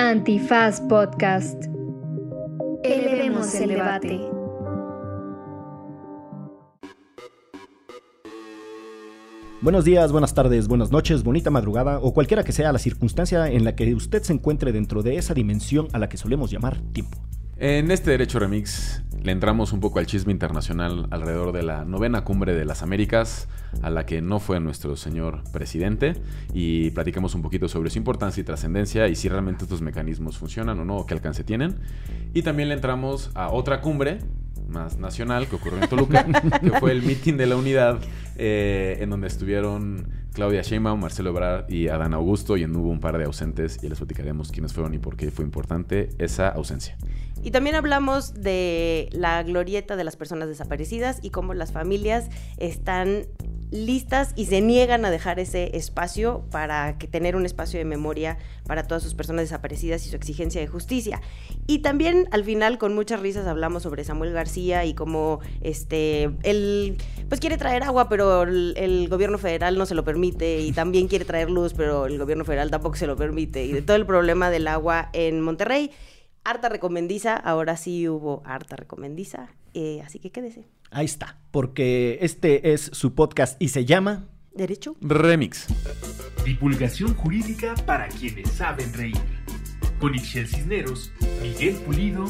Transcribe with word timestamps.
Antifaz 0.00 0.80
Podcast. 0.82 1.64
Elevemos 2.84 3.52
el 3.56 3.70
debate. 3.70 4.20
Buenos 9.60 9.84
días, 9.84 10.12
buenas 10.12 10.34
tardes, 10.34 10.68
buenas 10.68 10.92
noches, 10.92 11.24
bonita 11.24 11.50
madrugada 11.50 11.98
o 11.98 12.14
cualquiera 12.14 12.44
que 12.44 12.52
sea 12.52 12.70
la 12.70 12.78
circunstancia 12.78 13.50
en 13.50 13.64
la 13.64 13.74
que 13.74 13.92
usted 13.92 14.22
se 14.22 14.32
encuentre 14.32 14.70
dentro 14.70 15.02
de 15.02 15.16
esa 15.16 15.34
dimensión 15.34 15.88
a 15.92 15.98
la 15.98 16.08
que 16.08 16.16
solemos 16.16 16.52
llamar 16.52 16.80
tiempo. 16.92 17.18
En 17.60 17.90
este 17.90 18.12
Derecho 18.12 18.38
Remix 18.38 19.02
le 19.20 19.32
entramos 19.32 19.72
un 19.72 19.80
poco 19.80 19.98
al 19.98 20.06
chisme 20.06 20.30
internacional 20.30 21.08
alrededor 21.10 21.50
de 21.50 21.64
la 21.64 21.84
novena 21.84 22.22
cumbre 22.22 22.54
de 22.54 22.64
las 22.64 22.84
Américas, 22.84 23.48
a 23.82 23.90
la 23.90 24.06
que 24.06 24.22
no 24.22 24.38
fue 24.38 24.60
nuestro 24.60 24.94
señor 24.94 25.42
presidente, 25.50 26.14
y 26.54 26.90
platicamos 26.90 27.34
un 27.34 27.42
poquito 27.42 27.66
sobre 27.66 27.90
su 27.90 27.98
importancia 27.98 28.40
y 28.40 28.44
trascendencia 28.44 29.08
y 29.08 29.16
si 29.16 29.28
realmente 29.28 29.64
estos 29.64 29.82
mecanismos 29.82 30.38
funcionan 30.38 30.78
o 30.78 30.84
no, 30.84 30.98
o 30.98 31.06
qué 31.06 31.14
alcance 31.14 31.42
tienen. 31.42 31.74
Y 32.32 32.42
también 32.42 32.68
le 32.68 32.76
entramos 32.76 33.32
a 33.34 33.50
otra 33.50 33.80
cumbre 33.80 34.20
más 34.68 34.98
nacional 34.98 35.48
que 35.48 35.56
ocurrió 35.56 35.82
en 35.82 35.88
Toluca, 35.88 36.26
que 36.60 36.70
fue 36.78 36.92
el 36.92 37.02
meeting 37.02 37.34
de 37.34 37.46
la 37.46 37.56
unidad, 37.56 37.98
eh, 38.36 38.98
en 39.00 39.10
donde 39.10 39.26
estuvieron 39.26 40.06
Claudia 40.32 40.62
Sheinbaum, 40.62 41.00
Marcelo 41.00 41.30
Ebrard 41.30 41.68
y 41.68 41.88
Adán 41.88 42.14
Augusto, 42.14 42.56
y 42.56 42.62
en 42.62 42.76
hubo 42.76 42.88
un 42.88 43.00
par 43.00 43.18
de 43.18 43.24
ausentes, 43.24 43.80
y 43.82 43.88
les 43.88 43.98
platicaremos 43.98 44.52
quiénes 44.52 44.72
fueron 44.72 44.94
y 44.94 44.98
por 44.98 45.16
qué 45.16 45.32
fue 45.32 45.44
importante 45.44 46.10
esa 46.18 46.48
ausencia. 46.50 46.96
Y 47.42 47.50
también 47.50 47.76
hablamos 47.76 48.34
de 48.34 49.08
la 49.12 49.42
glorieta 49.42 49.96
de 49.96 50.04
las 50.04 50.16
personas 50.16 50.48
desaparecidas 50.48 51.18
y 51.22 51.30
cómo 51.30 51.54
las 51.54 51.72
familias 51.72 52.28
están 52.58 53.26
listas 53.70 54.32
y 54.34 54.46
se 54.46 54.60
niegan 54.60 55.04
a 55.04 55.10
dejar 55.10 55.38
ese 55.38 55.76
espacio 55.76 56.44
para 56.50 56.96
que 56.98 57.06
tener 57.06 57.36
un 57.36 57.44
espacio 57.44 57.78
de 57.78 57.84
memoria 57.84 58.38
para 58.66 58.86
todas 58.86 59.02
sus 59.02 59.14
personas 59.14 59.42
desaparecidas 59.42 60.06
y 60.06 60.10
su 60.10 60.16
exigencia 60.16 60.60
de 60.60 60.66
justicia. 60.66 61.20
Y 61.66 61.80
también 61.80 62.28
al 62.30 62.44
final 62.44 62.78
con 62.78 62.94
muchas 62.94 63.20
risas 63.20 63.46
hablamos 63.46 63.82
sobre 63.82 64.04
Samuel 64.04 64.32
García 64.32 64.84
y 64.84 64.94
cómo 64.94 65.40
este 65.60 66.30
él 66.42 66.96
pues 67.28 67.40
quiere 67.40 67.58
traer 67.58 67.82
agua, 67.82 68.08
pero 68.08 68.44
el, 68.44 68.74
el 68.76 69.08
gobierno 69.08 69.38
federal 69.38 69.76
no 69.76 69.84
se 69.84 69.94
lo 69.94 70.04
permite 70.04 70.60
y 70.60 70.72
también 70.72 71.08
quiere 71.08 71.24
traer 71.24 71.50
luz, 71.50 71.74
pero 71.74 72.06
el 72.06 72.18
gobierno 72.18 72.44
federal 72.44 72.70
tampoco 72.70 72.96
se 72.96 73.06
lo 73.06 73.16
permite 73.16 73.64
y 73.64 73.72
de 73.72 73.82
todo 73.82 73.96
el 73.96 74.06
problema 74.06 74.50
del 74.50 74.66
agua 74.66 75.10
en 75.12 75.40
Monterrey. 75.40 75.90
Harta 76.48 76.70
recomendiza, 76.70 77.36
ahora 77.36 77.76
sí 77.76 78.08
hubo 78.08 78.40
harta 78.46 78.74
recomendiza, 78.74 79.50
eh, 79.74 80.00
así 80.00 80.18
que 80.18 80.32
quédese. 80.32 80.64
Ahí 80.90 81.04
está, 81.04 81.36
porque 81.50 82.16
este 82.22 82.72
es 82.72 82.90
su 82.94 83.14
podcast 83.14 83.60
y 83.60 83.68
se 83.68 83.84
llama 83.84 84.28
¿Derecho? 84.54 84.96
Remix. 85.02 85.66
Divulgación 86.46 87.14
jurídica 87.14 87.74
para 87.84 88.08
quienes 88.08 88.50
saben 88.50 88.94
reír. 88.94 89.20
Con 90.00 90.14
Ixel 90.14 90.48
Cisneros, 90.48 91.12
Miguel 91.42 91.74
Pulido 91.84 92.24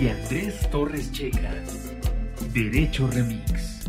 y 0.00 0.06
Andrés 0.06 0.70
Torres 0.70 1.10
Checa. 1.10 1.52
Derecho 2.52 3.08
Remix. 3.08 3.88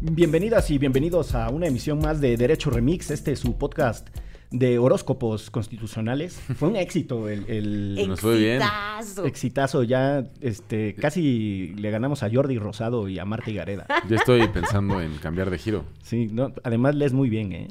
Bienvenidas 0.00 0.68
y 0.72 0.78
bienvenidos 0.78 1.32
a 1.36 1.48
una 1.48 1.68
emisión 1.68 2.00
más 2.00 2.20
de 2.20 2.36
Derecho 2.36 2.70
Remix. 2.70 3.12
Este 3.12 3.30
es 3.30 3.38
su 3.38 3.56
podcast 3.56 4.08
de 4.50 4.78
horóscopos 4.78 5.50
constitucionales. 5.50 6.40
Fue 6.56 6.68
un 6.68 6.76
éxito 6.76 7.28
el, 7.28 7.44
el 7.48 8.08
Nos 8.08 8.20
fue 8.20 8.38
bien. 8.38 8.62
Exitazo. 8.62 9.26
exitazo. 9.26 9.82
Ya 9.82 10.24
este, 10.40 10.94
casi 10.94 11.74
le 11.76 11.90
ganamos 11.90 12.22
a 12.22 12.30
Jordi 12.30 12.58
Rosado 12.58 13.08
y 13.08 13.18
a 13.18 13.24
Marta 13.24 13.50
Gareda. 13.50 13.86
Yo 14.08 14.16
estoy 14.16 14.46
pensando 14.48 15.00
en 15.00 15.16
cambiar 15.18 15.50
de 15.50 15.58
giro. 15.58 15.84
Sí, 16.02 16.28
no, 16.30 16.52
además 16.62 16.94
lees 16.94 17.12
muy 17.12 17.28
bien, 17.28 17.52
¿eh? 17.52 17.68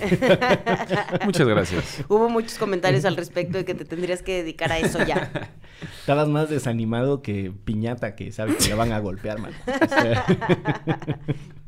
Muchas 1.24 1.46
gracias. 1.46 2.04
Hubo 2.08 2.28
muchos 2.28 2.58
comentarios 2.58 3.04
al 3.04 3.16
respecto 3.16 3.58
de 3.58 3.64
que 3.64 3.74
te 3.74 3.84
tendrías 3.84 4.22
que 4.22 4.42
dedicar 4.42 4.72
a 4.72 4.78
eso 4.78 4.98
ya. 5.04 5.30
Estabas 6.00 6.28
más 6.28 6.50
desanimado 6.50 7.22
que 7.22 7.52
piñata 7.64 8.14
que 8.14 8.32
sabe 8.32 8.56
que 8.56 8.68
le 8.68 8.74
van 8.74 8.92
a 8.92 8.98
golpear, 8.98 9.38
man. 9.38 9.52
O 9.66 9.88
sea, 9.88 10.24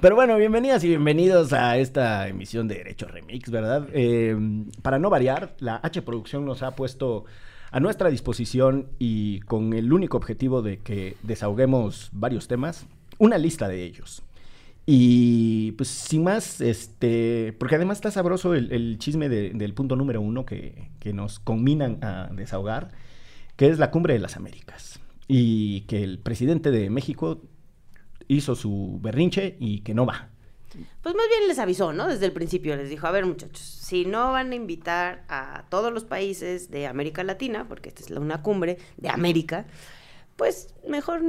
Pero 0.00 0.14
bueno, 0.16 0.36
bienvenidas 0.36 0.82
y 0.84 0.88
bienvenidos 0.88 1.52
a 1.52 1.76
esta 1.78 2.28
emisión 2.28 2.68
de 2.68 2.76
Derecho 2.76 3.06
Remix, 3.06 3.50
¿verdad? 3.50 3.88
Eh, 3.92 4.36
para 4.82 4.98
no 4.98 5.10
variar, 5.10 5.54
la 5.60 5.76
H 5.82 6.02
Producción 6.02 6.44
nos 6.44 6.62
ha 6.62 6.72
puesto 6.74 7.24
a 7.70 7.80
nuestra 7.80 8.10
disposición 8.10 8.88
y 8.98 9.40
con 9.40 9.72
el 9.74 9.92
único 9.92 10.16
objetivo 10.16 10.62
de 10.62 10.78
que 10.78 11.16
desahoguemos 11.22 12.10
varios 12.12 12.48
temas, 12.48 12.86
una 13.18 13.38
lista 13.38 13.68
de 13.68 13.84
ellos. 13.84 14.22
Y 14.86 15.72
pues 15.72 15.88
sin 15.88 16.22
más, 16.24 16.60
este, 16.60 17.54
porque 17.58 17.74
además 17.74 17.98
está 17.98 18.10
sabroso 18.12 18.54
el, 18.54 18.70
el 18.72 18.98
chisme 18.98 19.28
de- 19.28 19.50
del 19.50 19.74
punto 19.74 19.96
número 19.96 20.20
uno 20.20 20.46
que, 20.46 20.90
que 21.00 21.12
nos 21.12 21.40
combinan 21.40 21.98
a 22.04 22.28
desahogar, 22.32 22.90
que 23.56 23.68
es 23.68 23.78
la 23.78 23.90
cumbre 23.90 24.14
de 24.14 24.20
las 24.20 24.36
Américas. 24.36 25.00
Y 25.28 25.80
que 25.82 26.04
el 26.04 26.20
presidente 26.20 26.70
de 26.70 26.88
México 26.88 27.42
hizo 28.28 28.54
su 28.54 28.98
berrinche 29.02 29.56
y 29.58 29.80
que 29.80 29.94
no 29.94 30.06
va. 30.06 30.30
Pues 31.02 31.14
más 31.14 31.26
bien 31.28 31.48
les 31.48 31.58
avisó, 31.58 31.92
¿no? 31.92 32.06
Desde 32.06 32.26
el 32.26 32.32
principio 32.32 32.76
les 32.76 32.90
dijo, 32.90 33.06
a 33.06 33.10
ver 33.10 33.24
muchachos, 33.24 33.62
si 33.62 34.04
no 34.04 34.32
van 34.32 34.52
a 34.52 34.54
invitar 34.54 35.24
a 35.28 35.64
todos 35.70 35.92
los 35.92 36.04
países 36.04 36.70
de 36.70 36.86
América 36.86 37.24
Latina, 37.24 37.66
porque 37.68 37.88
esta 37.88 38.02
es 38.02 38.10
una 38.10 38.42
cumbre 38.42 38.78
de 38.96 39.08
América, 39.08 39.66
pues 40.36 40.74
mejor, 40.86 41.22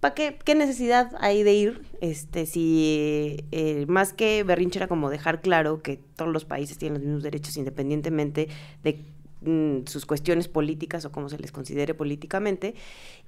¿para 0.00 0.14
qué? 0.14 0.38
¿Qué 0.44 0.54
necesidad 0.54 1.12
hay 1.20 1.42
de 1.42 1.54
ir? 1.54 1.82
Este, 2.02 2.44
si 2.44 3.46
eh, 3.50 3.86
más 3.88 4.12
que 4.12 4.44
berrinche 4.44 4.78
era 4.78 4.88
como 4.88 5.08
dejar 5.08 5.40
claro 5.40 5.80
que 5.80 5.98
todos 6.16 6.30
los 6.30 6.44
países 6.44 6.76
tienen 6.76 6.98
los 6.98 7.02
mismos 7.06 7.22
derechos 7.22 7.56
independientemente 7.56 8.48
de 8.82 9.00
mm, 9.44 9.86
sus 9.86 10.06
cuestiones 10.06 10.48
políticas 10.48 11.04
o 11.04 11.12
como 11.12 11.28
se 11.28 11.38
les 11.38 11.52
considere 11.52 11.94
políticamente, 11.94 12.74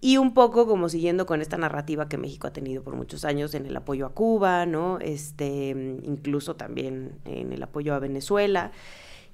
y 0.01 0.17
un 0.17 0.35
poco 0.35 0.67
como 0.67 0.89
siguiendo 0.89 1.27
con 1.27 1.41
esta 1.41 1.57
narrativa 1.57 2.09
que 2.09 2.19
México 2.19 2.47
ha 2.47 2.53
tenido 2.53 2.83
por 2.83 2.97
muchos 2.97 3.25
años 3.25 3.55
en 3.55 3.67
el 3.67 3.77
apoyo 3.77 4.07
a 4.07 4.15
Cuba, 4.15 4.67
¿no? 4.67 4.99
Este, 5.01 5.75
mm, 5.75 6.05
incluso 6.05 6.57
también 6.57 7.13
en 7.25 7.53
el 7.53 7.63
apoyo 7.63 7.95
a 7.95 7.99
Venezuela. 7.99 8.73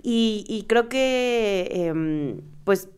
Y, 0.02 0.64
creo 0.68 0.88
que, 0.88 1.68
em, 1.72 2.40
pues, 2.64 2.88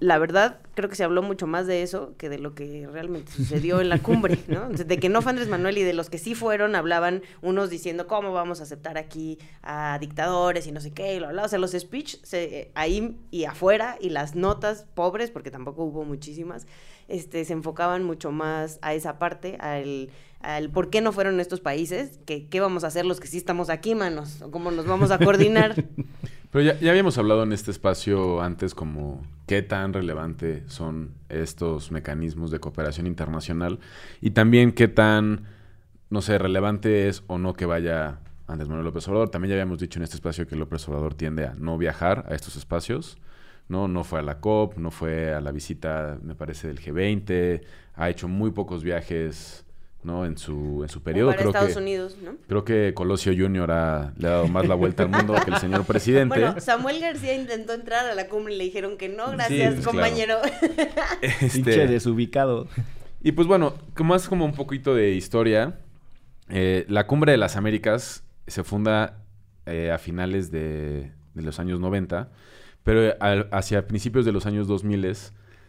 la 0.00 0.18
verdad, 0.18 0.60
creo 0.74 0.88
que 0.88 0.96
se 0.96 1.04
habló 1.04 1.22
mucho 1.22 1.46
más 1.46 1.66
de 1.66 1.82
eso 1.82 2.14
que 2.18 2.28
de 2.28 2.38
lo 2.38 2.54
que 2.54 2.86
realmente 2.90 3.30
sucedió 3.32 3.80
en 3.80 3.88
la 3.88 3.98
cumbre, 4.02 4.38
¿no? 4.48 4.68
De 4.68 4.98
que 4.98 5.08
no 5.08 5.22
fue 5.22 5.30
Andrés 5.30 5.48
Manuel 5.48 5.78
y 5.78 5.82
de 5.82 5.92
los 5.92 6.10
que 6.10 6.18
sí 6.18 6.34
fueron, 6.34 6.74
hablaban 6.74 7.22
unos 7.42 7.70
diciendo 7.70 8.06
cómo 8.06 8.32
vamos 8.32 8.60
a 8.60 8.64
aceptar 8.64 8.98
aquí 8.98 9.38
a 9.62 9.98
dictadores 10.00 10.66
y 10.66 10.72
no 10.72 10.80
sé 10.80 10.90
qué, 10.92 11.14
y 11.14 11.20
lo 11.20 11.26
hablaba. 11.28 11.46
O 11.46 11.48
sea, 11.48 11.58
los 11.58 11.72
speech 11.72 12.16
se- 12.22 12.58
eh, 12.60 12.70
ahí 12.74 13.16
y 13.30 13.44
afuera 13.44 13.96
y 14.00 14.10
las 14.10 14.34
notas 14.34 14.86
pobres, 14.94 15.30
porque 15.30 15.50
tampoco 15.50 15.84
hubo 15.84 16.04
muchísimas, 16.04 16.66
este, 17.08 17.44
se 17.44 17.52
enfocaban 17.52 18.02
mucho 18.04 18.32
más 18.32 18.78
a 18.82 18.94
esa 18.94 19.18
parte, 19.18 19.56
al, 19.60 20.10
al 20.40 20.70
por 20.70 20.90
qué 20.90 21.00
no 21.00 21.12
fueron 21.12 21.40
estos 21.40 21.60
países, 21.60 22.20
que 22.26 22.46
qué 22.46 22.60
vamos 22.60 22.84
a 22.84 22.88
hacer 22.88 23.04
los 23.04 23.20
que 23.20 23.26
sí 23.26 23.36
estamos 23.36 23.70
aquí, 23.70 23.94
manos, 23.94 24.42
o 24.42 24.50
cómo 24.50 24.70
nos 24.70 24.86
vamos 24.86 25.10
a 25.10 25.18
coordinar. 25.18 25.84
Pero 26.50 26.64
ya, 26.64 26.78
ya 26.80 26.90
habíamos 26.90 27.18
hablado 27.18 27.42
en 27.42 27.52
este 27.52 27.70
espacio 27.70 28.40
antes 28.40 28.74
como 28.74 29.22
qué 29.46 29.62
tan 29.62 29.92
relevante 29.92 30.62
son 30.66 31.14
estos 31.28 31.90
mecanismos 31.90 32.50
de 32.50 32.58
cooperación 32.58 33.06
internacional 33.06 33.80
y 34.20 34.30
también 34.30 34.72
qué 34.72 34.88
tan, 34.88 35.44
no 36.08 36.22
sé, 36.22 36.38
relevante 36.38 37.08
es 37.08 37.22
o 37.26 37.36
no 37.36 37.52
que 37.52 37.66
vaya 37.66 38.20
Andrés 38.48 38.68
Manuel 38.68 38.86
López 38.86 39.06
Obrador. 39.08 39.28
También 39.28 39.50
ya 39.50 39.54
habíamos 39.56 39.78
dicho 39.78 39.98
en 39.98 40.04
este 40.04 40.16
espacio 40.16 40.46
que 40.46 40.56
López 40.56 40.88
Obrador 40.88 41.14
tiende 41.14 41.46
a 41.46 41.54
no 41.54 41.76
viajar 41.76 42.24
a 42.28 42.34
estos 42.34 42.56
espacios. 42.56 43.18
No, 43.68 43.86
no 43.86 44.02
fue 44.02 44.20
a 44.20 44.22
la 44.22 44.40
COP, 44.40 44.78
no 44.78 44.90
fue 44.90 45.34
a 45.34 45.42
la 45.42 45.52
visita, 45.52 46.18
me 46.22 46.34
parece, 46.34 46.68
del 46.68 46.80
G20, 46.80 47.60
ha 47.94 48.08
hecho 48.08 48.26
muy 48.26 48.50
pocos 48.50 48.82
viajes, 48.82 49.66
¿no? 50.08 50.24
En 50.26 50.36
su, 50.36 50.80
en 50.82 50.88
su 50.88 51.00
periodo. 51.02 51.28
para 51.28 51.38
Creo 51.38 51.50
Estados 51.50 51.72
que, 51.74 51.78
Unidos, 51.78 52.16
¿no? 52.24 52.32
Creo 52.48 52.64
que 52.64 52.92
Colosio 52.94 53.32
Jr. 53.36 53.70
ha, 53.70 54.12
le 54.18 54.26
ha 54.26 54.30
dado 54.30 54.48
más 54.48 54.66
la 54.66 54.74
vuelta 54.74 55.04
al 55.04 55.10
mundo 55.10 55.34
que 55.44 55.50
el 55.52 55.58
señor 55.58 55.84
presidente. 55.84 56.40
Bueno, 56.40 56.58
Samuel 56.60 56.98
García 57.00 57.34
intentó 57.34 57.74
entrar 57.74 58.06
a 58.06 58.14
la 58.16 58.26
cumbre 58.28 58.54
y 58.54 58.58
le 58.58 58.64
dijeron 58.64 58.96
que 58.96 59.08
no, 59.08 59.30
gracias, 59.30 59.74
pues, 59.74 59.86
compañero. 59.86 60.38
Este, 61.20 61.48
Pinche 61.62 61.86
desubicado. 61.86 62.66
y 63.22 63.32
pues 63.32 63.46
bueno, 63.46 63.74
como 63.94 64.14
es 64.16 64.26
como 64.28 64.44
un 64.44 64.52
poquito 64.54 64.94
de 64.94 65.10
historia, 65.12 65.78
eh, 66.48 66.84
la 66.88 67.06
Cumbre 67.06 67.32
de 67.32 67.38
las 67.38 67.56
Américas 67.56 68.24
se 68.46 68.64
funda 68.64 69.18
eh, 69.66 69.90
a 69.92 69.98
finales 69.98 70.50
de, 70.50 71.12
de 71.34 71.42
los 71.42 71.58
años 71.60 71.78
90, 71.80 72.30
pero 72.82 73.14
al- 73.20 73.48
hacia 73.52 73.86
principios 73.86 74.24
de 74.24 74.32
los 74.32 74.46
años 74.46 74.66
2000 74.66 75.04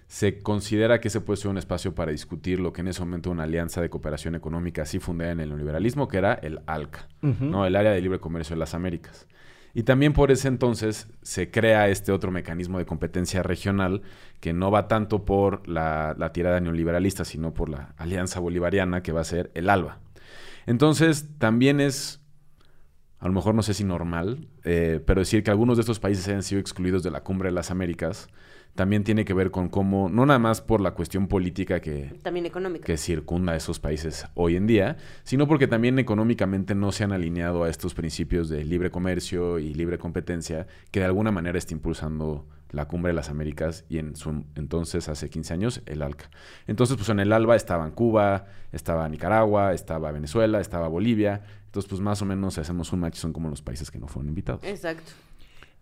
se 0.09 0.39
considera 0.39 0.99
que 0.99 1.09
ese 1.09 1.21
puede 1.21 1.37
ser 1.37 1.51
un 1.51 1.59
espacio 1.59 1.93
para 1.93 2.11
discutir 2.11 2.59
lo 2.59 2.73
que 2.73 2.81
en 2.81 2.87
ese 2.87 2.99
momento 3.01 3.29
una 3.29 3.43
alianza 3.43 3.79
de 3.79 3.91
cooperación 3.91 4.33
económica 4.33 4.81
así 4.81 4.97
fundada 4.97 5.31
en 5.31 5.39
el 5.39 5.49
neoliberalismo, 5.49 6.07
que 6.07 6.17
era 6.17 6.33
el 6.33 6.61
ALCA. 6.65 7.07
¿no? 7.21 7.67
el 7.67 7.75
Área 7.75 7.91
de 7.91 8.01
Libre 8.01 8.19
Comercio 8.19 8.55
de 8.55 8.59
las 8.59 8.73
Américas. 8.73 9.27
Y 9.75 9.83
también 9.83 10.13
por 10.13 10.31
ese 10.31 10.47
entonces 10.47 11.07
se 11.21 11.51
crea 11.51 11.89
este 11.89 12.11
otro 12.11 12.31
mecanismo 12.31 12.79
de 12.79 12.87
competencia 12.87 13.43
regional 13.43 14.01
que 14.39 14.51
no 14.51 14.71
va 14.71 14.87
tanto 14.87 15.25
por 15.25 15.67
la, 15.69 16.15
la 16.17 16.33
tirada 16.33 16.59
neoliberalista, 16.59 17.23
sino 17.23 17.53
por 17.53 17.69
la 17.69 17.93
alianza 17.97 18.39
bolivariana 18.39 19.03
que 19.03 19.11
va 19.11 19.21
a 19.21 19.25
ser 19.25 19.51
el 19.53 19.69
ALBA. 19.69 19.99
Entonces 20.65 21.27
también 21.37 21.79
es 21.79 22.19
a 23.19 23.27
lo 23.27 23.33
mejor 23.33 23.53
no 23.53 23.61
sé 23.61 23.75
si 23.75 23.83
normal, 23.83 24.47
eh, 24.63 25.03
pero 25.05 25.21
decir 25.21 25.43
que 25.43 25.51
algunos 25.51 25.77
de 25.77 25.81
estos 25.81 25.99
países 25.99 26.27
hayan 26.29 26.41
sido 26.41 26.59
excluidos 26.59 27.03
de 27.03 27.11
la 27.11 27.21
cumbre 27.21 27.49
de 27.49 27.53
las 27.53 27.69
Américas 27.69 28.27
también 28.79 29.03
tiene 29.03 29.25
que 29.25 29.33
ver 29.33 29.51
con 29.51 29.67
cómo, 29.67 30.07
no 30.07 30.25
nada 30.25 30.39
más 30.39 30.61
por 30.61 30.79
la 30.79 30.91
cuestión 30.91 31.27
política 31.27 31.81
que, 31.81 32.13
También 32.23 32.45
económica. 32.45 32.85
que 32.85 32.95
circunda 32.95 33.51
a 33.51 33.57
esos 33.57 33.77
países 33.77 34.25
hoy 34.35 34.55
en 34.55 34.67
día, 34.67 34.95
sino 35.23 35.49
porque 35.49 35.67
también 35.67 35.99
económicamente 35.99 36.75
no 36.75 36.93
se 36.93 37.03
han 37.03 37.11
alineado 37.11 37.65
a 37.65 37.69
estos 37.69 37.93
principios 37.93 38.47
de 38.47 38.63
libre 38.63 38.89
comercio 38.89 39.59
y 39.59 39.73
libre 39.73 39.97
competencia 39.97 40.65
que 40.91 41.01
de 41.01 41.07
alguna 41.07 41.29
manera 41.29 41.57
está 41.57 41.73
impulsando 41.73 42.47
la 42.71 42.87
cumbre 42.87 43.09
de 43.09 43.15
las 43.15 43.29
Américas 43.29 43.83
y 43.89 43.97
en 43.97 44.15
su 44.15 44.45
entonces, 44.55 45.09
hace 45.09 45.29
15 45.29 45.53
años, 45.53 45.81
el 45.85 46.01
ALCA. 46.01 46.29
Entonces, 46.65 46.95
pues 46.95 47.09
en 47.09 47.19
el 47.19 47.33
ALBA 47.33 47.57
estaban 47.57 47.91
Cuba, 47.91 48.45
estaba 48.71 49.09
Nicaragua, 49.09 49.73
estaba 49.73 50.09
Venezuela, 50.13 50.61
estaba 50.61 50.87
Bolivia. 50.87 51.41
Entonces, 51.65 51.89
pues 51.89 51.99
más 51.99 52.21
o 52.21 52.25
menos 52.25 52.53
si 52.53 52.61
hacemos 52.61 52.93
un 52.93 53.01
match 53.01 53.15
son 53.15 53.33
como 53.33 53.49
los 53.49 53.61
países 53.61 53.91
que 53.91 53.99
no 53.99 54.07
fueron 54.07 54.29
invitados. 54.29 54.63
Exacto. 54.63 55.11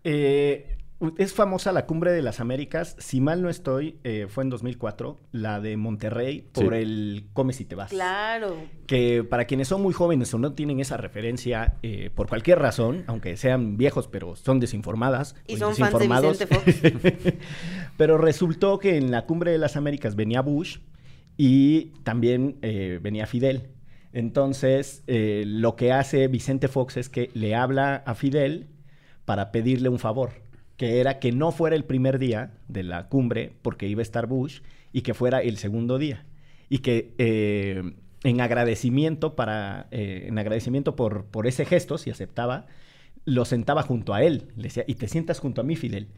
Eh, 0.02 0.78
es 1.16 1.32
famosa 1.32 1.72
la 1.72 1.86
Cumbre 1.86 2.12
de 2.12 2.22
las 2.22 2.40
Américas. 2.40 2.96
Si 2.98 3.20
mal 3.20 3.40
no 3.40 3.48
estoy, 3.48 3.98
eh, 4.04 4.26
fue 4.28 4.42
en 4.44 4.50
2004, 4.50 5.18
la 5.32 5.60
de 5.60 5.76
Monterrey, 5.76 6.48
por 6.52 6.74
Sí. 6.74 6.80
el 6.80 7.26
Come 7.32 7.52
si 7.52 7.64
te 7.64 7.74
vas. 7.76 7.90
Claro. 7.90 8.56
Que 8.86 9.22
para 9.22 9.44
quienes 9.46 9.68
son 9.68 9.80
muy 9.82 9.92
jóvenes 9.92 10.32
o 10.34 10.38
no 10.38 10.54
tienen 10.54 10.80
esa 10.80 10.96
referencia, 10.96 11.76
eh, 11.82 12.10
por 12.14 12.28
cualquier 12.28 12.58
razón, 12.58 13.04
aunque 13.06 13.36
sean 13.36 13.76
viejos 13.76 14.08
pero 14.08 14.34
son 14.34 14.58
desinformadas. 14.60 15.36
Y 15.46 15.56
son 15.56 15.74
fans 15.76 15.92
de 15.92 15.98
desinformados, 15.98 16.38
Vicente 16.64 17.38
pero 17.96 18.18
resultó 18.18 18.78
que 18.78 18.96
en 18.96 19.10
la 19.10 19.26
Cumbre 19.26 19.52
de 19.52 19.58
las 19.58 19.76
Américas 19.76 20.16
venía 20.16 20.40
Bush 20.40 20.78
y 21.36 21.92
también 22.02 22.58
eh, 22.62 22.98
venía 23.00 23.26
Fidel. 23.26 23.68
Entonces, 24.12 25.04
eh, 25.06 25.44
lo 25.46 25.76
que 25.76 25.92
hace 25.92 26.26
Vicente 26.28 26.66
Fox 26.68 26.96
es 26.96 27.08
que 27.08 27.30
le 27.34 27.54
habla 27.54 28.02
a 28.06 28.14
Fidel 28.14 28.66
para 29.24 29.52
pedirle 29.52 29.88
un 29.90 29.98
favor, 29.98 30.30
que 30.78 31.00
era 31.00 31.18
que 31.18 31.32
no 31.32 31.50
fuera 31.50 31.76
el 31.76 31.84
primer 31.84 32.18
día 32.18 32.52
de 32.68 32.84
la 32.84 33.08
cumbre, 33.08 33.52
porque 33.60 33.88
iba 33.88 34.00
a 34.00 34.02
estar 34.02 34.26
Bush, 34.26 34.60
y 34.92 35.02
que 35.02 35.12
fuera 35.12 35.40
el 35.40 35.58
segundo 35.58 35.98
día. 35.98 36.24
Y 36.70 36.78
que 36.78 37.14
eh, 37.18 37.82
en 38.22 38.40
agradecimiento, 38.40 39.34
para, 39.34 39.88
eh, 39.90 40.26
en 40.28 40.38
agradecimiento 40.38 40.94
por, 40.96 41.24
por 41.24 41.46
ese 41.48 41.66
gesto, 41.66 41.98
si 41.98 42.10
aceptaba, 42.10 42.66
lo 43.24 43.44
sentaba 43.44 43.82
junto 43.82 44.14
a 44.14 44.22
él. 44.22 44.52
Le 44.56 44.64
decía, 44.64 44.84
y 44.86 44.94
te 44.94 45.08
sientas 45.08 45.40
junto 45.40 45.60
a 45.60 45.64
mí, 45.64 45.74
Fidel. 45.74 46.08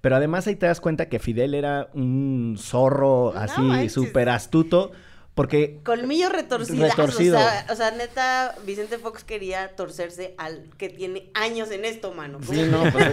Pero 0.00 0.16
además 0.16 0.48
ahí 0.48 0.56
te 0.56 0.66
das 0.66 0.80
cuenta 0.80 1.08
que 1.08 1.20
Fidel 1.20 1.54
era 1.54 1.88
un 1.94 2.56
zorro 2.58 3.32
No 3.34 3.40
así 3.40 3.60
manches. 3.60 3.92
súper 3.92 4.28
astuto, 4.28 4.90
porque 5.38 5.78
Colmillo 5.84 6.30
retorcido. 6.30 6.88
Retorcido. 6.88 7.36
O 7.36 7.38
sea, 7.38 7.66
o 7.70 7.76
sea, 7.76 7.90
neta, 7.92 8.56
Vicente 8.66 8.98
Fox 8.98 9.22
quería 9.22 9.76
torcerse 9.76 10.34
al 10.36 10.64
que 10.76 10.88
tiene 10.88 11.30
años 11.32 11.70
en 11.70 11.84
esto, 11.84 12.12
mano. 12.12 12.40
Sí, 12.42 12.62
no, 12.68 12.82
pues, 12.90 13.06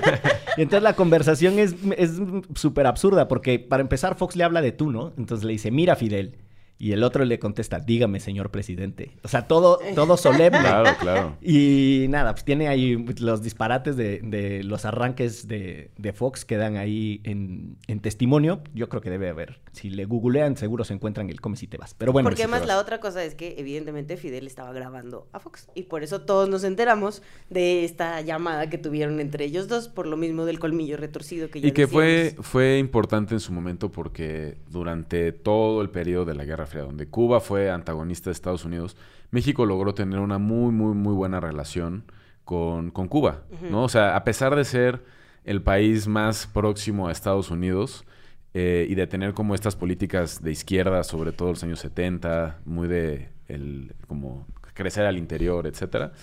y 0.57 0.63
entonces 0.63 0.81
la 0.81 0.95
conversación 0.95 1.60
es 1.60 1.75
es 1.95 2.13
súper 2.56 2.88
absurda, 2.88 3.27
porque 3.27 3.60
para 3.60 3.81
empezar 3.81 4.16
Fox 4.16 4.36
le 4.36 4.44
habla 4.44 4.63
de 4.63 4.72
tú, 4.72 4.89
¿no? 4.89 5.13
Entonces 5.19 5.45
le 5.45 5.51
dice, 5.51 5.69
mira 5.69 5.95
Fidel. 5.95 6.36
Y 6.77 6.92
el 6.92 7.04
otro 7.04 7.24
le 7.24 7.39
contesta, 7.39 7.80
dígame, 7.80 8.19
señor 8.19 8.51
presidente. 8.51 9.12
O 9.24 9.27
sea, 9.27 9.48
todo, 9.48 9.80
todo 9.95 10.18
solemne. 10.18 10.60
Claro, 10.60 10.89
claro. 11.00 11.38
Y 11.42 12.07
nada, 12.10 12.33
pues 12.33 12.44
tiene 12.44 12.68
ahí 12.68 12.95
los 13.19 13.42
disparates 13.42 13.95
de, 13.95 14.19
de 14.22 14.63
los 14.63 14.83
arranques 14.83 15.48
de, 15.48 15.92
de 15.98 16.13
Fox 16.13 16.44
quedan 16.44 16.75
ahí 16.75 17.22
en, 17.24 17.77
en 17.88 18.00
testimonio. 18.01 18.62
Yo 18.74 18.89
creo 18.89 19.01
que 19.01 19.10
debe 19.10 19.30
haber. 19.30 19.62
Si 19.72 19.89
le 19.89 20.06
googlean, 20.06 20.57
seguro 20.57 20.83
se 20.83 20.94
encuentran 20.94 21.30
el 21.30 21.39
come 21.39 21.56
si 21.56 21.68
te 21.68 21.77
vas. 21.77 21.94
Pero 21.94 22.12
bueno, 22.12 22.27
Porque 22.30 22.44
además 22.44 22.66
la 22.66 22.77
otra 22.80 23.00
cosa 23.00 23.24
es 23.24 23.36
que 23.36 23.56
evidentemente 23.57 24.18
Fidel 24.18 24.45
estaba 24.48 24.74
grabando 24.74 25.27
a 25.31 25.39
Fox 25.39 25.69
y 25.75 25.83
por 25.83 26.04
eso 26.04 26.22
todos 26.22 26.50
nos 26.50 26.63
enteramos 26.63 27.22
de 27.50 27.86
esta 27.86 28.22
llamada 28.22 28.69
que 28.69 28.77
tuvieron 28.77 29.19
entre 29.19 29.45
ellos 29.45 29.68
dos 29.68 29.88
por 29.88 30.07
lo 30.07 30.18
mismo 30.18 30.45
del 30.45 30.60
colmillo 30.60 30.98
retorcido 30.98 31.50
que 31.50 31.62
ya 31.62 31.68
Y 31.68 31.72
que 31.72 31.88
fue, 31.88 32.36
fue 32.42 32.80
importante 32.80 33.33
en 33.33 33.39
su 33.39 33.54
momento 33.54 33.92
porque 33.92 34.57
durante 34.69 35.31
todo 35.31 35.81
el 35.81 35.89
periodo 35.89 36.25
de 36.25 36.36
la 36.36 36.45
Guerra 36.45 36.65
Fría, 36.66 36.84
donde 36.84 37.08
Cuba 37.08 37.40
fue 37.40 37.70
antagonista 37.70 38.30
de 38.30 38.34
Estados 38.34 38.66
Unidos, 38.66 38.98
México 39.32 39.66
logró 39.66 39.94
tener 39.94 40.20
una 40.20 40.38
muy, 40.38 40.72
muy, 40.72 40.94
muy 40.94 41.14
buena 41.14 41.40
relación 41.40 42.06
con, 42.44 42.92
con 42.92 43.08
Cuba, 43.08 43.44
¿no? 43.70 43.84
O 43.84 43.90
sea, 43.90 44.16
a 44.16 44.24
pesar 44.24 44.56
de 44.56 44.64
ser 44.64 45.04
el 45.44 45.62
país 45.62 46.08
más 46.08 46.48
próximo 46.48 47.08
a 47.08 47.12
Estados 47.12 47.52
Unidos 47.52 48.06
eh, 48.54 48.88
y 48.90 48.96
de 48.96 49.08
tener 49.08 49.34
como 49.34 49.56
estas 49.56 49.76
políticas 49.76 50.42
de 50.42 50.52
izquierda, 50.52 51.04
sobre 51.04 51.32
todo 51.32 51.50
en 51.50 51.54
los 51.54 51.64
años 51.64 51.80
70, 51.80 52.60
muy 52.66 52.88
de 52.88 53.30
el, 53.48 53.94
como 54.08 54.48
crecer 54.74 55.06
al 55.06 55.18
interior, 55.18 55.68
etcétera, 55.68 56.14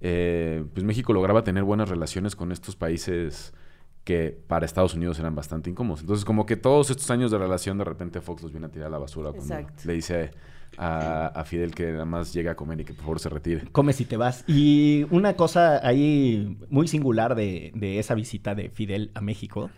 eh, 0.00 0.64
pues 0.72 0.84
México 0.84 1.12
lograba 1.12 1.44
tener 1.44 1.64
buenas 1.64 1.88
relaciones 1.88 2.36
con 2.36 2.52
estos 2.52 2.76
países 2.76 3.52
que 4.04 4.36
para 4.46 4.64
Estados 4.66 4.94
Unidos 4.94 5.18
eran 5.18 5.34
bastante 5.34 5.70
incómodos. 5.70 6.00
Entonces, 6.00 6.24
como 6.24 6.46
que 6.46 6.56
todos 6.56 6.90
estos 6.90 7.10
años 7.10 7.30
de 7.30 7.38
relación, 7.38 7.78
de 7.78 7.84
repente 7.84 8.20
Fox 8.20 8.42
los 8.42 8.50
viene 8.52 8.66
a 8.66 8.70
tirar 8.70 8.88
a 8.88 8.90
la 8.90 8.98
basura 8.98 9.30
cuando 9.30 9.54
Exacto. 9.54 9.82
le 9.84 9.92
dice 9.92 10.30
a, 10.78 11.26
a 11.26 11.44
Fidel 11.44 11.74
que 11.74 11.92
nada 11.92 12.04
más 12.04 12.32
llega 12.32 12.52
a 12.52 12.54
comer 12.56 12.80
y 12.80 12.84
que 12.84 12.94
por 12.94 13.02
favor 13.02 13.20
se 13.20 13.28
retire. 13.28 13.64
Come 13.72 13.92
si 13.92 14.04
te 14.04 14.16
vas. 14.16 14.44
Y 14.48 15.06
una 15.10 15.34
cosa 15.36 15.86
ahí 15.86 16.56
muy 16.70 16.88
singular 16.88 17.34
de, 17.34 17.72
de 17.74 17.98
esa 17.98 18.14
visita 18.14 18.54
de 18.54 18.70
Fidel 18.70 19.10
a 19.14 19.20
México 19.20 19.70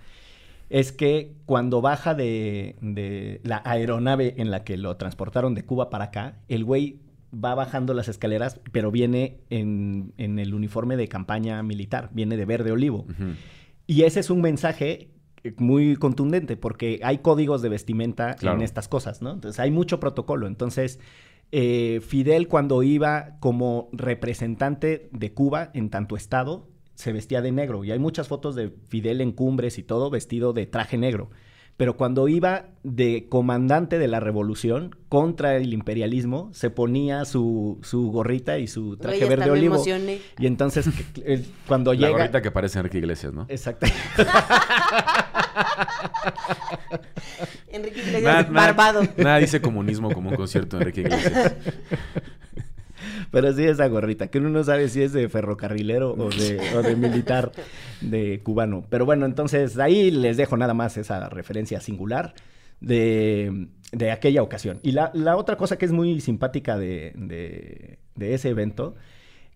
es 0.70 0.92
que 0.92 1.34
cuando 1.44 1.82
baja 1.82 2.14
de, 2.14 2.76
de 2.80 3.40
la 3.44 3.60
aeronave 3.64 4.34
en 4.38 4.50
la 4.50 4.64
que 4.64 4.76
lo 4.78 4.96
transportaron 4.96 5.54
de 5.54 5.64
Cuba 5.64 5.90
para 5.90 6.04
acá, 6.04 6.36
el 6.48 6.64
güey 6.64 7.00
va 7.34 7.54
bajando 7.54 7.92
las 7.94 8.08
escaleras, 8.08 8.60
pero 8.72 8.90
viene 8.90 9.40
en, 9.50 10.12
en 10.16 10.38
el 10.38 10.54
uniforme 10.54 10.96
de 10.96 11.08
campaña 11.08 11.62
militar, 11.62 12.10
viene 12.12 12.36
de 12.36 12.44
verde 12.44 12.72
olivo. 12.72 13.00
Ujú. 13.08 13.34
Y 13.86 14.02
ese 14.02 14.20
es 14.20 14.30
un 14.30 14.40
mensaje 14.40 15.10
eh, 15.44 15.54
muy 15.58 15.96
contundente 15.96 16.56
porque 16.56 17.00
hay 17.02 17.18
códigos 17.18 17.62
de 17.62 17.68
vestimenta 17.68 18.34
Claro. 18.34 18.56
en 18.58 18.62
estas 18.62 18.88
cosas, 18.88 19.22
¿no? 19.22 19.32
Entonces 19.32 19.58
hay 19.60 19.70
mucho 19.70 19.98
protocolo. 20.00 20.46
Entonces, 20.46 21.00
eh, 21.50 22.00
Fidel 22.06 22.48
cuando 22.48 22.82
iba 22.82 23.36
como 23.40 23.88
representante 23.92 25.08
de 25.12 25.32
Cuba 25.34 25.70
en 25.74 25.90
tanto 25.90 26.16
estado, 26.16 26.68
se 26.94 27.12
vestía 27.12 27.42
de 27.42 27.52
negro. 27.52 27.84
Y 27.84 27.90
hay 27.90 27.98
muchas 27.98 28.28
fotos 28.28 28.54
de 28.54 28.70
Fidel 28.88 29.20
en 29.20 29.32
cumbres 29.32 29.78
y 29.78 29.82
todo 29.82 30.10
vestido 30.10 30.52
de 30.52 30.66
traje 30.66 30.96
negro. 30.98 31.30
Pero 31.78 31.96
cuando 31.96 32.28
iba 32.28 32.66
de 32.84 33.26
comandante 33.28 33.98
de 33.98 34.06
la 34.06 34.20
revolución 34.20 34.94
contra 35.08 35.56
el 35.56 35.72
imperialismo, 35.72 36.50
se 36.52 36.70
ponía 36.70 37.24
su, 37.24 37.78
su 37.82 38.10
gorrita 38.12 38.58
y 38.58 38.68
su 38.68 38.96
traje 38.98 39.24
verde 39.24 39.46
me 39.46 39.50
olivo. 39.52 39.74
emocioné. 39.76 40.20
Y 40.38 40.46
entonces, 40.46 40.88
cuando 41.66 41.92
La 41.94 41.98
llega... 41.98 42.10
gorrita 42.18 42.42
que 42.42 42.50
parece 42.50 42.78
Enrique 42.78 42.98
Iglesias, 42.98 43.32
¿no? 43.32 43.46
Exacto. 43.48 43.86
Enrique 47.68 48.00
Iglesias 48.00 48.22
Nada- 48.22 48.42
nada- 48.42 48.52
barbado. 48.72 49.02
Nada 49.16 49.38
dice 49.38 49.60
comunismo 49.60 50.10
como 50.12 50.30
un 50.30 50.36
concierto 50.36 50.76
de 50.76 50.82
Enrique 50.84 51.00
Iglesias. 51.02 51.54
Pero 53.32 53.52
sí 53.52 53.64
esa 53.64 53.88
gorrita, 53.88 54.28
que 54.28 54.38
uno 54.38 54.50
no 54.50 54.62
sabe 54.62 54.88
si 54.88 55.02
es 55.02 55.12
de 55.12 55.28
ferrocarrilero 55.28 56.12
o 56.12 56.28
de, 56.28 56.94
militar 56.96 57.50
de 58.00 58.40
cubano. 58.44 58.84
Pero 58.88 59.04
bueno, 59.06 59.26
entonces 59.26 59.78
ahí 59.78 60.10
les 60.12 60.36
dejo 60.36 60.56
nada 60.56 60.74
más 60.74 60.96
esa 60.98 61.28
referencia 61.28 61.80
singular 61.80 62.34
de, 62.80 63.68
de 63.92 64.10
aquella 64.10 64.42
ocasión. 64.42 64.78
Y 64.82 64.92
la, 64.92 65.10
la 65.14 65.36
otra 65.36 65.56
cosa 65.56 65.78
que 65.78 65.86
es 65.86 65.92
muy 65.92 66.20
simpática 66.20 66.78
de, 66.78 67.12
de- 67.16 67.98
de 68.14 68.34
ese 68.34 68.50
evento 68.50 68.94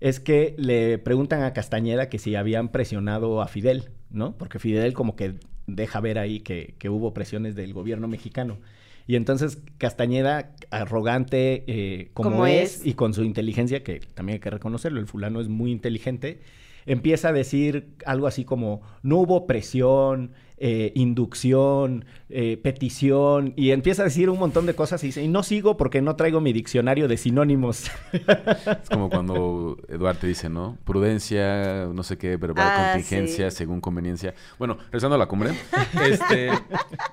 es 0.01 0.21
que 0.21 0.55
le 0.59 0.99
preguntan 0.99 1.43
a 1.43 1.53
Castañeda 1.53 2.09
que 2.09 2.19
si 2.19 2.35
habían 2.35 2.71
presionado 2.71 3.43
a 3.43 3.47
Fidel, 3.49 3.91
¿no? 4.11 4.37
Porque 4.39 4.59
Fidel 4.59 4.95
como 4.95 5.17
que 5.17 5.35
deja 5.67 6.01
ver 6.01 6.19
ahí 6.19 6.41
que, 6.41 6.75
que 6.79 6.89
hubo 6.89 7.13
presiones 7.13 7.55
del 7.55 7.75
gobierno 7.75 8.09
mexicano. 8.09 8.59
Y 9.07 9.17
entonces 9.17 9.63
Castañeda, 9.79 10.55
arrogante 10.71 11.65
eh, 11.67 12.11
como, 12.13 12.47
es, 12.47 12.81
es. 12.81 12.87
y 12.87 12.95
con 12.95 13.15
su 13.15 13.23
inteligencia, 13.23 13.85
que 13.85 14.01
también 14.01 14.35
hay 14.35 14.41
que 14.41 14.51
reconocerlo, 14.51 15.01
el 15.01 15.07
fulano 15.07 15.41
es 15.41 15.49
muy 15.49 15.71
inteligente, 15.71 16.41
empieza 16.87 17.29
a 17.29 17.33
decir 17.33 17.95
algo 18.05 18.27
así 18.27 18.45
como, 18.45 18.83
no 19.03 19.19
hubo 19.19 19.47
presión, 19.47 20.33
eh, 20.59 20.93
inducción, 20.95 22.05
eh, 22.29 22.57
petición, 22.57 23.53
y 23.57 23.71
empieza 23.73 24.03
a 24.03 24.05
decir 24.07 24.31
un 24.31 24.39
montón 24.39 24.65
de 24.67 24.75
cosas 24.75 25.03
y 25.05 25.09
dice, 25.09 25.23
y 25.23 25.29
no 25.29 25.43
sigo 25.43 25.77
porque 25.77 26.01
no 26.01 26.17
traigo 26.17 26.41
mi 26.41 26.53
diccionario 26.53 27.09
de 27.09 27.17
sinónimos. 27.17 27.91
Es 28.83 28.89
como 28.91 29.11
cuando 29.11 29.77
Eduardo 29.89 30.21
te 30.21 30.27
dice, 30.27 30.49
¿no? 30.49 30.79
Prudencia, 30.85 31.87
no 31.93 32.03
sé 32.03 32.17
qué, 32.19 32.39
pero 32.39 32.55
para 32.55 32.91
Ah, 32.91 32.93
contingencia, 32.95 33.51
sí. 33.51 33.57
según 33.59 33.81
conveniencia. 33.81 34.35
Bueno, 34.59 34.79
regresando 34.87 35.15
a 35.17 35.19
la 35.19 35.27
cumbre, 35.27 35.51
este, 36.05 36.51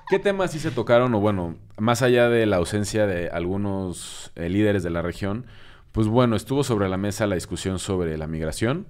¿qué 0.08 0.18
temas 0.18 0.52
sí 0.52 0.58
se 0.58 0.70
tocaron? 0.70 1.14
O 1.14 1.20
bueno, 1.20 1.56
más 1.78 2.02
allá 2.02 2.28
de 2.28 2.46
la 2.46 2.56
ausencia 2.56 3.06
de 3.06 3.28
algunos 3.30 4.32
eh, 4.36 4.48
líderes 4.48 4.82
de 4.82 4.90
la 4.90 5.02
región, 5.02 5.46
pues 5.92 6.06
bueno, 6.08 6.34
estuvo 6.36 6.64
sobre 6.64 6.88
la 6.88 6.96
mesa 6.96 7.26
la 7.26 7.34
discusión 7.36 7.78
sobre 7.78 8.16
la 8.18 8.26
migración, 8.26 8.86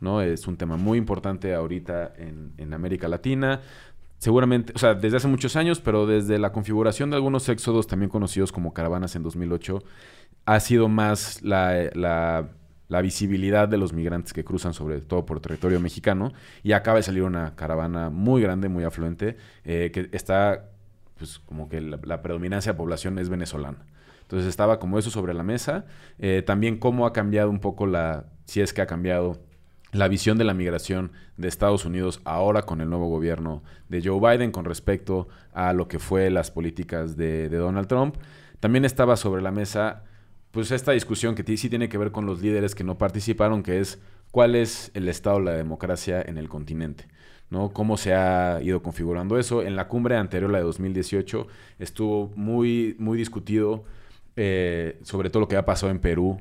¿no? 0.00 0.20
Es 0.20 0.46
un 0.46 0.56
tema 0.56 0.76
muy 0.76 0.98
importante 0.98 1.54
ahorita 1.54 2.12
en, 2.18 2.52
en 2.58 2.74
América 2.74 3.08
Latina. 3.08 3.60
Seguramente, 4.22 4.72
o 4.76 4.78
sea, 4.78 4.94
desde 4.94 5.16
hace 5.16 5.26
muchos 5.26 5.56
años, 5.56 5.80
pero 5.80 6.06
desde 6.06 6.38
la 6.38 6.52
configuración 6.52 7.10
de 7.10 7.16
algunos 7.16 7.48
éxodos, 7.48 7.88
también 7.88 8.08
conocidos 8.08 8.52
como 8.52 8.72
caravanas 8.72 9.16
en 9.16 9.24
2008, 9.24 9.82
ha 10.46 10.60
sido 10.60 10.88
más 10.88 11.42
la, 11.42 11.90
la 12.86 13.02
visibilidad 13.02 13.66
de 13.66 13.78
los 13.78 13.92
migrantes 13.92 14.32
que 14.32 14.44
cruzan 14.44 14.74
sobre 14.74 15.00
todo 15.00 15.26
por 15.26 15.40
territorio 15.40 15.80
mexicano 15.80 16.32
y 16.62 16.70
acaba 16.70 16.98
de 16.98 17.02
salir 17.02 17.24
una 17.24 17.56
caravana 17.56 18.10
muy 18.10 18.40
grande, 18.40 18.68
muy 18.68 18.84
afluente, 18.84 19.38
eh, 19.64 19.90
que 19.92 20.08
está, 20.12 20.70
pues 21.18 21.40
como 21.40 21.68
que 21.68 21.80
la, 21.80 21.98
la, 22.04 22.22
predominancia 22.22 22.74
de 22.74 22.78
población 22.78 23.18
es 23.18 23.28
venezolana. 23.28 23.86
Entonces 24.20 24.48
estaba 24.48 24.78
como 24.78 25.00
eso 25.00 25.10
sobre 25.10 25.34
la 25.34 25.42
mesa. 25.42 25.84
Eh, 26.20 26.44
también 26.46 26.78
cómo 26.78 27.06
ha 27.06 27.12
cambiado 27.12 27.50
un 27.50 27.58
poco 27.58 27.88
la, 27.88 28.26
si 28.44 28.60
es 28.60 28.72
que 28.72 28.82
ha 28.82 28.86
cambiado 28.86 29.40
la 29.92 30.08
visión 30.08 30.38
de 30.38 30.44
la 30.44 30.54
migración 30.54 31.12
de 31.36 31.48
Estados 31.48 31.84
Unidos 31.84 32.20
ahora 32.24 32.62
con 32.62 32.80
el 32.80 32.88
nuevo 32.88 33.08
gobierno 33.08 33.62
de 33.88 34.02
Joe 34.02 34.18
Biden 34.18 34.50
con 34.50 34.64
respecto 34.64 35.28
a 35.52 35.72
lo 35.74 35.86
que 35.86 35.98
fue 35.98 36.30
las 36.30 36.50
políticas 36.50 37.16
de, 37.16 37.48
Donald 37.50 37.86
Trump. 37.86 38.16
También 38.58 38.84
estaba 38.84 39.16
sobre 39.16 39.42
la 39.42 39.50
mesa 39.50 40.04
pues 40.50 40.70
esta 40.70 40.92
discusión 40.92 41.34
que 41.34 41.56
sí 41.56 41.68
tiene 41.70 41.88
que 41.88 41.98
ver 41.98 42.10
con 42.10 42.26
los 42.26 42.42
líderes 42.42 42.74
que 42.74 42.84
no 42.84 42.98
participaron, 42.98 43.62
que 43.62 43.80
es 43.80 43.98
cuál 44.30 44.54
es 44.54 44.90
el 44.94 45.08
estado 45.08 45.38
de 45.38 45.44
la 45.44 45.52
democracia 45.52 46.22
en 46.22 46.36
el 46.36 46.48
continente. 46.48 47.06
¿no? 47.48 47.70
Cómo 47.70 47.96
se 47.96 48.14
ha 48.14 48.60
ido 48.62 48.82
configurando 48.82 49.38
eso. 49.38 49.62
En 49.62 49.76
la 49.76 49.88
cumbre 49.88 50.16
anterior, 50.16 50.50
la 50.50 50.58
de 50.58 50.64
2018, 50.64 51.46
estuvo 51.78 52.32
muy, 52.34 52.96
muy 52.98 53.18
discutido 53.18 53.84
eh, 54.36 54.98
sobre 55.02 55.28
todo 55.28 55.40
lo 55.40 55.48
que 55.48 55.56
ha 55.56 55.64
pasado 55.66 55.90
en 55.90 55.98
Perú. 55.98 56.40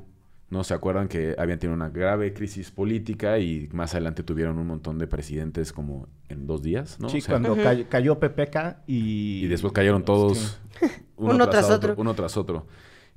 ¿No 0.51 0.63
se 0.63 0.74
acuerdan 0.74 1.08
que 1.08 1.34
habían 1.38 1.58
tenido 1.60 1.74
una 1.74 1.89
grave 1.89 2.34
crisis 2.34 2.72
política 2.72 3.39
y 3.39 3.70
más 3.72 3.93
adelante 3.93 4.22
tuvieron 4.22 4.60
un 4.60 4.67
montón 4.67 5.00
de 5.00 5.08
presidentes 5.08 5.72
como 5.72 6.10
en 6.27 6.46
dos 6.46 6.62
días, 6.62 7.00
¿no? 7.00 7.10
Sí, 7.10 7.20
O 7.20 7.22
sea, 7.22 7.39
cuando 7.39 7.55
cayó, 7.55 7.88
cayó 7.89 8.20
PPK 8.20 8.84
y... 8.86 9.46
y 9.46 9.48
después 9.48 9.72
cayeron 9.72 10.03
todos 10.03 10.60
Uno 11.15 11.50
tras 11.50 11.70
otro. 11.70 11.93
Uno 11.98 12.13
tras 12.13 12.36
otro. 12.38 12.67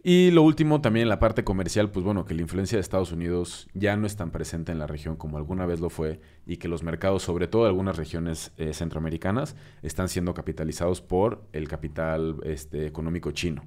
Y 0.06 0.30
lo 0.32 0.42
último, 0.42 0.82
también 0.82 1.04
en 1.04 1.08
la 1.08 1.18
parte 1.18 1.44
comercial, 1.44 1.90
pues 1.90 2.04
bueno, 2.04 2.26
que 2.26 2.34
la 2.34 2.42
influencia 2.42 2.76
de 2.76 2.82
Estados 2.82 3.10
Unidos 3.10 3.68
ya 3.72 3.96
no 3.96 4.06
es 4.06 4.16
tan 4.16 4.30
presente 4.30 4.70
en 4.70 4.78
la 4.78 4.86
región 4.86 5.16
como 5.16 5.38
alguna 5.38 5.64
vez 5.64 5.80
lo 5.80 5.88
fue 5.88 6.20
y 6.46 6.58
que 6.58 6.68
los 6.68 6.82
mercados, 6.82 7.22
sobre 7.22 7.48
todo 7.48 7.64
algunas 7.64 7.96
regiones 7.96 8.52
eh, 8.58 8.74
centroamericanas, 8.74 9.56
están 9.80 10.10
siendo 10.10 10.34
capitalizados 10.34 11.00
por 11.00 11.42
el 11.52 11.68
capital 11.68 12.36
este, 12.44 12.86
económico 12.86 13.30
chino. 13.32 13.64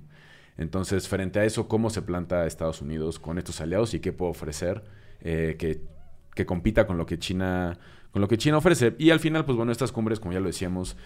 Entonces, 0.58 1.08
frente 1.08 1.40
a 1.40 1.46
eso, 1.46 1.68
¿cómo 1.68 1.90
se 1.90 2.02
planta 2.02 2.46
Estados 2.46 2.82
Unidos 2.82 3.20
con 3.20 3.38
estos 3.38 3.62
aliados 3.62 3.94
y 3.94 4.00
qué 4.00 4.12
puede 4.12 4.32
ofrecer 4.32 4.84
eh, 5.22 5.56
que, 5.60 5.82
que 6.34 6.46
compita 6.46 6.88
con 6.88 6.98
lo 6.98 7.06
que 7.06 7.20
China 7.20 7.78
con 8.12 8.22
lo 8.22 8.28
que 8.28 8.38
China 8.38 8.58
ofrece? 8.58 8.96
Y 8.98 9.12
al 9.12 9.20
final, 9.20 9.46
pues 9.46 9.56
bueno, 9.58 9.72
estas 9.72 9.92
cumbres, 9.92 10.20
como 10.20 10.34
ya 10.34 10.40
lo 10.40 10.48
decíamos, 10.48 10.98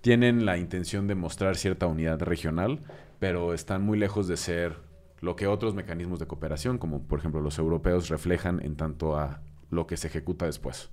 tienen 0.00 0.44
la 0.44 0.58
intención 0.58 1.06
de 1.06 1.14
mostrar 1.14 1.56
cierta 1.56 1.86
unidad 1.86 2.20
regional, 2.20 2.80
pero 3.18 3.54
están 3.54 3.82
muy 3.82 3.98
lejos 3.98 4.28
de 4.28 4.36
ser 4.36 4.76
lo 5.20 5.34
que 5.34 5.46
otros 5.46 5.74
mecanismos 5.74 6.18
de 6.18 6.26
cooperación, 6.26 6.78
como 6.78 7.02
por 7.02 7.18
ejemplo 7.18 7.40
los 7.40 7.58
europeos, 7.58 8.08
reflejan 8.10 8.60
en 8.62 8.76
tanto 8.76 9.16
a 9.16 9.40
lo 9.70 9.86
que 9.86 9.96
se 9.96 10.08
ejecuta 10.08 10.46
después. 10.46 10.90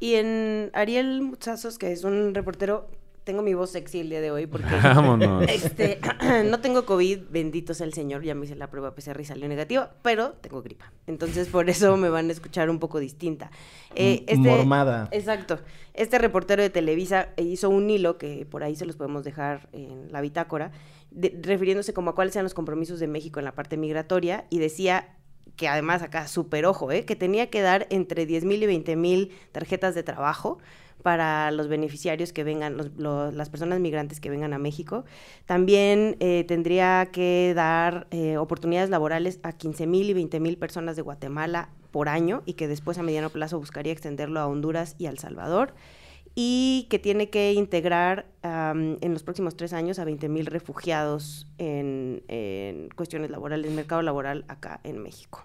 Y 0.00 0.14
en 0.14 0.70
Ariel 0.74 1.22
Muchazos, 1.22 1.78
que 1.78 1.92
es 1.92 2.02
un 2.02 2.34
reportero, 2.34 2.90
tengo 3.24 3.42
mi 3.42 3.54
voz 3.54 3.70
sexy 3.70 4.00
el 4.00 4.10
día 4.10 4.20
de 4.20 4.30
hoy 4.30 4.46
porque 4.46 4.66
Vámonos. 4.82 5.44
este, 5.48 6.00
no 6.50 6.60
tengo 6.60 6.84
COVID, 6.84 7.20
bendito 7.30 7.74
sea 7.74 7.86
el 7.86 7.94
Señor, 7.94 8.22
ya 8.22 8.34
me 8.34 8.44
hice 8.46 8.56
la 8.56 8.68
prueba 8.70 8.94
PCR 8.94 9.20
y 9.20 9.24
salió 9.24 9.48
negativa, 9.48 9.92
pero 10.02 10.32
tengo 10.40 10.62
gripa. 10.62 10.92
Entonces 11.06 11.48
por 11.48 11.68
eso 11.70 11.96
me 11.96 12.08
van 12.08 12.28
a 12.28 12.32
escuchar 12.32 12.68
un 12.70 12.78
poco 12.78 12.98
distinta. 12.98 13.50
Eh, 13.94 14.24
M- 14.28 14.48
mormada. 14.50 15.08
Exacto. 15.12 15.58
Este 15.94 16.18
reportero 16.18 16.62
de 16.62 16.70
Televisa 16.70 17.28
hizo 17.36 17.68
un 17.68 17.88
hilo 17.90 18.18
que 18.18 18.46
por 18.46 18.62
ahí 18.64 18.74
se 18.76 18.86
los 18.86 18.96
podemos 18.96 19.24
dejar 19.24 19.68
en 19.72 20.10
la 20.10 20.20
bitácora, 20.20 20.72
de- 21.10 21.38
refiriéndose 21.42 21.92
como 21.92 22.10
a 22.10 22.14
cuáles 22.14 22.34
eran 22.36 22.44
los 22.44 22.54
compromisos 22.54 22.98
de 23.00 23.06
México 23.08 23.38
en 23.38 23.44
la 23.44 23.54
parte 23.54 23.76
migratoria 23.76 24.46
y 24.50 24.58
decía 24.58 25.16
que 25.56 25.68
además 25.68 26.02
acá 26.02 26.26
súper 26.28 26.66
ojo, 26.66 26.90
¿eh? 26.92 27.04
que 27.04 27.16
tenía 27.16 27.50
que 27.50 27.60
dar 27.62 27.86
entre 27.90 28.26
10 28.26 28.44
mil 28.44 28.62
y 28.62 28.66
20 28.66 28.96
mil 28.96 29.32
tarjetas 29.52 29.94
de 29.94 30.02
trabajo 30.02 30.58
para 31.02 31.50
los 31.50 31.66
beneficiarios 31.68 32.32
que 32.32 32.44
vengan, 32.44 32.76
los- 32.76 32.90
lo- 32.96 33.32
las 33.32 33.50
personas 33.50 33.80
migrantes 33.80 34.20
que 34.20 34.30
vengan 34.30 34.52
a 34.52 34.58
México. 34.58 35.04
También 35.46 36.16
eh, 36.20 36.44
tendría 36.46 37.06
que 37.12 37.52
dar 37.56 38.06
eh, 38.12 38.36
oportunidades 38.38 38.88
laborales 38.90 39.40
a 39.42 39.52
15 39.52 39.86
mil 39.86 40.08
y 40.08 40.14
20 40.14 40.38
mil 40.40 40.56
personas 40.58 40.94
de 40.96 41.02
Guatemala 41.02 41.70
por 41.90 42.08
año 42.08 42.42
y 42.46 42.54
que 42.54 42.68
después 42.68 42.98
a 42.98 43.02
mediano 43.02 43.30
plazo 43.30 43.58
buscaría 43.58 43.92
extenderlo 43.92 44.40
a 44.40 44.46
Honduras 44.46 44.94
y 44.98 45.06
a 45.06 45.10
El 45.10 45.18
Salvador. 45.18 45.74
Y 46.34 46.86
que 46.88 46.98
tiene 46.98 47.28
que 47.30 47.52
integrar 47.52 48.26
en 48.42 49.12
los 49.12 49.22
próximos 49.22 49.56
tres 49.56 49.72
años 49.72 49.98
a 49.98 50.04
20 50.04 50.28
mil 50.28 50.46
refugiados 50.46 51.46
en, 51.58 52.22
en 52.28 52.88
cuestiones 52.96 53.30
laborales, 53.30 53.70
mercado 53.72 54.00
laboral 54.02 54.44
acá 54.48 54.80
en 54.84 55.02
México. 55.02 55.44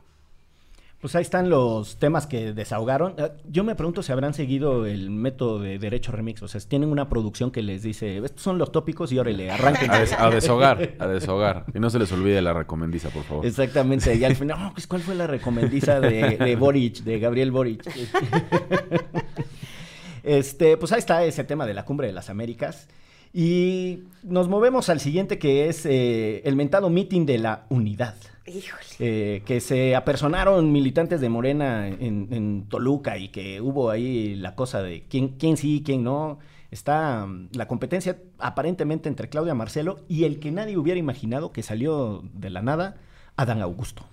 Pues 0.99 1.13
ahí 1.15 1.21
están 1.21 1.47
los 1.51 1.97
temas 1.99 2.25
que 2.25 2.53
desahogaron. 2.53 3.13
Eh, 3.19 3.29
Yo 3.47 3.63
me 3.63 3.75
pregunto 3.75 4.01
si 4.01 4.11
habrán 4.11 4.33
seguido 4.33 4.87
el 4.87 5.11
método 5.11 5.59
de 5.59 5.77
Derecho 5.77 6.11
Remix. 6.11 6.41
O 6.41 6.47
sea, 6.47 6.59
si 6.59 6.67
tienen 6.67 6.89
una 6.89 7.07
producción 7.07 7.51
que 7.51 7.61
les 7.61 7.83
dice, 7.83 8.17
estos 8.17 8.41
son 8.41 8.57
los 8.57 8.71
tópicos 8.71 9.11
y 9.11 9.19
órale, 9.19 9.51
arranquen. 9.51 9.91
A, 9.91 9.99
des- 9.99 10.13
a 10.13 10.29
deshogar, 10.31 10.95
a 10.97 11.05
deshogar. 11.07 11.65
Y 11.75 11.79
no 11.79 11.91
se 11.91 11.99
les 11.99 12.11
olvide 12.11 12.41
la 12.41 12.53
recomendiza, 12.53 13.09
por 13.11 13.23
favor. 13.25 13.45
Exactamente. 13.45 14.15
Y 14.15 14.23
al 14.25 14.35
final, 14.35 14.57
oh, 14.59 14.71
pues, 14.73 14.87
¿cuál 14.87 15.01
fue 15.03 15.13
la 15.13 15.27
recomendiza 15.27 15.99
de, 15.99 16.35
de 16.37 16.55
Boric, 16.55 17.03
de 17.03 17.19
Gabriel 17.19 17.51
Boric? 17.51 17.83
Este, 20.27 20.75
pues 20.75 20.91
ahí 20.91 20.99
está 20.99 21.23
ese 21.23 21.45
tema 21.45 21.65
de 21.65 21.73
la 21.73 21.85
cumbre 21.85 22.07
de 22.07 22.13
las 22.13 22.29
Américas. 22.29 22.89
Y 23.33 24.03
nos 24.23 24.49
movemos 24.49 24.89
al 24.89 24.99
siguiente 24.99 25.39
que 25.39 25.69
es 25.69 25.85
eh, 25.85 26.41
el 26.43 26.55
mentado 26.55 26.89
meeting 26.89 27.25
de 27.25 27.37
la 27.37 27.65
unidad. 27.69 28.15
Híjole. 28.45 28.83
eh, 28.99 29.43
que 29.45 29.59
se 29.59 29.95
apersonaron 29.95 30.71
militantes 30.71 31.19
de 31.19 31.27
Morena 31.27 31.87
en, 31.87 32.27
en 32.31 32.65
Toluca 32.69 33.17
y 33.17 33.27
que 33.27 33.59
hubo 33.59 33.89
ahí 33.89 34.35
la 34.35 34.55
cosa 34.55 34.81
de 34.81 35.03
quién, 35.09 35.29
quién 35.37 35.57
sí, 35.57 35.81
quién 35.85 36.03
no. 36.03 36.39
Está 36.71 37.25
mm, 37.25 37.49
la 37.53 37.67
competencia 37.67 38.17
aparentemente 38.39 39.07
entre 39.09 39.29
Claudia 39.29 39.53
Marcelo 39.53 39.99
y 40.09 40.23
el 40.25 40.39
que 40.39 40.51
nadie 40.51 40.77
hubiera 40.77 40.99
imaginado 40.99 41.51
que 41.51 41.63
salió 41.63 42.23
de 42.33 42.49
la 42.49 42.61
nada, 42.61 42.97
Adán 43.35 43.61
Augusto. 43.61 44.03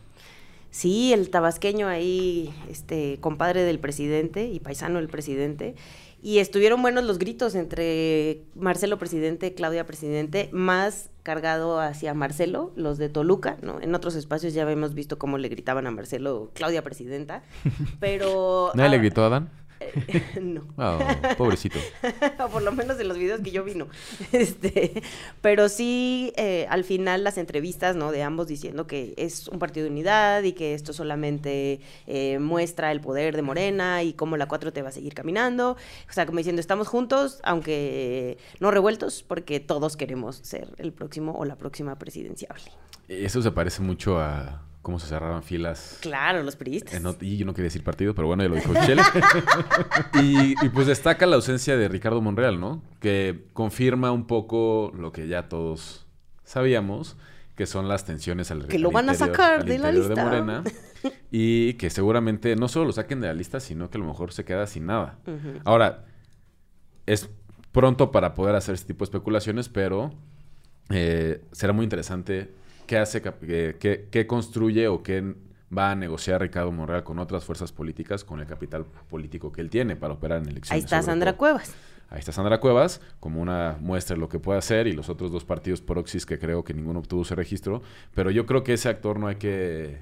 Sí, 0.75 1.13
el 1.13 1.31
tabasqueño 1.31 1.87
ahí, 1.87 2.53
este, 2.69 3.19
compadre 3.21 3.63
del 3.63 3.79
presidente 3.79 4.49
y 4.49 4.59
paisano 4.59 4.99
del 4.99 5.07
presidente. 5.07 5.77
Y 6.21 6.39
estuvieron 6.39 6.83
buenos 6.83 7.05
los 7.05 7.21
gritos 7.21 7.55
entre 7.55 8.43
Marcelo 8.57 8.99
presidente, 8.99 9.55
Claudia 9.55 9.87
presidente, 9.87 10.49
más 10.51 11.11
cargado 11.23 11.79
hacia 11.79 12.13
Marcelo, 12.13 12.73
los 12.75 12.99
de 12.99 13.09
Toluca, 13.09 13.57
¿no? 13.63 13.81
En 13.81 13.95
otros 13.95 14.17
espacios 14.17 14.53
ya 14.53 14.69
hemos 14.69 14.95
visto 14.95 15.17
cómo 15.17 15.39
le 15.39 15.49
gritaban 15.49 15.87
a 15.87 15.93
Marcelo, 15.93 16.51
Claudia 16.55 16.83
presidenta, 16.83 17.45
pero... 18.01 18.73
¿Nadie 18.75 18.91
le 18.91 18.97
ah, 18.97 18.99
gritó 18.99 19.25
a 19.25 19.29
Dan? 19.29 19.51
Eh, 19.81 20.23
no. 20.41 20.65
Oh, 20.77 20.99
pobrecito. 21.37 21.79
o 22.45 22.49
por 22.49 22.63
lo 22.63 22.73
menos 22.73 22.99
en 23.01 23.09
los 23.09 23.19
videos 23.19 23.41
que 23.41 23.51
yo 23.51 23.65
vi, 23.65 23.75
no. 23.75 23.89
Este, 24.33 25.03
pero 25.41 25.69
sí, 25.69 26.33
eh, 26.37 26.67
al 26.69 26.85
final 26.85 27.25
las 27.25 27.39
entrevistas, 27.39 27.97
¿no? 27.97 28.13
De 28.13 28.23
ambos 28.23 28.47
diciendo 28.47 28.87
que 28.87 29.15
es 29.17 29.49
un 29.49 29.59
partido 29.59 29.85
de 29.85 29.91
unidad 29.91 30.43
y 30.43 30.53
que 30.53 30.75
esto 30.75 30.93
solamente 30.93 31.81
eh, 32.07 32.39
muestra 32.39 32.93
el 32.93 33.01
poder 33.01 33.37
de 33.37 33.43
Morena 33.43 34.03
y 34.03 34.13
cómo 34.13 34.37
la 34.37 34.47
4 34.47 34.73
te 34.73 34.83
va 34.83 34.89
a 34.89 34.93
seguir 34.93 35.15
caminando. 35.15 35.77
O 36.09 36.13
sea, 36.13 36.27
como 36.27 36.39
diciendo, 36.39 36.61
estamos 36.61 36.89
juntos, 36.89 37.41
aunque 37.43 38.39
no 38.61 38.71
revueltos, 38.71 39.23
porque 39.23 39.61
todos 39.61 39.97
queremos 39.97 40.37
ser 40.37 40.69
el 40.79 40.93
próximo 40.93 41.33
o 41.33 41.45
la 41.45 41.57
próxima 41.57 41.97
presidenciable. 41.97 42.65
Eso 43.09 43.43
se 43.43 43.51
parece 43.51 43.83
mucho 43.83 44.19
a 44.19 44.63
cómo 44.85 45.01
se 45.01 45.09
cerraban 45.09 45.43
filas. 45.43 45.99
Claro, 46.01 46.45
los 46.45 46.55
en 46.61 47.03
ot- 47.05 47.23
y 47.23 47.37
yo 47.39 47.45
no 47.47 47.55
quería 47.55 47.65
decir 47.67 47.83
partido, 47.83 48.15
pero 48.15 48.29
bueno, 48.29 48.45
ya 48.45 48.49
lo 48.51 48.55
dijo 48.55 48.73
Chele. 48.87 49.03
y, 50.23 50.55
y 50.65 50.69
pues 50.69 50.87
destaca 50.87 51.27
la 51.27 51.35
ausencia 51.37 51.77
de 51.77 51.89
Ricardo 51.89 52.21
Monreal, 52.21 52.61
¿no? 52.61 52.83
Que 53.01 53.47
confirma 53.53 54.13
un 54.13 54.27
poco 54.27 54.93
lo 54.97 55.11
que 55.11 55.27
ya 55.27 55.49
todos 55.49 56.07
sabíamos, 56.45 57.17
que 57.57 57.67
son 57.67 57.89
las 57.89 58.05
tensiones 58.05 58.51
al 58.51 58.69
Que 58.69 58.79
lo 58.79 58.91
van 58.93 59.09
a 59.09 59.15
sacar 59.15 59.65
de 59.65 59.79
la 59.79 59.91
lista. 59.91 60.23
Morena. 60.25 60.63
Y 61.31 61.75
que 61.75 61.91
seguramente 61.91 62.57
no 62.57 62.67
solo 62.67 62.87
lo 62.87 62.93
saquen 62.93 63.21
de 63.21 63.27
la 63.27 63.35
lista, 63.35 63.61
sino 63.61 63.91
que 63.91 63.99
a 63.99 64.01
lo 64.01 64.07
mejor 64.07 64.33
se 64.33 64.47
queda 64.47 64.67
sin 64.67 64.87
nada. 64.87 65.19
Ahora, 65.65 66.07
es 67.05 67.29
pronto 67.73 68.11
para 68.11 68.33
poder 68.35 68.55
hacer 68.55 68.75
este 68.75 68.87
tipo 68.87 69.01
de 69.05 69.09
especulaciones, 69.11 69.69
pero 69.69 70.15
eh, 70.89 71.43
será 71.53 71.75
muy 71.75 71.85
interesante 71.85 72.55
qué 72.87 72.99
hace, 72.99 73.23
qué, 73.23 74.09
qué 74.11 74.27
construye 74.27 74.89
o 74.89 75.03
qué 75.03 75.35
va 75.77 75.91
a 75.91 75.95
negociar 75.95 76.41
Ricardo 76.41 76.73
Monreal 76.73 77.05
con 77.05 77.19
otras 77.19 77.45
fuerzas 77.45 77.73
políticas 77.73 78.25
con 78.25 78.41
el 78.41 78.47
capital 78.47 78.85
político 79.09 79.53
que 79.53 79.61
él 79.61 79.71
tiene 79.71 79.97
para 79.97 80.15
operar 80.15 80.43
en 80.43 80.49
elecciones. 80.49 80.73
Ahí 80.73 80.81
está 80.81 81.03
Sandra 81.03 81.33
todo. 81.33 81.39
Cuevas. 81.39 81.75
Ahí 82.11 82.21
está 82.21 82.33
Sandra 82.33 82.61
Cuevas, 82.61 83.01
como 83.19 83.41
una 83.41 83.77
muestra 83.81 84.15
de 84.15 84.21
lo 84.21 84.29
que 84.29 84.39
puede 84.39 84.59
hacer, 84.59 84.87
y 84.87 84.93
los 84.93 85.09
otros 85.09 85.33
dos 85.33 85.45
partidos 85.45 85.81
proxies 85.81 86.27
que 86.27 86.39
creo 86.39 86.63
que 86.63 86.75
ninguno 86.75 87.01
obtuvo 87.01 87.23
ese 87.23 87.35
registro. 87.35 87.83
Pero 88.15 88.31
yo 88.31 88.47
creo 88.47 88.63
que 88.63 88.75
ese 88.75 88.89
actor 88.89 89.19
no 89.19 89.27
hay 89.27 89.37
que, 89.37 89.99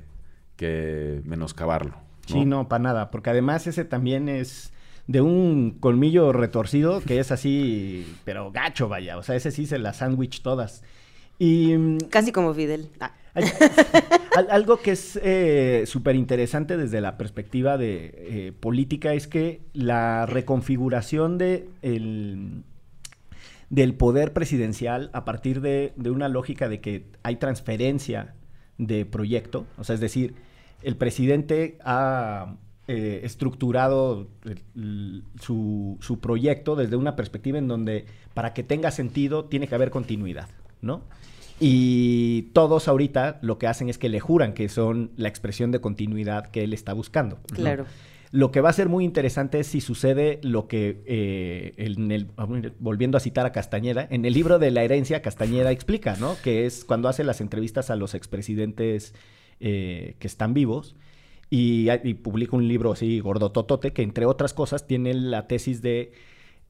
que 0.56 1.22
menoscabarlo. 1.24 1.92
¿no? 1.92 2.02
Sí, 2.26 2.44
no, 2.44 2.68
para 2.68 2.82
nada, 2.82 3.10
porque 3.10 3.30
además 3.30 3.66
ese 3.66 3.84
también 3.84 4.28
es 4.28 4.72
de 5.06 5.20
un 5.20 5.78
colmillo 5.80 6.32
retorcido 6.32 7.00
que 7.00 7.18
es 7.18 7.32
así, 7.32 8.06
pero 8.24 8.52
gacho, 8.52 8.88
vaya. 8.88 9.16
O 9.16 9.22
sea, 9.22 9.36
ese 9.36 9.50
sí 9.50 9.66
se 9.66 9.78
la 9.78 9.92
sándwich 9.92 10.42
todas. 10.42 10.82
Y 11.38 11.98
Casi 12.08 12.32
como 12.32 12.54
Fidel. 12.54 12.88
Ah. 13.00 13.12
algo 14.50 14.78
que 14.78 14.90
es 14.92 15.18
eh, 15.22 15.84
súper 15.86 16.16
interesante 16.16 16.76
desde 16.76 17.00
la 17.00 17.16
perspectiva 17.16 17.78
de 17.78 18.12
eh, 18.14 18.52
política 18.58 19.14
es 19.14 19.26
que 19.26 19.62
la 19.72 20.26
reconfiguración 20.26 21.38
de 21.38 21.68
el- 21.82 22.62
del 23.70 23.94
poder 23.94 24.34
presidencial 24.34 25.08
a 25.14 25.24
partir 25.24 25.62
de, 25.62 25.94
de 25.96 26.10
una 26.10 26.28
lógica 26.28 26.68
de 26.68 26.80
que 26.82 27.06
hay 27.22 27.36
transferencia 27.36 28.34
de 28.76 29.06
proyecto, 29.06 29.64
o 29.78 29.84
sea, 29.84 29.94
es 29.94 30.00
decir, 30.00 30.34
el 30.82 30.96
presidente 30.96 31.78
ha 31.82 32.56
eh, 32.88 33.20
estructurado 33.24 34.28
el- 34.44 35.24
su, 35.40 35.96
su 36.02 36.20
proyecto 36.20 36.76
desde 36.76 36.96
una 36.96 37.16
perspectiva 37.16 37.56
en 37.56 37.66
donde 37.68 38.04
para 38.34 38.52
que 38.52 38.62
tenga 38.62 38.90
sentido 38.90 39.46
tiene 39.46 39.68
que 39.68 39.74
haber 39.74 39.90
continuidad, 39.90 40.48
¿no? 40.82 41.04
Y 41.58 42.50
todos 42.54 42.88
ahorita 42.88 43.38
lo 43.40 43.58
que 43.58 43.68
hacen 43.68 43.88
es 43.88 43.96
que 43.96 44.08
le 44.08 44.20
juran 44.20 44.52
que 44.52 44.68
son 44.68 45.12
la 45.16 45.28
expresión 45.28 45.70
de 45.70 45.80
continuidad 45.80 46.46
que 46.48 46.64
él 46.64 46.72
está 46.72 46.92
buscando. 46.92 47.38
¿no? 47.50 47.56
Claro. 47.56 47.86
Lo 48.32 48.50
que 48.50 48.60
va 48.60 48.70
a 48.70 48.72
ser 48.72 48.88
muy 48.88 49.04
interesante 49.04 49.60
es 49.60 49.66
si 49.66 49.80
sucede 49.80 50.40
lo 50.42 50.66
que, 50.66 51.02
eh, 51.06 51.74
en 51.76 52.10
el, 52.10 52.28
volviendo 52.78 53.16
a 53.16 53.20
citar 53.20 53.46
a 53.46 53.52
Castañeda, 53.52 54.08
en 54.10 54.24
el 54.24 54.32
libro 54.32 54.58
de 54.58 54.70
la 54.70 54.82
herencia 54.82 55.22
Castañeda 55.22 55.70
explica, 55.70 56.16
¿no? 56.16 56.36
Que 56.42 56.66
es 56.66 56.84
cuando 56.84 57.08
hace 57.08 57.24
las 57.24 57.40
entrevistas 57.40 57.90
a 57.90 57.96
los 57.96 58.14
expresidentes 58.14 59.14
eh, 59.60 60.16
que 60.18 60.26
están 60.26 60.54
vivos 60.54 60.96
y, 61.50 61.88
y 62.04 62.14
publica 62.14 62.56
un 62.56 62.66
libro 62.66 62.92
así 62.92 63.20
gordototote 63.20 63.92
que 63.92 64.02
entre 64.02 64.24
otras 64.24 64.54
cosas 64.54 64.86
tiene 64.86 65.12
la 65.12 65.46
tesis 65.46 65.82
de 65.82 66.12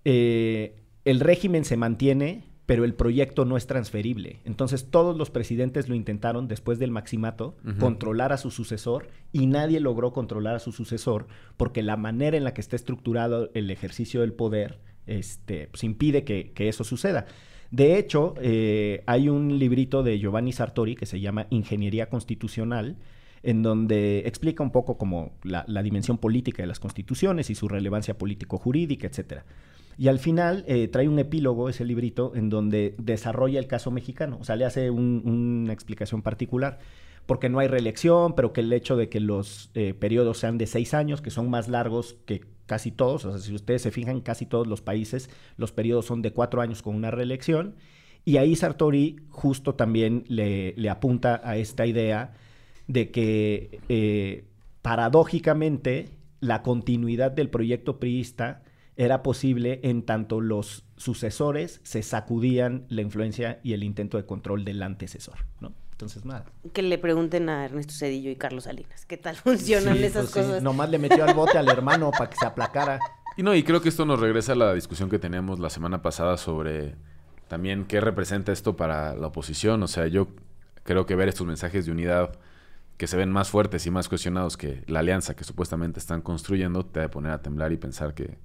eh, 0.04 0.82
el 1.04 1.20
régimen 1.20 1.64
se 1.64 1.76
mantiene 1.76 2.44
pero 2.72 2.86
el 2.86 2.94
proyecto 2.94 3.44
no 3.44 3.58
es 3.58 3.66
transferible. 3.66 4.38
Entonces 4.46 4.86
todos 4.88 5.14
los 5.14 5.28
presidentes 5.28 5.90
lo 5.90 5.94
intentaron 5.94 6.48
después 6.48 6.78
del 6.78 6.90
maximato, 6.90 7.54
controlar 7.78 8.32
a 8.32 8.38
su 8.38 8.50
sucesor 8.50 9.08
y 9.30 9.46
nadie 9.46 9.78
logró 9.78 10.14
controlar 10.14 10.54
a 10.54 10.58
su 10.58 10.72
sucesor 10.72 11.26
porque 11.58 11.82
la 11.82 11.98
manera 11.98 12.38
en 12.38 12.44
la 12.44 12.54
que 12.54 12.62
está 12.62 12.74
estructurado 12.76 13.50
el 13.52 13.70
ejercicio 13.70 14.22
del 14.22 14.32
poder 14.32 14.78
este, 15.06 15.66
pues, 15.66 15.84
impide 15.84 16.24
que, 16.24 16.52
que 16.52 16.70
eso 16.70 16.82
suceda. 16.82 17.26
De 17.70 17.98
hecho, 17.98 18.36
eh, 18.40 19.02
hay 19.04 19.28
un 19.28 19.58
librito 19.58 20.02
de 20.02 20.18
Giovanni 20.18 20.52
Sartori 20.52 20.96
que 20.96 21.04
se 21.04 21.20
llama 21.20 21.48
Ingeniería 21.50 22.08
Constitucional, 22.08 22.96
en 23.42 23.62
donde 23.62 24.20
explica 24.20 24.62
un 24.62 24.72
poco 24.72 24.96
como 24.96 25.32
la, 25.42 25.66
la 25.68 25.82
dimensión 25.82 26.16
política 26.16 26.62
de 26.62 26.68
las 26.68 26.80
constituciones 26.80 27.50
y 27.50 27.54
su 27.54 27.68
relevancia 27.68 28.16
político-jurídica, 28.16 29.08
etcétera. 29.08 29.44
Y 30.02 30.08
al 30.08 30.18
final 30.18 30.64
eh, 30.66 30.88
trae 30.88 31.06
un 31.08 31.20
epílogo, 31.20 31.68
ese 31.68 31.84
librito, 31.84 32.32
en 32.34 32.48
donde 32.48 32.96
desarrolla 32.98 33.60
el 33.60 33.68
caso 33.68 33.92
mexicano. 33.92 34.36
O 34.40 34.44
sea, 34.44 34.56
le 34.56 34.64
hace 34.64 34.90
un- 34.90 35.22
una 35.64 35.72
explicación 35.72 36.22
particular. 36.22 36.80
Porque 37.24 37.48
no 37.48 37.60
hay 37.60 37.68
reelección, 37.68 38.34
pero 38.34 38.52
que 38.52 38.62
el 38.62 38.72
hecho 38.72 38.96
de 38.96 39.08
que 39.08 39.20
los 39.20 39.70
eh, 39.74 39.94
periodos 39.94 40.38
sean 40.38 40.58
de 40.58 40.66
seis 40.66 40.92
años, 40.92 41.22
que 41.22 41.30
son 41.30 41.48
más 41.50 41.68
largos 41.68 42.16
que 42.26 42.40
casi 42.66 42.90
todos, 42.90 43.24
o 43.26 43.30
sea, 43.30 43.38
si 43.40 43.54
ustedes 43.54 43.82
se 43.82 43.92
fijan, 43.92 44.20
casi 44.22 44.44
todos 44.44 44.66
los 44.66 44.80
países 44.80 45.30
los 45.56 45.70
periodos 45.70 46.06
son 46.06 46.20
de 46.20 46.32
cuatro 46.32 46.60
años 46.62 46.82
con 46.82 46.96
una 46.96 47.12
reelección. 47.12 47.76
Y 48.24 48.38
ahí 48.38 48.56
Sartori 48.56 49.18
justo 49.30 49.76
también 49.76 50.24
le, 50.26 50.74
le 50.76 50.90
apunta 50.90 51.40
a 51.44 51.56
esta 51.58 51.86
idea 51.86 52.32
de 52.88 53.12
que 53.12 53.78
eh, 53.88 54.46
paradójicamente 54.82 56.08
la 56.40 56.62
continuidad 56.62 57.30
del 57.30 57.50
proyecto 57.50 58.00
priista 58.00 58.61
era 58.96 59.22
posible 59.22 59.80
en 59.82 60.02
tanto 60.02 60.40
los 60.40 60.84
sucesores 60.96 61.80
se 61.82 62.02
sacudían 62.02 62.84
la 62.88 63.02
influencia 63.02 63.60
y 63.62 63.72
el 63.72 63.84
intento 63.84 64.16
de 64.16 64.26
control 64.26 64.64
del 64.64 64.82
antecesor, 64.82 65.46
¿no? 65.60 65.72
Entonces, 65.92 66.24
nada. 66.24 66.46
Que 66.72 66.82
le 66.82 66.98
pregunten 66.98 67.48
a 67.48 67.64
Ernesto 67.64 67.94
Cedillo 67.94 68.30
y 68.30 68.36
Carlos 68.36 68.64
Salinas 68.64 69.06
qué 69.06 69.16
tal 69.16 69.36
funcionan 69.36 69.96
Sí, 69.96 70.04
esas 70.04 70.30
pues 70.30 70.34
sí, 70.34 70.40
cosas. 70.40 70.62
Nomás 70.62 70.90
le 70.90 70.98
metió 70.98 71.24
al 71.24 71.34
bote 71.34 71.58
al 71.58 71.68
hermano 71.68 72.10
para 72.10 72.28
que 72.28 72.36
se 72.36 72.46
aplacara. 72.46 72.98
Y 73.36 73.42
no, 73.42 73.54
y 73.54 73.62
creo 73.62 73.80
que 73.80 73.88
esto 73.88 74.04
nos 74.04 74.20
regresa 74.20 74.52
a 74.52 74.56
la 74.56 74.74
discusión 74.74 75.08
que 75.08 75.18
teníamos 75.18 75.58
la 75.58 75.70
semana 75.70 76.02
pasada 76.02 76.36
sobre 76.36 76.96
también 77.48 77.84
qué 77.84 78.00
representa 78.00 78.52
esto 78.52 78.76
para 78.76 79.14
la 79.14 79.28
oposición. 79.28 79.82
O 79.82 79.88
sea, 79.88 80.06
yo 80.06 80.28
creo 80.82 81.06
que 81.06 81.14
ver 81.14 81.28
estos 81.28 81.46
mensajes 81.46 81.86
de 81.86 81.92
unidad 81.92 82.38
que 82.96 83.06
se 83.06 83.16
ven 83.16 83.30
más 83.30 83.48
fuertes 83.48 83.86
y 83.86 83.90
más 83.90 84.08
cuestionados 84.08 84.56
que 84.56 84.82
la 84.86 85.00
alianza 85.00 85.34
que 85.34 85.44
supuestamente 85.44 85.98
están 85.98 86.20
construyendo, 86.20 86.84
te 86.84 87.00
va 87.00 87.06
a 87.06 87.10
poner 87.10 87.32
a 87.32 87.42
temblar 87.42 87.72
y 87.72 87.76
pensar 87.76 88.14
que 88.14 88.38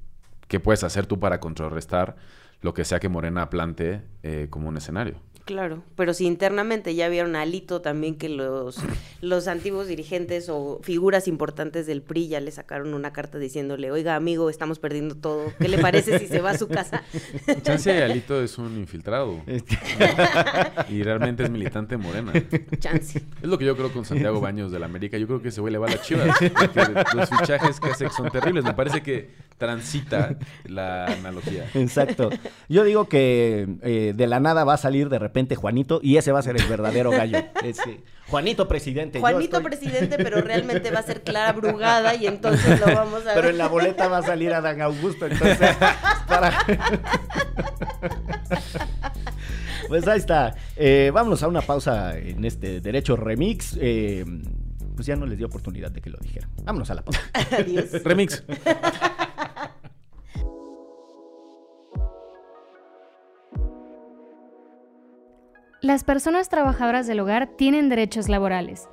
qué 0.47 0.59
puedes 0.59 0.83
hacer 0.83 1.05
tú 1.05 1.19
para 1.19 1.39
contrarrestar 1.39 2.15
lo 2.61 2.73
que 2.73 2.85
sea 2.85 2.99
que 2.99 3.09
Morena 3.09 3.49
plante 3.49 4.01
eh, 4.23 4.47
como 4.49 4.69
un 4.69 4.77
escenario. 4.77 5.19
Claro, 5.47 5.81
pero 5.95 6.13
si 6.13 6.25
internamente 6.25 6.93
ya 6.93 7.07
vieron 7.07 7.37
a 7.37 7.43
Alito 7.43 7.79
también 7.79 8.15
que 8.17 8.27
los, 8.27 8.75
los 9.21 9.47
antiguos 9.47 9.87
dirigentes 9.87 10.49
o 10.49 10.81
figuras 10.83 11.25
importantes 11.29 11.87
del 11.87 12.01
PRI 12.01 12.27
ya 12.27 12.41
le 12.41 12.51
sacaron 12.51 12.93
una 12.93 13.13
carta 13.13 13.37
diciéndole, 13.37 13.89
oiga 13.89 14.17
amigo, 14.17 14.49
estamos 14.49 14.77
perdiendo 14.77 15.15
todo, 15.15 15.53
¿qué 15.57 15.69
le 15.69 15.77
parece 15.77 16.19
si 16.19 16.27
se 16.27 16.41
va 16.41 16.49
a 16.49 16.57
su 16.57 16.67
casa? 16.67 17.01
Chance 17.63 18.03
Alito 18.03 18.43
es 18.43 18.57
un 18.57 18.77
infiltrado 18.77 19.41
Este, 19.47 19.77
y 20.89 21.01
realmente 21.01 21.43
es 21.43 21.49
militante 21.49 21.95
Morena. 21.95 22.33
Chance. 22.79 23.23
Es 23.41 23.47
lo 23.47 23.57
que 23.57 23.63
yo 23.63 23.77
creo 23.77 23.93
con 23.93 24.03
Santiago 24.03 24.41
Baños 24.41 24.69
del 24.73 24.83
América. 24.83 25.17
Yo 25.17 25.27
creo 25.27 25.41
que 25.41 25.47
ese 25.47 25.61
güey 25.61 25.71
le 25.71 25.79
va 25.79 25.87
a 25.87 25.91
la 25.91 26.01
chivas. 26.01 26.37
porque 26.73 26.93
los 27.15 27.29
fichajes 27.29 27.79
que 27.79 27.87
hace 27.87 28.09
son 28.09 28.29
terribles. 28.31 28.65
Me 28.65 28.73
parece 28.73 29.01
que 29.01 29.29
transita 29.57 30.37
la 30.65 31.05
analogía. 31.05 31.69
Exacto. 31.73 32.31
Yo 32.67 32.83
digo 32.83 33.07
que 33.07 33.77
eh, 33.81 34.13
de 34.13 34.27
la 34.27 34.41
nada 34.41 34.65
va 34.65 34.73
a 34.73 34.77
salir 34.77 35.09
de 35.09 35.19
repente 35.19 35.36
Juanito 35.55 35.99
y 36.03 36.17
ese 36.17 36.31
va 36.31 36.39
a 36.39 36.41
ser 36.41 36.55
el 36.59 36.67
verdadero 36.67 37.11
gallo. 37.11 37.37
Ese, 37.63 38.01
Juanito 38.29 38.67
presidente. 38.67 39.19
yo 39.19 39.21
Juanito 39.21 39.57
estoy- 39.57 39.63
presidente, 39.63 40.17
pero 40.17 40.41
realmente 40.41 40.91
va 40.91 40.99
a 40.99 41.03
ser 41.03 41.21
Clara 41.23 41.53
Brugada 41.53 42.15
y 42.15 42.27
entonces 42.27 42.79
lo 42.79 42.87
vamos 42.87 43.21
a 43.21 43.25
ver. 43.25 43.35
Pero 43.35 43.49
en 43.49 43.57
la 43.57 43.67
boleta 43.67 44.07
va 44.07 44.17
a 44.19 44.23
salir 44.23 44.53
Adán 44.53 44.81
Augusto, 44.81 45.25
entonces 45.27 45.75
para... 46.27 46.51
Pues 49.87 50.07
ahí 50.07 50.19
está. 50.19 50.55
Eh, 50.75 51.11
vámonos 51.13 51.41
a 51.43 51.47
una 51.47 51.61
pausa 51.61 52.17
en 52.17 52.43
este 52.43 52.81
Derecho 52.81 53.15
Remix. 53.15 53.77
Eh, 53.79 54.25
pues 54.95 55.05
ya 55.07 55.15
no 55.15 55.25
les 55.25 55.37
dio 55.37 55.47
oportunidad 55.47 55.91
de 55.91 56.01
que 56.01 56.09
lo 56.09 56.17
dijeran. 56.17 56.49
Vámonos 56.63 56.89
a 56.89 56.95
la 56.95 57.03
pausa. 57.03 57.21
Adiós. 57.57 58.03
Remix. 58.03 58.43
Las 65.81 66.03
personas 66.03 66.49
trabajadoras 66.49 67.05
del 67.05 67.19
hogar 67.19 67.47
tienen 67.55 67.87
derechos 67.87 68.29
laborales. 68.29 68.89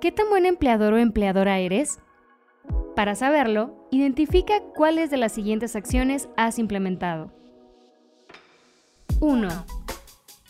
¿Qué 0.00 0.12
tan 0.12 0.28
buen 0.28 0.46
empleador 0.46 0.92
o 0.92 0.98
empleadora 0.98 1.58
eres? 1.58 1.98
Para 2.94 3.16
saberlo, 3.16 3.88
identifica 3.90 4.60
cuáles 4.76 5.10
de 5.10 5.16
las 5.16 5.32
siguientes 5.32 5.74
acciones 5.74 6.28
has 6.36 6.60
implementado. 6.60 7.32
1. 9.18 9.48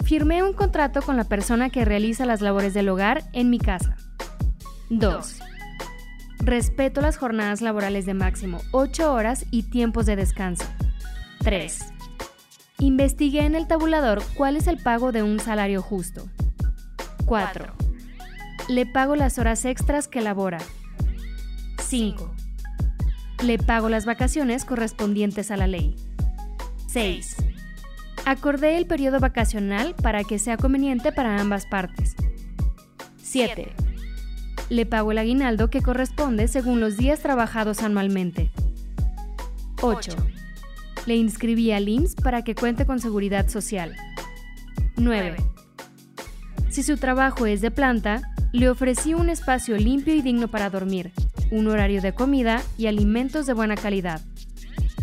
Firmé 0.04 0.42
un 0.42 0.52
contrato 0.52 1.00
con 1.00 1.16
la 1.16 1.24
persona 1.24 1.70
que 1.70 1.86
realiza 1.86 2.26
las 2.26 2.42
labores 2.42 2.74
del 2.74 2.90
hogar 2.90 3.22
en 3.32 3.48
mi 3.48 3.58
casa. 3.58 3.96
2. 4.90 5.38
Respeto 6.40 7.00
las 7.00 7.16
jornadas 7.16 7.62
laborales 7.62 8.04
de 8.04 8.12
máximo 8.12 8.58
8 8.72 9.10
horas 9.10 9.46
y 9.50 9.70
tiempos 9.70 10.04
de 10.04 10.16
descanso. 10.16 10.66
3. 11.42 11.91
Investigué 12.82 13.44
en 13.44 13.54
el 13.54 13.68
tabulador 13.68 14.24
cuál 14.34 14.56
es 14.56 14.66
el 14.66 14.76
pago 14.76 15.12
de 15.12 15.22
un 15.22 15.38
salario 15.38 15.82
justo. 15.82 16.28
4. 17.26 17.72
Le 18.68 18.86
pago 18.86 19.14
las 19.14 19.38
horas 19.38 19.64
extras 19.64 20.08
que 20.08 20.20
labora. 20.20 20.58
5. 21.80 22.34
Le 23.44 23.58
pago 23.58 23.88
las 23.88 24.04
vacaciones 24.04 24.64
correspondientes 24.64 25.52
a 25.52 25.56
la 25.56 25.68
ley. 25.68 25.94
6. 26.88 27.36
Acordé 28.26 28.76
el 28.78 28.86
periodo 28.86 29.20
vacacional 29.20 29.94
para 29.94 30.24
que 30.24 30.40
sea 30.40 30.56
conveniente 30.56 31.12
para 31.12 31.40
ambas 31.40 31.66
partes. 31.66 32.16
7. 33.22 33.72
Le 34.70 34.86
pago 34.86 35.12
el 35.12 35.18
aguinaldo 35.18 35.70
que 35.70 35.82
corresponde 35.82 36.48
según 36.48 36.80
los 36.80 36.96
días 36.96 37.20
trabajados 37.20 37.80
anualmente. 37.84 38.50
8. 39.80 40.16
Le 41.06 41.16
inscribí 41.16 41.72
al 41.72 41.88
IMSS 41.88 42.14
para 42.14 42.42
que 42.42 42.54
cuente 42.54 42.86
con 42.86 43.00
seguridad 43.00 43.48
social. 43.48 43.96
9. 44.96 45.36
Si 46.70 46.82
su 46.82 46.96
trabajo 46.96 47.46
es 47.46 47.60
de 47.60 47.70
planta, 47.70 48.22
le 48.52 48.70
ofrecí 48.70 49.14
un 49.14 49.28
espacio 49.28 49.76
limpio 49.76 50.14
y 50.14 50.22
digno 50.22 50.48
para 50.48 50.70
dormir, 50.70 51.12
un 51.50 51.66
horario 51.68 52.00
de 52.00 52.14
comida 52.14 52.62
y 52.78 52.86
alimentos 52.86 53.46
de 53.46 53.52
buena 53.52 53.74
calidad. 53.74 54.20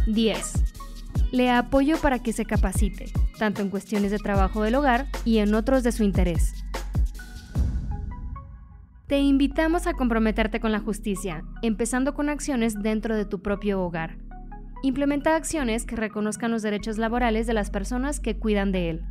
10. 0.08 0.54
Le 1.32 1.52
apoyo 1.52 1.98
para 1.98 2.20
que 2.20 2.34
se 2.34 2.46
capacite, 2.46 3.12
tanto 3.38 3.62
en 3.62 3.70
cuestiones 3.70 4.12
de 4.12 4.20
trabajo 4.20 4.64
del 4.64 4.76
hogar 4.76 5.08
y 5.26 5.40
en 5.40 5.54
otros 5.54 5.84
de 5.84 5.92
su 5.92 6.04
interés. 6.04 6.54
Te 9.08 9.20
invitamos 9.20 9.88
a 9.88 9.94
comprometerte 9.94 10.60
con 10.60 10.72
la 10.72 10.80
justicia, 10.80 11.44
empezando 11.62 12.14
con 12.14 12.30
acciones 12.30 12.76
dentro 12.76 13.16
de 13.16 13.26
tu 13.26 13.42
propio 13.42 13.82
hogar. 13.82 14.18
Implementa 14.82 15.36
acciones 15.36 15.86
que 15.86 15.98
reconozcan 15.98 16.52
los 16.52 16.62
derechos 16.62 16.98
laborales 16.98 17.48
de 17.48 17.54
las 17.54 17.70
personas 17.70 18.20
que 18.20 18.38
cuidan 18.38 18.72
de 18.72 18.92
él. 18.92 19.02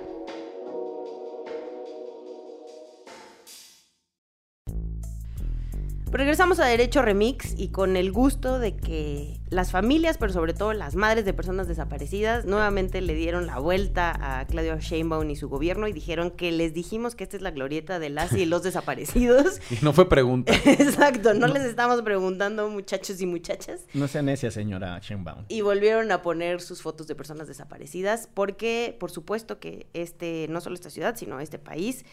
Regresamos 6.17 6.61
a 6.61 6.65
Derecho 6.65 7.01
Remix 7.01 7.55
y 7.57 7.69
con 7.69 7.97
el 7.97 8.13
gusto 8.13 8.57
de 8.57 8.77
que 8.77 9.37
las 9.49 9.71
familias, 9.71 10.17
pero 10.17 10.31
sobre 10.31 10.53
todo 10.53 10.71
las 10.71 10.95
madres 10.95 11.25
de 11.25 11.33
personas 11.33 11.67
desaparecidas, 11.67 12.45
nuevamente 12.45 13.01
le 13.01 13.15
dieron 13.15 13.47
la 13.47 13.59
vuelta 13.59 14.13
a 14.21 14.47
Claudio 14.47 14.79
Sheinbaum 14.79 15.29
y 15.29 15.35
su 15.35 15.49
gobierno 15.49 15.89
y 15.89 15.93
dijeron 15.93 16.31
que 16.31 16.53
les 16.53 16.73
dijimos 16.73 17.15
que 17.15 17.25
esta 17.25 17.35
es 17.35 17.43
la 17.43 17.51
glorieta 17.51 17.99
de 17.99 18.09
las 18.09 18.31
y 18.31 18.45
los 18.45 18.63
desaparecidos. 18.63 19.59
Y 19.69 19.83
no 19.83 19.91
fue 19.91 20.07
pregunta. 20.07 20.53
Exacto, 20.65 21.33
no, 21.33 21.47
les 21.47 21.63
estamos 21.63 22.01
preguntando 22.01 22.69
muchachos 22.69 23.19
y 23.19 23.25
muchachas. 23.25 23.81
No 23.93 24.07
sea 24.07 24.21
necia, 24.21 24.51
señora 24.51 24.99
Sheinbaum. 24.99 25.43
Y 25.49 25.61
volvieron 25.61 26.09
a 26.13 26.21
poner 26.21 26.61
sus 26.61 26.81
fotos 26.81 27.07
de 27.07 27.15
personas 27.15 27.49
desaparecidas 27.49 28.29
porque, 28.33 28.95
por 28.99 29.11
supuesto 29.11 29.59
que 29.59 29.87
este, 29.93 30.47
no 30.49 30.61
solo 30.61 30.75
esta 30.75 30.89
ciudad, 30.89 31.17
sino 31.17 31.41
este 31.41 31.59
país, 31.59 32.05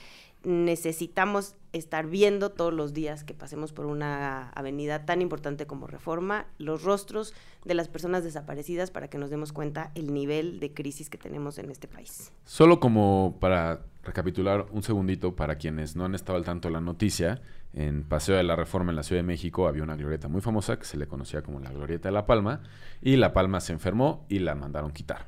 necesitamos 0.45 1.55
estar 1.73 2.07
viendo 2.07 2.51
todos 2.51 2.73
los 2.73 2.93
días 2.93 3.25
que 3.25 3.35
pasemos 3.35 3.73
por 3.73 3.87
una 3.87 4.51
avenida 4.51 5.07
tan 5.07 5.23
importante 5.23 5.67
como 5.67 5.87
Reforma 5.87 6.47
los 6.59 6.83
rostros 6.83 7.33
de 7.65 7.75
las 7.75 7.89
personas 7.89 8.25
desaparecidas 8.25 8.91
para 8.91 9.09
que 9.09 9.19
nos 9.19 9.31
demos 9.31 9.53
cuenta 9.53 9.91
el 9.95 10.13
nivel 10.13 10.61
de 10.61 10.75
crisis 10.75 11.09
que 11.09 11.19
tenemos 11.19 11.59
en 11.59 11.71
este 11.71 11.89
país. 11.89 12.33
Solo 12.45 12.81
como 12.81 13.39
para 13.41 13.81
recapitular 14.03 14.67
un 14.73 14.83
segundito 14.83 15.35
para 15.37 15.57
quienes 15.57 15.97
no 15.97 16.05
han 16.05 16.15
estado 16.15 16.37
al 16.37 16.45
tanto 16.45 16.69
de 16.69 16.73
la 16.73 16.81
noticia, 16.81 17.41
en 17.73 18.03
Paseo 18.03 18.37
de 18.37 18.43
la 18.43 18.57
Reforma 18.57 18.91
en 18.91 18.97
la 18.97 19.03
Ciudad 19.03 19.21
de 19.21 19.27
México 19.27 19.67
había 19.67 19.83
una 19.83 19.97
glorieta 19.97 20.29
muy 20.29 20.43
famosa 20.43 20.79
que 20.79 20.85
se 20.85 20.99
le 20.99 21.07
conocía 21.07 21.43
como 21.43 21.61
la 21.61 21.71
glorieta 21.71 22.09
de 22.09 22.13
La 22.13 22.27
Palma 22.27 22.61
y 23.01 23.17
La 23.17 23.33
Palma 23.33 23.61
se 23.61 23.73
enfermó 23.73 24.27
y 24.29 24.41
la 24.41 24.55
mandaron 24.55 24.93
quitar. 24.93 25.27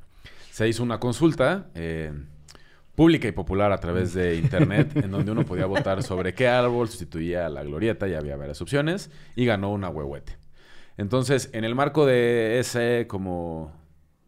Se 0.50 0.68
hizo 0.68 0.82
una 0.82 1.00
consulta. 1.00 1.68
Eh, 1.74 2.12
pública 2.94 3.28
y 3.28 3.32
popular 3.32 3.72
a 3.72 3.78
través 3.78 4.14
de 4.14 4.36
internet, 4.42 4.96
en 4.96 5.10
donde 5.10 5.32
uno 5.32 5.44
podía 5.44 5.66
votar 5.66 6.02
sobre 6.02 6.34
qué 6.34 6.48
árbol 6.48 6.88
sustituía 6.88 7.46
a 7.46 7.48
la 7.48 7.62
glorieta, 7.62 8.08
y 8.08 8.14
había 8.14 8.36
varias 8.36 8.60
opciones, 8.60 9.10
y 9.36 9.44
ganó 9.44 9.70
una 9.72 9.88
huehuete. 9.88 10.36
Entonces, 10.96 11.50
en 11.52 11.64
el 11.64 11.74
marco 11.74 12.06
de 12.06 12.58
ese 12.60 13.06
como, 13.08 13.72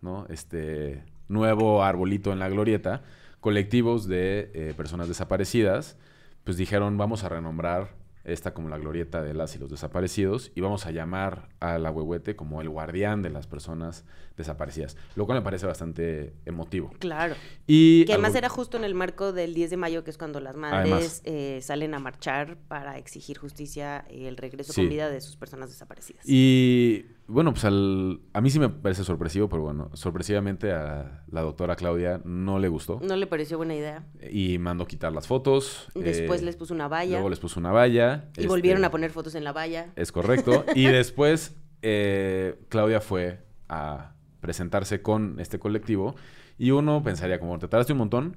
¿no? 0.00 0.26
Este 0.28 1.04
nuevo 1.28 1.82
arbolito 1.82 2.32
en 2.32 2.38
la 2.38 2.48
glorieta, 2.48 3.02
colectivos 3.40 4.08
de 4.08 4.50
eh, 4.54 4.74
personas 4.76 5.08
desaparecidas, 5.08 5.96
pues 6.44 6.56
dijeron, 6.56 6.96
vamos 6.96 7.24
a 7.24 7.28
renombrar 7.28 7.90
esta 8.26 8.52
como 8.54 8.68
la 8.68 8.76
glorieta 8.78 9.22
de 9.22 9.32
las 9.34 9.54
y 9.56 9.58
los 9.58 9.70
desaparecidos, 9.70 10.52
y 10.54 10.60
vamos 10.60 10.84
a 10.86 10.90
llamar 10.90 11.48
a 11.60 11.78
la 11.78 11.90
huehuete 11.90 12.36
como 12.36 12.60
el 12.60 12.68
guardián 12.68 13.22
de 13.22 13.30
las 13.30 13.46
personas 13.46 14.04
desaparecidas, 14.36 14.96
lo 15.14 15.24
cual 15.26 15.38
me 15.38 15.44
parece 15.44 15.64
bastante 15.66 16.34
emotivo. 16.44 16.90
Claro. 16.98 17.34
Y 17.66 18.04
que 18.04 18.12
además 18.12 18.28
algo- 18.30 18.38
era 18.38 18.48
justo 18.50 18.76
en 18.76 18.84
el 18.84 18.94
marco 18.94 19.32
del 19.32 19.54
10 19.54 19.70
de 19.70 19.76
mayo, 19.78 20.04
que 20.04 20.10
es 20.10 20.18
cuando 20.18 20.40
las 20.40 20.56
madres 20.56 21.22
eh, 21.24 21.60
salen 21.62 21.94
a 21.94 21.98
marchar 21.98 22.58
para 22.68 22.98
exigir 22.98 23.38
justicia 23.38 24.04
y 24.10 24.26
el 24.26 24.36
regreso 24.36 24.72
Sí. 24.72 24.82
con 24.82 24.90
vida 24.90 25.08
de 25.08 25.20
sus 25.20 25.36
personas 25.36 25.70
desaparecidas. 25.70 26.22
Y 26.28 27.06
bueno, 27.28 27.52
pues 27.52 27.64
al, 27.64 28.20
a 28.32 28.40
mí 28.40 28.50
sí 28.50 28.58
me 28.58 28.68
parece 28.68 29.02
sorpresivo, 29.02 29.48
pero 29.48 29.62
bueno, 29.62 29.90
sorpresivamente 29.94 30.72
a 30.72 31.24
la 31.28 31.40
doctora 31.42 31.74
Claudia 31.74 32.20
no 32.24 32.58
le 32.58 32.68
gustó 32.68 33.00
¿No 33.02 33.16
le 33.16 33.26
pareció 33.26 33.56
buena 33.56 33.74
idea? 33.74 34.04
y 34.30 34.58
mandó 34.58 34.86
quitar 34.86 35.12
las 35.12 35.26
fotos. 35.26 35.88
Después 35.94 36.42
eh, 36.42 36.44
les 36.44 36.56
puso 36.56 36.72
una 36.74 36.88
valla 36.88 37.12
Luego 37.12 37.30
les 37.30 37.40
puso 37.40 37.58
una 37.58 37.72
valla. 37.72 38.28
y 38.36 38.40
este, 38.40 38.48
volvieron 38.48 38.84
a 38.84 38.90
poner 38.90 39.10
fotos 39.10 39.34
en 39.34 39.44
la 39.44 39.52
valla. 39.52 39.92
Es 39.96 40.12
correcto. 40.12 40.64
y 40.74 40.86
después 40.86 41.56
eh, 41.82 42.58
Claudia 42.68 43.00
fue 43.00 43.44
a 43.68 44.12
presentarse 44.40 45.02
con 45.02 45.40
este 45.40 45.58
colectivo 45.58 46.14
y 46.58 46.70
uno 46.70 47.02
pensaría 47.02 47.40
como, 47.40 47.58
te 47.58 47.68
tardaste 47.68 47.92
un 47.92 47.98
montón, 47.98 48.36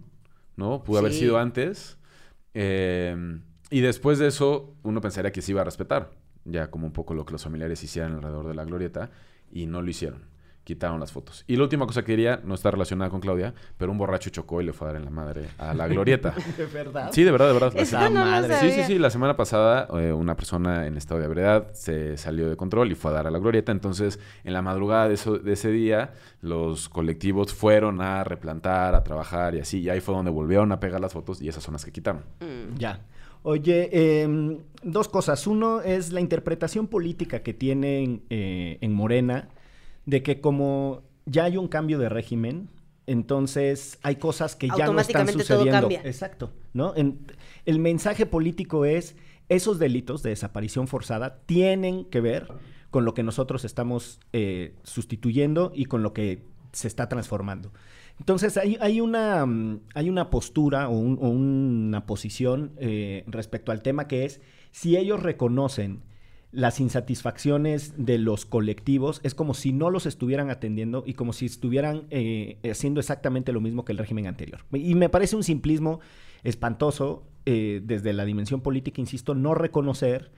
¿no? 0.56 0.84
Pudo 0.84 1.00
haber 1.00 1.14
sido 1.14 1.38
antes. 1.38 1.98
Eh, 2.54 3.40
y 3.70 3.82
después 3.82 4.18
de 4.18 4.28
eso, 4.28 4.76
uno 4.84 5.00
pensaría 5.00 5.32
que 5.32 5.42
se 5.42 5.52
iba 5.52 5.62
a 5.62 5.64
respetar, 5.64 6.12
ya 6.52 6.70
como 6.70 6.86
un 6.88 6.94
poco 6.94 7.14
lo 7.14 7.26
que 7.26 7.32
los 7.34 7.44
familiares 7.44 7.84
hicieran 7.84 8.14
alrededor 8.16 8.48
de 8.48 8.56
la 8.56 8.64
glorieta, 8.66 9.10
y 9.52 9.66
no 9.66 9.82
lo 9.82 9.90
hicieron. 9.90 10.28
Quitaron 10.66 11.00
las 11.00 11.12
fotos. 11.12 11.44
Y 11.48 11.56
la 11.56 11.64
última 11.64 11.88
cosa 11.88 12.02
que 12.02 12.08
quería, 12.08 12.42
no 12.44 12.54
está 12.54 12.70
relacionada 12.70 13.10
con 13.10 13.22
Claudia, 13.22 13.56
pero 13.80 13.92
un 13.92 13.98
borracho 13.98 14.30
chocó 14.30 14.62
y 14.62 14.66
le 14.66 14.72
fue 14.74 14.88
a 14.88 14.92
dar 14.92 15.00
en 15.00 15.06
la 15.06 15.10
madre 15.10 15.48
a 15.58 15.74
la 15.74 15.88
glorieta. 15.88 16.36
¿De 16.58 16.66
verdad? 16.68 17.10
Sí, 17.12 17.24
de 17.24 17.32
verdad, 17.32 17.48
de 17.48 17.54
verdad. 17.54 17.74
La 17.76 17.86
semana- 17.86 18.10
no 18.10 18.26
madre. 18.26 18.56
Sí, 18.60 18.72
sí, 18.74 18.84
sí. 18.84 19.00
La 19.00 19.10
semana 19.10 19.36
pasada 19.36 19.88
eh, 20.00 20.12
una 20.14 20.36
persona 20.36 20.86
en 20.86 20.96
estado 20.96 21.22
de 21.22 21.26
ebriedad 21.26 21.74
se 21.74 22.18
salió 22.18 22.48
de 22.48 22.56
control 22.56 22.92
y 22.92 22.96
fue 22.96 23.10
a 23.10 23.16
dar 23.16 23.26
a 23.26 23.32
la 23.32 23.40
glorieta. 23.40 23.72
Entonces, 23.72 24.20
en 24.44 24.54
la 24.54 24.62
madrugada 24.62 25.08
de, 25.08 25.16
eso- 25.16 25.40
de 25.40 25.54
ese 25.54 25.72
día, 25.72 26.12
los 26.42 26.88
colectivos 26.88 27.52
fueron 27.52 28.00
a 28.02 28.24
replantar, 28.24 28.94
a 28.94 29.04
trabajar 29.04 29.56
y 29.56 29.62
así. 29.62 29.80
Y 29.80 29.90
ahí 29.90 30.02
fue 30.02 30.14
donde 30.14 30.30
volvieron 30.30 30.72
a 30.72 30.80
pegar 30.80 31.02
las 31.02 31.14
fotos 31.14 31.42
y 31.42 31.48
esas 31.50 31.64
son 31.64 31.74
las 31.74 31.84
que 31.84 31.92
quitaron. 31.92 32.22
Mm. 32.42 32.78
Ya. 32.78 33.00
Oye, 33.44 34.22
em, 34.24 34.60
dos 34.84 35.08
cosas. 35.08 35.48
Uno 35.48 35.82
es 35.82 36.12
la 36.12 36.20
interpretación 36.22 36.88
política 36.88 37.42
que 37.42 37.54
tienen 37.54 38.24
eh, 38.30 38.78
en 38.82 38.94
Morena 38.94 39.50
de 40.06 40.24
que 40.24 40.42
como 40.42 41.04
ya 41.26 41.46
hay 41.46 41.58
un 41.58 41.68
cambio 41.68 42.00
de 42.00 42.10
régimen, 42.10 42.70
entonces 43.08 43.98
hay 44.04 44.16
cosas 44.18 44.56
que 44.56 44.68
ya 44.78 44.86
no 44.88 45.00
están 45.00 45.26
todo 45.26 45.40
sucediendo. 45.40 45.72
cambia. 45.82 46.02
Exacto, 46.04 46.52
¿no? 46.74 46.94
En- 46.96 47.20
el 47.66 47.80
mensaje 47.80 48.26
político 48.26 48.86
es 48.86 49.16
esos 49.50 49.80
delitos 49.80 50.22
de 50.22 50.30
desaparición 50.30 50.88
forzada 50.88 51.40
tienen 51.46 52.06
que 52.06 52.22
ver 52.22 52.48
con 52.92 53.06
lo 53.06 53.14
que 53.14 53.24
nosotros 53.24 53.66
estamos 53.66 54.20
eh, 54.34 54.76
sustituyendo 54.84 55.72
y 55.76 55.86
con 55.86 56.04
lo 56.04 56.14
que 56.14 56.44
se 56.72 56.88
está 56.88 57.10
transformando. 57.10 57.72
Entonces 58.20 58.58
hay, 58.58 59.02
una, 59.02 59.46
mm, 59.46 59.82
hay 59.94 60.10
una 60.10 60.30
postura 60.30 60.90
o 60.90 60.98
una 60.98 62.06
posición 62.06 62.74
eh, 62.78 63.24
respecto 63.28 63.72
al 63.72 63.82
tema 63.82 64.08
que 64.08 64.26
es 64.26 64.42
si 64.72 64.98
ellos 64.98 65.24
reconocen 65.24 66.04
las 66.52 66.80
insatisfacciones 66.80 67.94
de 67.98 68.18
los 68.18 68.46
colectivos, 68.46 69.22
es 69.24 69.36
como 69.36 69.54
si 69.54 69.72
no 69.72 69.92
los 69.92 70.06
estuvieran 70.06 70.50
atendiendo 70.50 71.04
y 71.06 71.14
como 71.14 71.32
si 71.32 71.46
estuvieran 71.46 72.08
eh, 72.10 72.58
haciendo 72.70 73.00
exactamente 73.00 73.54
lo 73.54 73.62
mismo 73.62 73.86
que 73.86 73.92
el 73.92 74.00
régimen 74.00 74.26
anterior. 74.26 74.66
Y 74.74 74.96
me 74.96 75.10
parece 75.10 75.36
un 75.36 75.44
simplismo 75.44 76.00
espantoso 76.44 77.24
eh, 77.46 77.82
desde 77.84 78.14
la 78.14 78.26
dimensión 78.26 78.62
política, 78.62 79.00
insisto, 79.00 79.36
no 79.36 79.54
reconocer 79.54 80.32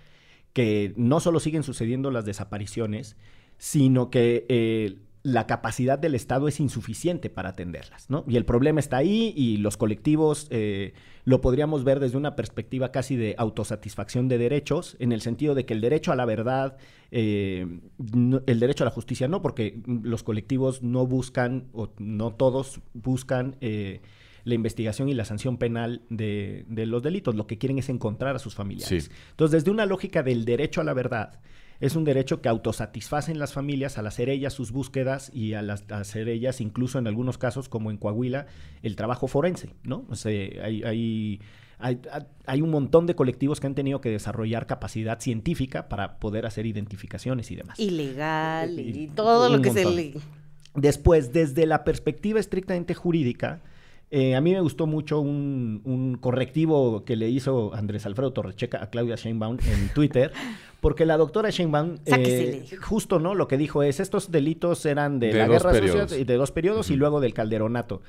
que 0.51 0.93
no 0.97 1.21
solo 1.21 1.39
siguen 1.39 1.63
sucediendo 1.63 2.11
las 2.11 2.25
desapariciones, 2.25 3.15
sino 3.57 4.09
que 4.09 4.45
eh, 4.49 4.97
la 5.23 5.45
capacidad 5.45 5.99
del 5.99 6.15
Estado 6.15 6.47
es 6.47 6.59
insuficiente 6.59 7.29
para 7.29 7.49
atenderlas, 7.49 8.09
¿no? 8.09 8.25
Y 8.27 8.37
el 8.37 8.45
problema 8.45 8.79
está 8.79 8.97
ahí 8.97 9.33
y 9.35 9.57
los 9.57 9.77
colectivos 9.77 10.47
eh, 10.49 10.93
lo 11.25 11.41
podríamos 11.41 11.83
ver 11.83 11.99
desde 11.99 12.17
una 12.17 12.35
perspectiva 12.35 12.91
casi 12.91 13.15
de 13.15 13.35
autosatisfacción 13.37 14.27
de 14.27 14.37
derechos, 14.39 14.95
en 14.99 15.11
el 15.11 15.21
sentido 15.21 15.53
de 15.53 15.65
que 15.65 15.73
el 15.73 15.81
derecho 15.81 16.11
a 16.11 16.15
la 16.15 16.25
verdad, 16.25 16.77
eh, 17.11 17.67
no- 17.97 18.41
el 18.47 18.59
derecho 18.59 18.83
a 18.83 18.85
la 18.85 18.91
justicia 18.91 19.27
no, 19.27 19.41
porque 19.43 19.81
los 19.85 20.23
colectivos 20.23 20.81
no 20.81 21.05
buscan, 21.05 21.67
o 21.73 21.89
no 21.99 22.33
todos 22.33 22.81
buscan... 22.93 23.57
eh, 23.61 24.01
la 24.43 24.55
investigación 24.55 25.07
y 25.07 25.13
la 25.13 25.23
sanción 25.23 25.57
penal 25.57 26.01
de, 26.09 26.65
de 26.67 26.87
los 26.87 27.03
delitos. 27.03 27.35
Lo 27.35 27.45
que 27.45 27.59
quieren 27.59 27.77
es 27.77 27.89
encontrar 27.89 28.35
a 28.35 28.39
sus 28.39 28.55
familiares. 28.55 29.03
Sí. 29.03 29.11
Entonces, 29.29 29.61
desde 29.61 29.69
una 29.69 29.85
lógica 29.85 30.23
del 30.23 30.45
derecho 30.45 30.81
a 30.81 30.83
la 30.83 30.95
verdad, 30.95 31.39
es 31.81 31.95
un 31.97 32.05
derecho 32.05 32.41
que 32.41 32.47
autosatisfacen 32.47 33.37
las 33.39 33.51
familias 33.53 33.97
al 33.97 34.07
hacer 34.07 34.29
ellas 34.29 34.53
sus 34.53 34.71
búsquedas 34.71 35.29
y 35.33 35.53
al 35.55 35.69
hacer 35.69 36.29
ellas, 36.29 36.61
incluso 36.61 36.97
en 36.99 37.07
algunos 37.07 37.37
casos, 37.37 37.67
como 37.67 37.91
en 37.91 37.97
Coahuila, 37.97 38.45
el 38.83 38.95
trabajo 38.95 39.27
forense, 39.27 39.71
¿no? 39.83 40.05
O 40.09 40.15
sea, 40.15 40.31
hay, 40.63 40.83
hay, 40.83 41.41
hay, 41.79 41.99
hay 42.45 42.61
un 42.61 42.69
montón 42.69 43.07
de 43.07 43.15
colectivos 43.15 43.59
que 43.59 43.67
han 43.67 43.75
tenido 43.75 43.99
que 43.99 44.09
desarrollar 44.09 44.67
capacidad 44.67 45.19
científica 45.19 45.89
para 45.89 46.19
poder 46.19 46.45
hacer 46.45 46.65
identificaciones 46.67 47.49
y 47.51 47.55
demás. 47.55 47.79
Ilegal 47.79 48.79
Y- 48.79 49.03
y 49.03 49.07
todo 49.07 49.49
lo 49.49 49.61
que 49.61 49.71
se 49.71 49.85
le... 49.85 50.13
Después, 50.75 51.33
desde 51.33 51.65
la 51.65 51.83
perspectiva 51.83 52.39
estrictamente 52.39 52.93
jurídica, 52.93 53.59
eh, 54.11 54.35
a 54.35 54.41
mí 54.41 54.51
me 54.51 54.59
gustó 54.59 54.87
mucho 54.87 55.21
un, 55.21 55.81
un 55.85 56.17
correctivo 56.17 57.05
que 57.05 57.15
le 57.15 57.29
hizo 57.29 57.73
Andrés 57.73 58.05
Alfredo 58.05 58.33
Torrecheca 58.33 58.83
a 58.83 58.89
Claudia 58.89 59.15
Sheinbaum 59.15 59.57
en 59.65 59.89
Twitter, 59.93 60.33
porque 60.81 61.05
la 61.05 61.15
doctora 61.15 61.49
Sheinbaum, 61.49 61.95
eh, 62.05 62.65
justo 62.81 63.19
no, 63.19 63.35
lo 63.35 63.47
que 63.47 63.57
dijo 63.57 63.83
es, 63.83 64.01
estos 64.01 64.29
delitos 64.29 64.85
eran 64.85 65.19
de, 65.19 65.27
De 65.27 65.33
la 65.39 65.47
dos 65.47 65.53
guerra 65.63 65.71
periodos. 65.71 66.01
sucia, 66.09 66.21
y 66.21 66.25
de 66.25 66.35
dos 66.35 66.51
periodos 66.51 66.91
y 66.91 66.97
luego 66.97 67.21
del 67.21 67.33
calderonato. 67.33 68.01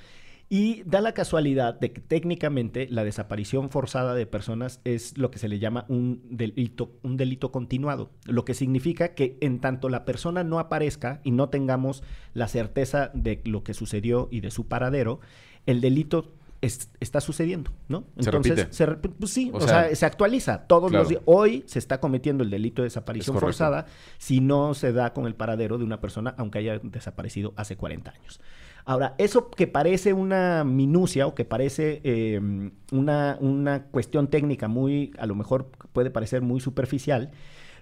Y 0.49 0.83
da 0.85 1.01
la 1.01 1.15
casualidad 1.15 1.81
de 1.81 1.93
que 1.93 2.03
técnicamente 2.03 2.87
la 2.91 3.05
desaparición 3.05 3.71
forzada 3.71 4.15
de 4.15 4.27
personas 4.27 4.81
es 4.85 5.17
lo 5.17 5.31
que 5.31 5.39
se 5.39 5.49
le 5.49 5.59
llama 5.59 5.87
un 5.89 6.21
delito, 6.29 6.91
un 7.03 7.17
delito 7.17 7.51
continuado, 7.51 8.11
lo 8.27 8.45
que 8.45 8.53
significa 8.53 9.15
que 9.15 9.39
en 9.41 9.61
tanto 9.61 9.89
la 9.89 10.05
persona 10.05 10.45
no 10.45 10.59
aparezca 10.59 11.23
y 11.25 11.31
no 11.31 11.49
tengamos 11.49 12.03
la 12.35 12.49
certeza 12.49 13.11
de 13.15 13.41
lo 13.47 13.63
que 13.65 13.73
sucedió 13.73 14.29
y 14.31 14.41
de 14.41 14.51
su 14.51 14.67
paradero, 14.69 15.21
el 15.67 15.81
delito 15.81 16.33
está 16.63 17.21
sucediendo, 17.21 17.73
¿no? 17.89 18.05
Entonces, 18.17 18.69
se 18.71 18.87
repite. 18.87 19.17
pues 19.19 19.33
sí, 19.33 19.51
o, 19.53 19.61
sea, 19.61 19.93
se 19.95 20.07
actualiza 20.07 20.67
todos 20.69 20.93
los 20.93 21.09
días. 21.09 21.21
Hoy 21.25 21.65
se 21.67 21.81
está 21.81 21.99
cometiendo 21.99 22.45
el 22.45 22.51
delito 22.51 22.83
de 22.83 22.87
desaparición 22.87 23.37
forzada 23.39 23.87
si 24.19 24.41
no 24.41 24.75
se 24.75 24.93
da 24.93 25.13
con 25.13 25.27
el 25.27 25.35
paradero 25.35 25.77
de 25.77 25.85
una 25.85 26.01
persona, 26.01 26.35
aunque 26.39 26.61
haya 26.61 26.79
desaparecido 26.79 27.53
hace 27.57 27.77
40 27.77 28.13
años. 28.13 28.41
Ahora, 28.85 29.15
eso 29.19 29.51
que 29.51 29.67
parece 29.67 30.13
una 30.13 30.65
minucia 30.65 31.27
o 31.27 31.35
que 31.35 31.45
parece 31.45 32.01
em, 32.05 32.73
una, 32.91 33.39
una 33.41 33.85
cuestión 33.85 34.29
técnica 34.29 34.69
muy, 34.69 35.13
a 35.19 35.27
lo 35.27 35.35
mejor 35.35 35.71
puede 35.93 36.11
parecer 36.11 36.43
muy 36.43 36.61
superficial, 36.61 37.31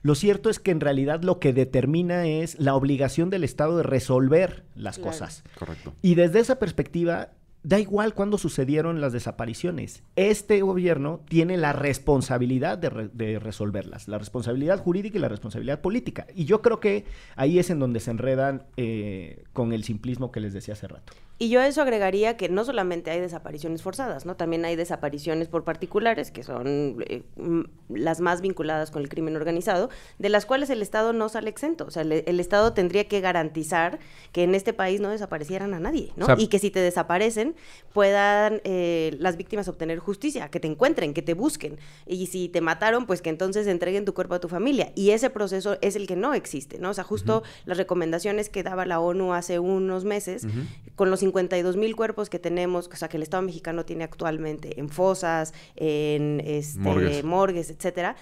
lo 0.03 0.14
cierto 0.14 0.49
es 0.49 0.59
que 0.59 0.71
en 0.71 0.81
realidad 0.81 1.23
lo 1.23 1.38
que 1.38 1.53
determina 1.53 2.27
es 2.27 2.59
la 2.59 2.75
obligación 2.75 3.29
del 3.29 3.45
Estado 3.45 3.77
de 3.77 3.83
resolver 3.83 4.64
las 4.75 4.99
cosas. 4.99 5.45
Correcto. 5.59 5.93
Y 6.01 6.14
desde 6.14 6.40
esa 6.40 6.59
perspectiva, 6.59 7.31
da 7.62 7.79
igual 7.79 8.14
cuándo 8.14 8.38
sucedieron 8.38 9.01
las 9.01 9.12
desapariciones. 9.12 10.03
Este 10.16 10.62
gobierno 10.62 11.20
tiene 11.29 11.57
la 11.57 11.73
responsabilidad 11.73 12.79
de, 12.79 13.38
resolverlas, 13.38 14.09
la 14.09 14.18
responsabilidad 14.18 14.79
jurídica 14.79 15.18
y 15.18 15.20
la 15.20 15.29
responsabilidad 15.29 15.81
política. 15.81 16.27
Y 16.35 16.44
yo 16.44 16.62
creo 16.62 16.81
que 16.81 17.05
ahí 17.37 17.59
es 17.59 17.70
en 17.70 17.79
donde 17.79 18.01
se 18.01 18.11
enredan 18.11 18.64
eh, 18.77 19.44
con 19.53 19.73
el 19.73 19.85
simplismo 19.85 20.33
que 20.33 20.40
les 20.40 20.53
decía 20.53 20.75
hace 20.75 20.88
rato. 20.88 21.12
Y 21.42 21.48
yo 21.48 21.59
a 21.62 21.66
eso 21.66 21.81
agregaría 21.81 22.37
que 22.37 22.50
no 22.50 22.66
solamente 22.66 23.11
hay 23.11 23.18
desapariciones 23.18 23.81
forzadas, 23.81 24.26
¿no? 24.26 24.37
También 24.37 24.66
hay 24.66 24.76
desapariciones 24.76 25.48
por 25.48 25.64
particulares, 25.64 26.31
que 26.31 26.42
son 26.42 27.03
eh, 27.09 27.22
las 27.88 28.20
más 28.20 28.42
vinculadas 28.42 28.90
con 28.90 29.00
el 29.00 29.09
crimen 29.09 29.35
organizado, 29.37 29.88
de 30.18 30.29
las 30.29 30.44
cuales 30.44 30.68
el 30.68 30.83
Estado 30.83 31.14
no 31.14 31.31
sale 31.31 31.48
exento. 31.48 31.87
O 31.87 31.90
sea, 31.90 32.03
el, 32.03 32.40
Estado 32.40 32.74
tendría 32.74 33.09
que 33.09 33.22
garantizar 33.22 34.00
que 34.33 34.42
en 34.42 34.55
este 34.55 34.74
país 34.74 35.00
no 35.00 35.09
desaparecieran 35.09 35.72
a 35.72 35.81
nadie, 35.81 36.12
¿no? 36.14 36.26
y 36.37 36.48
que 36.48 36.59
si 36.59 36.70
te 36.70 36.81
desaparecen, 36.81 37.57
puedan 37.94 38.61
eh, 38.64 39.16
las 39.18 39.38
víctimas 39.38 39.66
obtener 39.66 39.98
justicia, 39.98 40.50
que 40.50 40.61
te 40.61 40.68
encuentren, 40.68 41.14
que 41.14 41.22
te 41.22 41.33
busquen. 41.33 41.79
Y 42.07 42.26
si 42.26 42.50
te 42.50 42.61
mataron, 42.61 43.07
pues 43.07 43.22
que 43.22 43.31
entonces 43.31 43.66
entreguen 43.66 44.05
tu 44.05 44.12
cuerpo 44.12 44.35
a 44.35 44.40
tu 44.40 44.48
familia. 44.48 44.92
Y 44.94 45.12
ese 45.12 45.31
proceso 45.31 45.79
es 45.81 45.96
el 45.96 46.07
que 46.07 46.16
no 46.16 46.35
existe, 46.35 46.79
¿no? 46.79 46.90
O 46.90 46.94
sea, 46.94 47.05
justo 47.05 47.42
las 47.64 47.79
recomendaciones 47.79 48.50
que 48.50 48.62
daba 48.62 48.85
la 48.85 49.00
ONU 49.00 49.33
hace 49.33 49.59
unos 49.59 50.05
meses, 50.05 50.46
con 50.96 51.09
los 51.09 51.22
52 51.31 51.77
mil 51.77 51.95
cuerpos 51.95 52.29
que 52.29 52.38
tenemos, 52.38 52.88
o 52.93 52.97
sea, 52.97 53.09
que 53.09 53.16
el 53.16 53.23
Estado 53.23 53.43
mexicano 53.43 53.85
tiene 53.85 54.05
actualmente 54.05 54.81
en 54.81 54.88
fosas, 54.88 55.55
en 55.77 56.40
este, 56.45 57.23
morgues. 57.23 57.71
etcétera, 57.71 58.16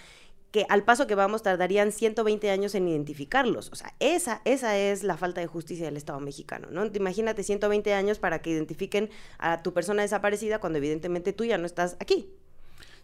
que 0.50 0.66
al 0.68 0.84
paso 0.84 1.06
que 1.06 1.14
vamos 1.14 1.42
tardarían 1.42 1.92
120 1.92 2.50
años 2.50 2.74
en 2.74 2.88
identificarlos. 2.88 3.70
O 3.72 3.76
sea, 3.76 3.94
esa, 4.00 4.40
esa 4.44 4.78
es 4.78 5.02
la 5.02 5.16
falta 5.16 5.40
de 5.40 5.46
justicia 5.46 5.86
del 5.86 5.96
Estado 5.96 6.20
mexicano, 6.20 6.68
¿no? 6.70 6.86
Imagínate 6.86 7.42
120 7.42 7.92
años 7.94 8.18
para 8.18 8.40
que 8.40 8.50
identifiquen 8.50 9.10
a 9.38 9.62
tu 9.62 9.72
persona 9.72 10.02
desaparecida 10.02 10.58
cuando 10.58 10.78
evidentemente 10.78 11.32
tú 11.32 11.44
ya 11.44 11.58
no 11.58 11.66
estás 11.66 11.96
aquí. 12.00 12.30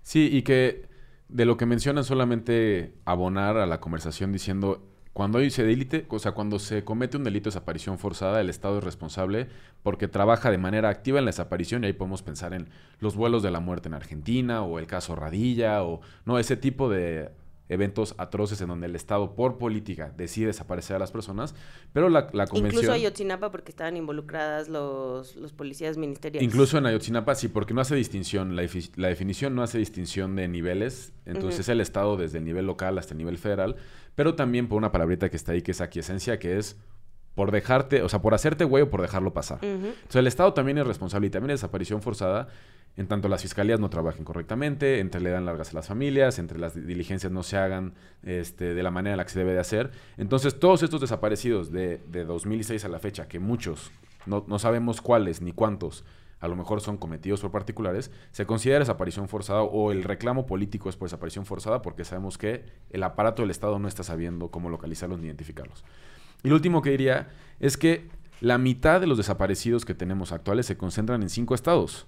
Sí, 0.02 0.28
y 0.32 0.42
que 0.42 0.86
de 1.28 1.44
lo 1.44 1.56
que 1.56 1.66
mencionan 1.66 2.04
solamente 2.04 2.94
abonar 3.04 3.56
a 3.56 3.66
la 3.66 3.80
conversación 3.80 4.32
diciendo 4.32 4.93
cuando 5.14 5.48
se 5.48 5.62
delite, 5.64 6.06
o 6.10 6.18
sea, 6.18 6.32
cuando 6.32 6.58
se 6.58 6.84
comete 6.84 7.16
un 7.16 7.22
delito 7.22 7.44
de 7.44 7.52
desaparición 7.54 7.98
forzada, 7.98 8.40
el 8.40 8.50
Estado 8.50 8.78
es 8.78 8.84
responsable 8.84 9.46
porque 9.84 10.08
trabaja 10.08 10.50
de 10.50 10.58
manera 10.58 10.88
activa 10.88 11.20
en 11.20 11.24
la 11.24 11.28
desaparición 11.30 11.84
y 11.84 11.86
ahí 11.86 11.92
podemos 11.92 12.22
pensar 12.22 12.52
en 12.52 12.68
los 12.98 13.14
vuelos 13.14 13.44
de 13.44 13.52
la 13.52 13.60
muerte 13.60 13.88
en 13.88 13.94
Argentina 13.94 14.64
o 14.64 14.80
el 14.80 14.88
caso 14.88 15.14
Radilla 15.14 15.84
o 15.84 16.00
no 16.24 16.40
ese 16.40 16.56
tipo 16.56 16.90
de 16.90 17.30
eventos 17.68 18.14
atroces 18.18 18.60
en 18.60 18.68
donde 18.68 18.86
el 18.86 18.94
Estado 18.94 19.34
por 19.34 19.58
política 19.58 20.12
decide 20.16 20.48
desaparecer 20.48 20.96
a 20.96 20.98
las 20.98 21.10
personas, 21.12 21.54
pero 21.92 22.08
la, 22.08 22.28
la 22.32 22.46
convención... 22.46 22.84
Incluso 22.84 22.92
Ayotzinapa 22.92 23.50
porque 23.50 23.70
estaban 23.70 23.96
involucradas 23.96 24.68
los, 24.68 25.36
los 25.36 25.52
policías 25.52 25.96
ministeriales. 25.96 26.46
Incluso 26.46 26.78
en 26.78 26.86
Ayotzinapa 26.86 27.34
sí, 27.34 27.48
porque 27.48 27.72
no 27.72 27.80
hace 27.80 27.94
distinción, 27.94 28.54
la, 28.54 28.62
definición 29.08 29.54
no 29.54 29.62
hace 29.62 29.78
distinción 29.78 30.36
de 30.36 30.48
niveles, 30.48 31.12
entonces 31.24 31.68
el 31.68 31.80
Estado 31.80 32.16
desde 32.16 32.38
el 32.38 32.44
nivel 32.44 32.66
local 32.66 32.98
hasta 32.98 33.14
el 33.14 33.18
nivel 33.18 33.38
federal, 33.38 33.76
pero 34.14 34.34
también 34.34 34.68
por 34.68 34.78
una 34.78 34.92
palabrita 34.92 35.30
que 35.30 35.36
está 35.36 35.52
ahí 35.52 35.62
que 35.62 35.70
es 35.70 35.80
aquiescencia, 35.80 36.38
que 36.38 36.58
es 36.58 36.76
por 37.34 37.50
dejarte, 37.50 38.02
o 38.02 38.08
sea, 38.08 38.20
por 38.22 38.34
hacerte 38.34 38.64
güey 38.64 38.84
o 38.84 38.90
por 38.90 39.02
dejarlo 39.02 39.32
pasar. 39.32 39.58
Entonces 39.62 40.16
el 40.16 40.26
Estado 40.26 40.52
también 40.52 40.78
es 40.78 40.86
responsable 40.86 41.26
y 41.26 41.30
también 41.30 41.50
es 41.50 41.60
desaparición 41.60 42.02
forzada 42.02 42.48
en 42.96 43.08
tanto 43.08 43.28
las 43.28 43.42
fiscalías 43.42 43.80
no 43.80 43.90
trabajen 43.90 44.24
correctamente, 44.24 45.00
entre 45.00 45.20
le 45.20 45.30
dan 45.30 45.44
largas 45.44 45.72
a 45.72 45.74
las 45.74 45.88
familias, 45.88 46.38
entre 46.38 46.58
las 46.58 46.74
diligencias 46.74 47.32
no 47.32 47.42
se 47.42 47.56
hagan 47.56 47.94
este, 48.22 48.74
de 48.74 48.82
la 48.82 48.90
manera 48.90 49.14
en 49.14 49.18
la 49.18 49.24
que 49.24 49.30
se 49.30 49.40
debe 49.40 49.52
de 49.52 49.60
hacer. 49.60 49.90
Entonces 50.16 50.58
todos 50.60 50.82
estos 50.82 51.00
desaparecidos 51.00 51.72
de, 51.72 52.00
de 52.08 52.24
2006 52.24 52.84
a 52.84 52.88
la 52.88 53.00
fecha, 53.00 53.26
que 53.26 53.40
muchos, 53.40 53.90
no, 54.26 54.44
no 54.46 54.58
sabemos 54.58 55.00
cuáles 55.00 55.40
ni 55.40 55.50
cuántos, 55.52 56.04
a 56.38 56.46
lo 56.46 56.54
mejor 56.56 56.80
son 56.80 56.96
cometidos 56.96 57.40
por 57.40 57.50
particulares, 57.50 58.12
se 58.30 58.46
considera 58.46 58.78
desaparición 58.78 59.28
forzada 59.28 59.62
o 59.62 59.90
el 59.90 60.04
reclamo 60.04 60.46
político 60.46 60.88
es 60.88 60.96
por 60.96 61.06
desaparición 61.06 61.46
forzada 61.46 61.82
porque 61.82 62.04
sabemos 62.04 62.38
que 62.38 62.64
el 62.90 63.02
aparato 63.02 63.42
del 63.42 63.50
Estado 63.50 63.78
no 63.78 63.88
está 63.88 64.04
sabiendo 64.04 64.50
cómo 64.50 64.68
localizarlos 64.68 65.18
ni 65.18 65.26
identificarlos. 65.26 65.84
Y 66.44 66.48
lo 66.48 66.54
último 66.54 66.82
que 66.82 66.90
diría 66.90 67.28
es 67.58 67.76
que 67.76 68.08
la 68.40 68.58
mitad 68.58 69.00
de 69.00 69.08
los 69.08 69.18
desaparecidos 69.18 69.84
que 69.84 69.94
tenemos 69.94 70.30
actuales 70.30 70.66
se 70.66 70.76
concentran 70.76 71.22
en 71.22 71.30
cinco 71.30 71.54
estados. 71.54 72.06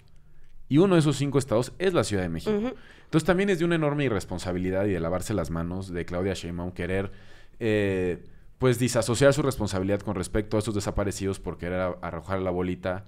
Y 0.69 0.79
uno 0.79 0.95
de 0.95 1.01
esos 1.01 1.17
cinco 1.17 1.39
estados 1.39 1.73
es 1.79 1.95
la 1.95 2.05
Ciudad 2.05 2.23
de 2.23 2.29
México. 2.29 2.57
Entonces 3.05 3.27
también 3.27 3.51
es 3.51 3.59
de 3.59 3.65
una 3.65 3.75
enorme 3.75 4.05
irresponsabilidad 4.05 4.85
y 4.87 4.91
de 4.91 5.01
lavarse 5.01 5.35
las 5.35 5.51
manos 5.51 5.89
de 5.89 6.05
Claudia 6.05 6.35
Sheinbaum 6.35 6.71
querer... 6.71 7.11
Eh, 7.59 8.23
pues 8.59 8.79
disasociar 8.79 9.35
su 9.35 9.43
responsabilidad 9.43 10.01
con 10.01 10.15
respecto 10.15 10.57
a 10.57 10.61
estos 10.61 10.75
desaparecidos 10.75 11.41
por 11.41 11.59
querer 11.59 11.97
arrojar 12.01 12.41
la 12.41 12.51
bolita 12.51 13.05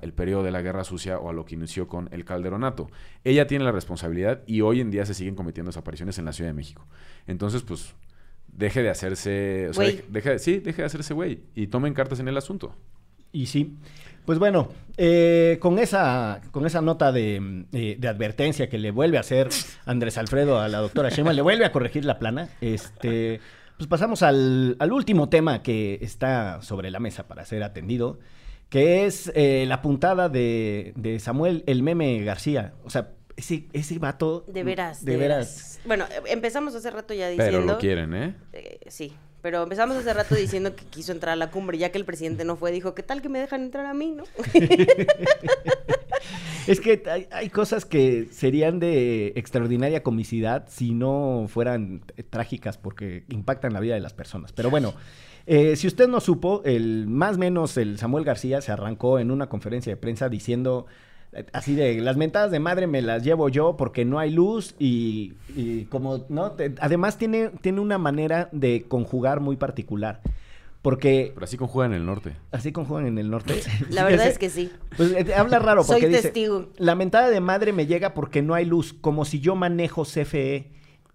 el 0.00 0.12
periodo 0.12 0.44
de 0.44 0.52
la 0.52 0.62
Guerra 0.62 0.84
Sucia 0.84 1.18
o 1.18 1.28
a 1.28 1.32
lo 1.32 1.44
que 1.44 1.56
inició 1.56 1.88
con 1.88 2.08
el 2.12 2.24
Calderonato. 2.24 2.88
Ella 3.24 3.46
tiene 3.46 3.64
la 3.64 3.72
responsabilidad 3.72 4.42
y 4.46 4.60
hoy 4.60 4.80
en 4.80 4.90
día 4.90 5.04
se 5.06 5.14
siguen 5.14 5.34
cometiendo 5.34 5.70
desapariciones 5.70 6.18
en 6.18 6.24
la 6.24 6.32
Ciudad 6.32 6.50
de 6.50 6.54
México. 6.54 6.86
Entonces, 7.26 7.62
pues, 7.62 7.94
deje 8.52 8.82
de 8.82 8.90
hacerse... 8.90 9.70
O 9.70 9.80
deje, 10.08 10.38
sí, 10.38 10.58
deje 10.58 10.82
de 10.82 10.86
hacerse 10.86 11.14
güey 11.14 11.40
y 11.54 11.66
tomen 11.66 11.94
cartas 11.94 12.20
en 12.20 12.28
el 12.28 12.36
asunto. 12.36 12.74
Y 13.32 13.46
sí. 13.46 13.76
Pues 14.24 14.38
bueno, 14.38 14.68
eh, 14.96 15.58
con, 15.60 15.78
esa, 15.78 16.40
con 16.52 16.64
esa 16.64 16.80
nota 16.80 17.10
de, 17.10 17.64
eh, 17.72 17.96
de, 17.98 18.08
advertencia 18.08 18.68
que 18.68 18.78
le 18.78 18.92
vuelve 18.92 19.16
a 19.16 19.20
hacer 19.20 19.48
Andrés 19.84 20.16
Alfredo 20.16 20.60
a 20.60 20.68
la 20.68 20.78
doctora 20.78 21.08
Shema, 21.08 21.32
le 21.32 21.42
vuelve 21.42 21.64
a 21.64 21.72
corregir 21.72 22.04
la 22.04 22.20
plana, 22.20 22.48
este, 22.60 23.40
pues 23.76 23.88
pasamos 23.88 24.22
al, 24.22 24.76
al 24.78 24.92
último 24.92 25.28
tema 25.28 25.62
que 25.62 25.98
está 26.02 26.62
sobre 26.62 26.92
la 26.92 27.00
mesa 27.00 27.26
para 27.26 27.44
ser 27.44 27.64
atendido, 27.64 28.20
que 28.72 29.04
es 29.04 29.30
eh, 29.34 29.66
la 29.68 29.82
puntada 29.82 30.30
de, 30.30 31.18
Samuel 31.20 31.62
el 31.66 31.82
meme 31.82 32.24
García. 32.24 32.72
O 32.84 32.88
sea, 32.90 33.10
ese, 33.36 33.66
ese 33.72 33.98
vato. 33.98 34.44
De 34.46 34.62
veras. 34.62 35.04
De, 35.04 35.16
veras. 35.16 35.80
Bueno, 35.84 36.06
empezamos 36.26 36.74
hace 36.74 36.90
rato 36.90 37.14
ya 37.14 37.28
diciendo. 37.28 37.60
Pero 37.60 37.72
lo 37.72 37.78
quieren, 37.78 38.14
¿eh? 38.14 38.34
¿eh? 38.52 38.80
sí. 38.88 39.12
Pero 39.40 39.64
empezamos 39.64 39.96
hace 39.96 40.14
rato 40.14 40.36
diciendo 40.36 40.76
que 40.76 40.84
quiso 40.84 41.10
entrar 41.10 41.32
a 41.32 41.36
la 41.36 41.50
cumbre, 41.50 41.76
ya 41.76 41.90
que 41.90 41.98
el 41.98 42.04
presidente 42.04 42.44
no 42.44 42.54
fue, 42.54 42.70
dijo, 42.70 42.94
¿qué 42.94 43.02
tal 43.02 43.22
que 43.22 43.28
me 43.28 43.40
dejan 43.40 43.62
entrar 43.62 43.86
a 43.86 43.94
mí, 43.94 44.12
no? 44.12 44.22
es 46.68 46.78
que 46.78 47.02
hay, 47.10 47.26
hay, 47.32 47.48
cosas 47.50 47.84
que 47.84 48.28
serían 48.30 48.78
de 48.78 49.32
extraordinaria 49.34 50.04
comicidad 50.04 50.66
si 50.68 50.92
no 50.92 51.46
fueran 51.48 52.04
trágicas 52.30 52.78
porque 52.78 53.24
impactan 53.30 53.72
la 53.72 53.80
vida 53.80 53.94
de 53.94 54.00
las 54.00 54.14
personas. 54.14 54.52
Pero 54.52 54.70
bueno, 54.70 54.94
eh, 55.46 55.76
si 55.76 55.86
usted 55.86 56.08
no 56.08 56.20
supo, 56.20 56.62
el 56.64 57.06
más 57.08 57.38
menos 57.38 57.76
el 57.76 57.98
Samuel 57.98 58.24
García 58.24 58.60
se 58.60 58.70
arrancó 58.72 59.18
en 59.18 59.30
una 59.30 59.48
conferencia 59.48 59.92
de 59.92 59.96
prensa 59.96 60.28
diciendo 60.28 60.86
así 61.52 61.74
de 61.74 62.00
las 62.00 62.16
mentadas 62.16 62.50
de 62.50 62.60
madre 62.60 62.86
me 62.86 63.00
las 63.00 63.22
llevo 63.24 63.48
yo 63.48 63.76
porque 63.76 64.04
no 64.04 64.18
hay 64.18 64.30
luz 64.30 64.74
y, 64.78 65.32
como 65.88 66.24
no 66.28 66.54
además 66.80 67.16
tiene 67.16 67.50
tiene 67.60 67.80
una 67.80 67.98
manera 67.98 68.48
de 68.52 68.84
conjugar 68.86 69.40
muy 69.40 69.56
particular 69.56 70.20
porque 70.82 71.30
pero 71.34 71.44
así 71.44 71.56
conjugan 71.56 71.92
en 71.92 72.00
el 72.00 72.06
norte. 72.06 72.34
Así 72.50 72.72
conjugan 72.72 73.06
en 73.06 73.16
el 73.16 73.30
norte. 73.30 73.62
La 73.88 74.04
verdad 74.08 74.26
es 74.26 74.36
que 74.36 74.50
sí. 74.50 74.72
Pues 74.96 75.12
eh, 75.12 75.32
habla 75.34 75.60
raro 75.60 75.84
porque 75.84 76.02
soy 76.02 76.10
testigo. 76.10 76.70
La 76.76 76.96
mentada 76.96 77.30
de 77.30 77.40
madre 77.40 77.72
me 77.72 77.86
llega 77.86 78.14
porque 78.14 78.42
no 78.42 78.54
hay 78.54 78.64
luz 78.64 78.92
como 78.92 79.24
si 79.24 79.38
yo 79.38 79.54
manejo 79.54 80.02
CFE 80.04 80.72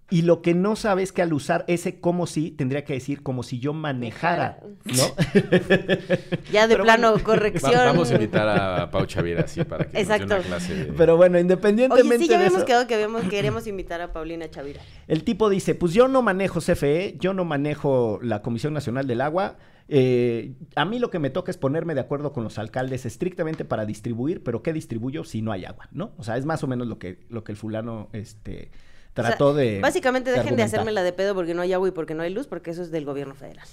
Y 0.09 0.21
lo 0.21 0.41
que 0.41 0.53
no 0.53 0.77
sabe 0.77 1.03
es 1.03 1.11
que 1.11 1.21
al 1.21 1.33
usar 1.33 1.65
ese 1.67 1.99
como 1.99 2.27
si, 2.27 2.51
tendría 2.51 2.85
que 2.85 2.93
decir 2.93 3.23
como 3.23 3.43
si 3.43 3.59
yo 3.59 3.73
manejara, 3.73 4.59
¿no? 4.85 5.03
Ya 6.51 6.67
de 6.67 6.75
Pero 6.75 6.83
plano, 6.83 7.11
bueno. 7.11 7.23
corrección. 7.25 7.73
Va- 7.73 7.85
vamos 7.85 8.09
a 8.11 8.13
invitar 8.15 8.47
a 8.47 8.89
Pau 8.89 9.05
Chavira 9.05 9.41
así 9.41 9.63
para 9.65 9.85
que 9.85 9.97
nos 9.99 10.07
dé 10.07 10.13
Exacto. 10.13 10.35
una 10.35 10.43
clase 10.43 10.75
de... 10.75 10.93
Pero 10.93 11.17
bueno, 11.17 11.37
independientemente 11.39 12.15
Oye, 12.15 12.23
sí, 12.23 12.29
ya 12.29 12.37
de 12.37 12.45
habíamos 12.45 12.57
eso, 12.59 12.65
quedado 12.65 12.87
que 12.87 12.93
habíamos, 12.95 13.23
queríamos 13.25 13.67
invitar 13.67 13.99
a 14.01 14.13
Paulina 14.13 14.49
Chavira. 14.49 14.81
el 15.07 15.23
tipo 15.23 15.49
dice, 15.49 15.75
pues 15.75 15.93
yo 15.93 16.07
no 16.07 16.21
manejo 16.21 16.61
CFE, 16.61 17.17
yo 17.19 17.33
no 17.33 17.43
manejo 17.45 18.19
la 18.21 18.41
Comisión 18.41 18.73
Nacional 18.73 19.07
del 19.07 19.19
Agua, 19.21 19.57
eh, 19.89 20.53
a 20.75 20.85
mí 20.85 20.99
lo 20.99 21.09
que 21.09 21.19
me 21.19 21.29
toca 21.29 21.51
es 21.51 21.57
ponerme 21.57 21.95
de 21.95 22.01
acuerdo 22.01 22.31
con 22.33 22.43
los 22.45 22.57
alcaldes 22.57 23.05
estrictamente 23.05 23.65
para 23.65 23.85
distribuir, 23.85 24.43
pero 24.43 24.61
¿qué 24.63 24.71
distribuyo 24.73 25.23
si 25.23 25.41
no 25.41 25.51
hay 25.51 25.65
agua, 25.65 25.87
no? 25.91 26.11
O 26.17 26.23
sea, 26.23 26.37
es 26.37 26.45
más 26.45 26.63
o 26.63 26.67
menos 26.67 26.87
lo 26.87 26.97
que, 26.97 27.19
lo 27.29 27.43
que 27.43 27.51
el 27.53 27.57
fulano, 27.57 28.09
este, 28.13 28.71
O 29.21 29.25
sea, 29.25 29.31
trató 29.31 29.53
de 29.53 29.79
Básicamente 29.79 30.29
dejen 30.29 30.43
de 30.43 30.49
argumentar. 30.49 30.65
hacerme 30.67 30.91
la 30.91 31.03
de 31.03 31.13
pedo 31.13 31.35
porque 31.35 31.53
no 31.53 31.61
hay 31.61 31.73
agua 31.73 31.87
y 31.87 31.91
porque 31.91 32.13
no 32.13 32.23
hay 32.23 32.33
luz, 32.33 32.47
porque 32.47 32.71
eso 32.71 32.81
es 32.81 32.91
del 32.91 33.05
gobierno 33.05 33.35
federal. 33.35 33.65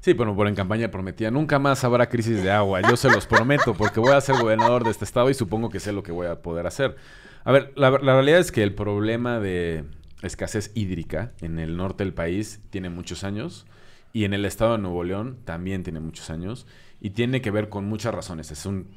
Sí, 0.00 0.12
bueno, 0.12 0.36
por 0.36 0.48
en 0.48 0.54
campaña 0.54 0.90
prometía, 0.90 1.30
nunca 1.30 1.58
más 1.58 1.82
habrá 1.82 2.08
crisis 2.10 2.42
de 2.42 2.50
agua, 2.50 2.82
yo 2.82 2.96
se 2.96 3.08
los 3.08 3.26
prometo, 3.26 3.72
porque 3.72 4.00
voy 4.00 4.12
a 4.12 4.20
ser 4.20 4.36
gobernador 4.36 4.84
de 4.84 4.90
este 4.90 5.04
estado 5.06 5.30
y 5.30 5.34
supongo 5.34 5.70
que 5.70 5.80
sé 5.80 5.92
lo 5.92 6.02
que 6.02 6.12
voy 6.12 6.26
a 6.26 6.42
poder 6.42 6.66
hacer. 6.66 6.96
A 7.42 7.52
ver, 7.52 7.72
la, 7.74 7.90
la 7.90 8.12
realidad 8.12 8.38
es 8.38 8.52
que 8.52 8.62
el 8.62 8.74
problema 8.74 9.40
de 9.40 9.84
escasez 10.22 10.72
hídrica 10.74 11.32
en 11.40 11.58
el 11.58 11.76
norte 11.76 12.04
del 12.04 12.12
país 12.12 12.60
tiene 12.70 12.90
muchos 12.90 13.24
años 13.24 13.66
y 14.12 14.24
en 14.24 14.34
el 14.34 14.44
estado 14.44 14.72
de 14.72 14.78
Nuevo 14.78 15.04
León 15.04 15.38
también 15.44 15.82
tiene 15.82 16.00
muchos 16.00 16.30
años 16.30 16.66
y 17.00 17.10
tiene 17.10 17.40
que 17.40 17.50
ver 17.50 17.68
con 17.68 17.84
muchas 17.86 18.14
razones. 18.14 18.50
Es 18.50 18.66
un 18.66 18.88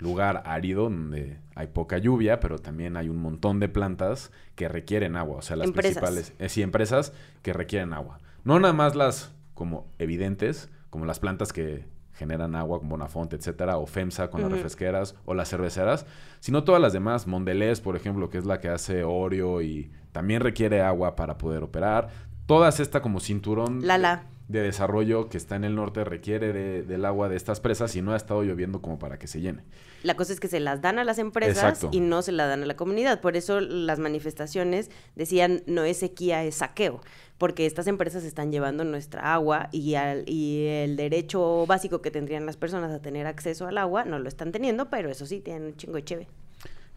lugar 0.00 0.42
árido 0.46 0.84
donde 0.84 1.38
hay 1.54 1.68
poca 1.68 1.98
lluvia, 1.98 2.40
pero 2.40 2.58
también 2.58 2.96
hay 2.96 3.08
un 3.08 3.18
montón 3.18 3.60
de 3.60 3.68
plantas 3.68 4.32
que 4.54 4.68
requieren 4.68 5.16
agua, 5.16 5.38
o 5.38 5.42
sea, 5.42 5.56
las 5.56 5.68
Empresas. 5.68 5.98
principales 5.98 6.32
eh, 6.38 6.48
sí, 6.48 6.62
empresas 6.62 7.12
que 7.42 7.52
requieren 7.52 7.92
agua. 7.92 8.18
No 8.44 8.58
nada 8.58 8.72
más 8.72 8.96
las 8.96 9.32
como 9.54 9.86
evidentes, 9.98 10.70
como 10.88 11.04
las 11.04 11.20
plantas 11.20 11.52
que 11.52 11.84
generan 12.14 12.54
agua, 12.54 12.78
como 12.78 12.90
Bonafonte, 12.90 13.36
etcétera, 13.36 13.78
o 13.78 13.86
FEMSA 13.86 14.28
con 14.30 14.42
las 14.42 14.52
refresqueras, 14.52 15.16
o 15.24 15.32
las 15.32 15.48
cerveceras, 15.48 16.04
sino 16.40 16.64
todas 16.64 16.80
las 16.80 16.92
demás. 16.92 17.26
Mondelez, 17.26 17.80
por 17.80 17.96
ejemplo, 17.96 18.28
que 18.28 18.38
es 18.38 18.44
la 18.44 18.60
que 18.60 18.68
hace 18.68 19.04
Oreo 19.04 19.62
y 19.62 19.90
también 20.12 20.42
requiere 20.42 20.82
agua 20.82 21.16
para 21.16 21.38
poder 21.38 21.62
operar. 21.62 22.08
Todas 22.46 22.80
esta 22.80 23.00
como 23.00 23.20
cinturón 23.20 23.86
Lala. 23.86 24.24
De 24.50 24.62
desarrollo 24.62 25.28
que 25.28 25.36
está 25.36 25.56
en 25.56 25.64
el 25.64 25.74
norte 25.74 26.02
requiere 26.04 26.52
de- 26.52 26.82
del 26.82 27.04
agua 27.04 27.28
de 27.28 27.36
estas 27.36 27.60
presas 27.60 27.94
y 27.94 28.02
no 28.02 28.12
ha 28.12 28.16
estado 28.16 28.42
lloviendo 28.42 28.82
como 28.82 28.98
para 28.98 29.18
que 29.18 29.26
se 29.26 29.40
llene. 29.40 29.62
La 30.02 30.14
cosa 30.16 30.32
es 30.32 30.40
que 30.40 30.48
se 30.48 30.60
las 30.60 30.80
dan 30.80 30.98
a 30.98 31.04
las 31.04 31.18
empresas 31.18 31.56
Exacto. 31.58 31.90
y 31.92 32.00
no 32.00 32.22
se 32.22 32.32
la 32.32 32.46
dan 32.46 32.62
a 32.62 32.66
la 32.66 32.74
comunidad. 32.76 33.20
Por 33.20 33.36
eso 33.36 33.60
las 33.60 33.98
manifestaciones 33.98 34.90
decían 35.14 35.62
no 35.66 35.84
es 35.84 35.98
sequía, 35.98 36.42
es 36.44 36.56
saqueo. 36.56 37.00
Porque 37.38 37.64
estas 37.64 37.86
empresas 37.86 38.24
están 38.24 38.50
llevando 38.52 38.84
nuestra 38.84 39.32
agua 39.32 39.68
y, 39.72 39.94
al- 39.94 40.24
y 40.28 40.66
el 40.66 40.96
derecho 40.96 41.64
básico 41.66 42.02
que 42.02 42.10
tendrían 42.10 42.44
las 42.44 42.56
personas 42.56 42.92
a 42.92 43.00
tener 43.00 43.26
acceso 43.26 43.66
al 43.66 43.78
agua 43.78 44.04
no 44.04 44.18
lo 44.18 44.28
están 44.28 44.52
teniendo, 44.52 44.90
pero 44.90 45.10
eso 45.10 45.24
sí, 45.26 45.40
tienen 45.40 45.64
un 45.64 45.76
chingo 45.76 45.94
de 45.94 46.04
cheve. 46.04 46.28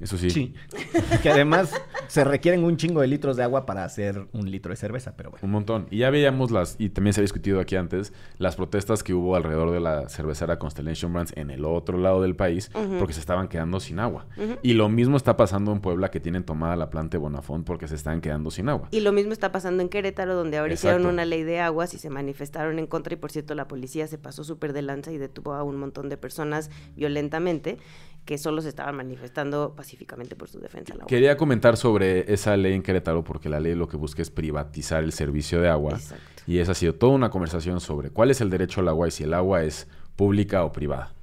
Eso 0.03 0.17
sí. 0.17 0.29
Sí. 0.29 0.53
que 1.23 1.29
además 1.29 1.71
se 2.07 2.23
requieren 2.23 2.63
un 2.63 2.77
chingo 2.77 3.01
de 3.01 3.07
litros 3.07 3.37
de 3.37 3.43
agua 3.43 3.65
para 3.65 3.85
hacer 3.85 4.27
un 4.33 4.51
litro 4.51 4.71
de 4.71 4.75
cerveza, 4.75 5.15
pero 5.15 5.31
bueno. 5.31 5.45
Un 5.45 5.51
montón. 5.51 5.87
Y 5.89 5.99
ya 5.99 6.09
veíamos 6.09 6.51
las, 6.51 6.75
y 6.77 6.89
también 6.89 7.13
se 7.13 7.21
había 7.21 7.25
discutido 7.25 7.59
aquí 7.59 7.75
antes, 7.75 8.13
las 8.37 8.55
protestas 8.55 9.01
que 9.01 9.13
hubo 9.13 9.35
alrededor 9.35 9.71
de 9.71 9.79
la 9.79 10.09
cervecera 10.09 10.59
Constellation 10.59 11.13
Brands 11.13 11.33
en 11.35 11.49
el 11.49 11.65
otro 11.65 11.97
lado 11.97 12.21
del 12.21 12.35
país, 12.35 12.69
porque 12.99 13.13
se 13.13 13.19
estaban 13.19 13.47
quedando 13.47 13.79
sin 13.79 13.99
agua. 13.99 14.27
Y 14.61 14.73
lo 14.73 14.89
mismo 14.89 15.17
está 15.17 15.37
pasando 15.37 15.71
en 15.71 15.79
Puebla, 15.79 16.11
que 16.11 16.19
tienen 16.19 16.43
tomada 16.43 16.75
la 16.75 16.89
planta 16.89 17.17
de 17.17 17.19
Bonafont 17.19 17.65
porque 17.65 17.87
se 17.87 17.95
están 17.95 18.21
quedando 18.21 18.51
sin 18.51 18.69
agua. 18.69 18.89
Y 18.91 18.99
lo 18.99 19.11
mismo 19.11 19.33
está 19.33 19.51
pasando 19.51 19.81
en 19.81 19.89
Querétaro, 19.89 20.35
donde 20.35 20.57
ahora 20.57 20.73
Exacto. 20.73 20.97
hicieron 20.97 21.13
una 21.13 21.25
ley 21.25 21.43
de 21.43 21.59
aguas 21.59 21.93
y 21.93 21.97
se 21.97 22.09
manifestaron 22.09 22.79
en 22.79 22.87
contra. 22.87 23.13
Y 23.13 23.17
por 23.17 23.31
cierto, 23.31 23.55
la 23.55 23.67
policía 23.67 24.07
se 24.07 24.17
pasó 24.17 24.43
súper 24.43 24.73
de 24.73 24.81
lanza 24.81 25.11
y 25.11 25.17
detuvo 25.17 25.53
a 25.53 25.63
un 25.63 25.77
montón 25.77 26.09
de 26.09 26.17
personas 26.17 26.69
violentamente 26.95 27.77
que 28.25 28.37
solo 28.37 28.61
se 28.61 28.69
estaban 28.69 28.95
manifestando 28.95 29.73
pacíficamente 29.75 30.35
por 30.35 30.47
su 30.47 30.59
defensa. 30.59 30.95
Quería 31.07 31.35
comentar 31.35 31.75
sobre 31.77 32.31
esa 32.33 32.55
ley 32.55 32.73
en 32.73 32.81
Querétaro, 32.81 33.23
porque 33.23 33.49
la 33.49 33.59
ley 33.59 33.75
lo 33.75 33.87
que 33.87 33.97
busca 33.97 34.21
es 34.21 34.29
privatizar 34.29 35.03
el 35.03 35.11
servicio 35.11 35.61
de 35.61 35.69
agua. 35.69 35.93
Exacto. 35.93 36.23
Y 36.47 36.59
esa 36.59 36.71
ha 36.71 36.75
sido 36.75 36.95
toda 36.95 37.13
una 37.13 37.29
conversación 37.29 37.79
sobre 37.79 38.09
cuál 38.09 38.31
es 38.31 38.41
el 38.41 38.49
derecho 38.49 38.81
al 38.81 38.87
agua 38.87 39.07
y 39.07 39.11
si 39.11 39.23
el 39.23 39.33
agua 39.33 39.63
es 39.63 39.87
pública 40.15 40.63
o 40.63 40.71
privada. 40.71 41.13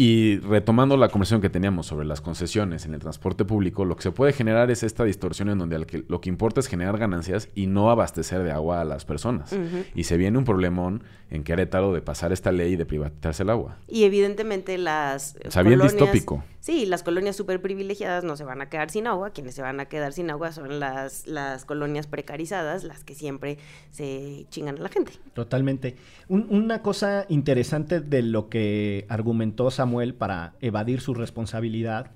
Y 0.00 0.38
retomando 0.38 0.96
la 0.96 1.08
conversación 1.08 1.40
que 1.40 1.50
teníamos 1.50 1.86
sobre 1.86 2.06
las 2.06 2.20
concesiones 2.20 2.86
en 2.86 2.94
el 2.94 3.00
transporte 3.00 3.44
público, 3.44 3.84
lo 3.84 3.96
que 3.96 4.04
se 4.04 4.12
puede 4.12 4.32
generar 4.32 4.70
es 4.70 4.84
esta 4.84 5.02
distorsión 5.02 5.48
en 5.48 5.58
donde 5.58 5.84
que- 5.86 6.04
lo 6.06 6.20
que 6.20 6.28
importa 6.28 6.60
es 6.60 6.68
generar 6.68 6.98
ganancias 6.98 7.48
y 7.56 7.66
no 7.66 7.90
abastecer 7.90 8.44
de 8.44 8.52
agua 8.52 8.80
a 8.80 8.84
las 8.84 9.04
personas. 9.04 9.52
Y 9.96 10.04
se 10.04 10.16
viene 10.16 10.38
un 10.38 10.44
problemón 10.44 11.02
en 11.30 11.42
Querétaro 11.42 11.92
de 11.92 12.00
pasar 12.00 12.30
esta 12.30 12.52
ley 12.52 12.74
y 12.74 12.76
de 12.76 12.86
privatizarse 12.86 13.42
el 13.42 13.50
agua. 13.50 13.78
Y 13.88 14.04
evidentemente 14.04 14.78
las 14.78 15.36
O 15.44 15.50
sea, 15.50 15.62
bien 15.64 15.80
colonias- 15.80 15.94
distópico. 15.94 16.44
Sí, 16.68 16.84
las 16.84 17.02
colonias 17.02 17.34
súper 17.34 17.62
privilegiadas 17.62 18.24
no 18.24 18.36
se 18.36 18.44
van 18.44 18.60
a 18.60 18.68
quedar 18.68 18.90
sin 18.90 19.06
agua. 19.06 19.30
Quienes 19.30 19.54
se 19.54 19.62
van 19.62 19.80
a 19.80 19.86
quedar 19.86 20.12
sin 20.12 20.28
agua 20.28 20.52
son 20.52 20.78
las, 20.80 21.26
las 21.26 21.64
colonias 21.64 22.06
precarizadas, 22.06 22.84
las 22.84 23.04
que 23.04 23.14
siempre 23.14 23.56
se 23.90 24.44
chingan 24.50 24.76
a 24.76 24.82
la 24.82 24.90
gente. 24.90 25.12
Totalmente. 25.32 25.96
Un- 26.28 26.46
una 26.50 26.82
cosa 26.82 27.24
interesante 27.30 28.00
de 28.02 28.20
lo 28.20 28.50
que 28.50 29.06
argumentó 29.08 29.70
Samuel 29.70 30.12
para 30.12 30.56
evadir 30.60 31.00
su 31.00 31.14
responsabilidad 31.14 32.10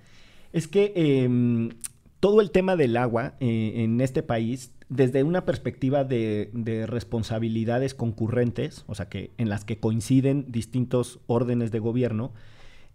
es 0.53 0.69
que 0.69 0.93
em, 0.95 1.71
todo 2.21 2.43
el 2.43 2.51
tema 2.51 2.77
del 2.77 2.99
agua 2.99 3.37
eh, 3.41 3.73
en 3.77 4.03
este 4.03 4.23
país, 4.23 4.71
desde 4.91 5.23
una 5.23 5.47
perspectiva 5.47 6.05
de, 6.05 6.51
de 6.53 6.87
responsabilidades 6.87 7.95
concurrentes, 7.95 8.85
o 8.87 8.95
sea, 8.95 9.09
que 9.09 9.31
en 9.38 9.49
las 9.49 9.65
que 9.65 9.79
coinciden 9.79 10.45
distintos 10.53 11.21
órdenes 11.27 11.71
de 11.71 11.79
gobierno, 11.79 12.35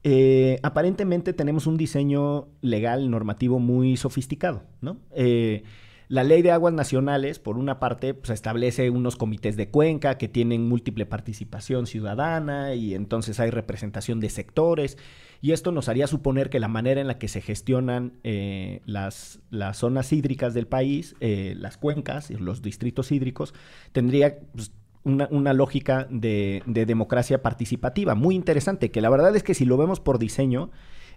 eh, 0.03 0.59
aparentemente 0.63 1.33
tenemos 1.33 1.67
un 1.67 1.77
diseño 1.77 2.47
legal 2.61 3.09
normativo 3.09 3.59
muy 3.59 3.97
sofisticado, 3.97 4.63
¿no? 4.81 4.97
Eh, 5.15 5.63
la 6.09 6.23
ley 6.23 6.41
de 6.41 6.51
aguas 6.51 6.73
nacionales, 6.73 7.37
por 7.37 7.57
una 7.57 7.79
parte, 7.79 8.13
pues, 8.13 8.29
establece 8.29 8.89
unos 8.89 9.17
comités 9.17 9.57
de 9.57 9.69
cuenca 9.69 10.17
que 10.17 10.29
tienen 10.29 10.69
múltiple 10.69 11.05
participación 11.05 11.85
ciudadana 11.85 12.75
y 12.75 12.93
entonces 12.93 13.41
hay 13.41 13.49
representación 13.49 14.21
de 14.21 14.29
sectores. 14.29 14.97
Y 15.41 15.51
esto 15.51 15.73
nos 15.73 15.89
haría 15.89 16.07
suponer 16.07 16.49
que 16.49 16.61
la 16.61 16.69
manera 16.69 17.01
en 17.01 17.07
la 17.07 17.19
que 17.19 17.27
se 17.27 17.41
gestionan 17.41 18.13
eh, 18.23 18.81
las, 18.85 19.41
las 19.49 19.77
zonas 19.77 20.13
hídricas 20.13 20.53
del 20.53 20.65
país, 20.65 21.15
las 21.19 21.77
cuencas, 21.77 22.31
y 22.31 22.35
los 22.35 22.61
distritos 22.61 23.11
hídricos, 23.11 23.53
tendría 23.91 24.39
pues, 24.53 24.71
una, 25.07 25.27
una 25.31 25.53
lógica 25.53 26.07
de, 26.11 26.61
de 26.65 26.85
democracia 26.85 27.41
participativa 27.41 28.13
muy 28.15 28.35
interesante, 28.35 28.91
que 28.91 29.01
la 29.01 29.09
verdad 29.09 29.35
es 29.35 29.43
que 29.43 29.53
si 29.53 29.65
lo 29.65 29.77
vemos 29.77 29.99
por 29.99 30.19
diseño, 30.19 30.69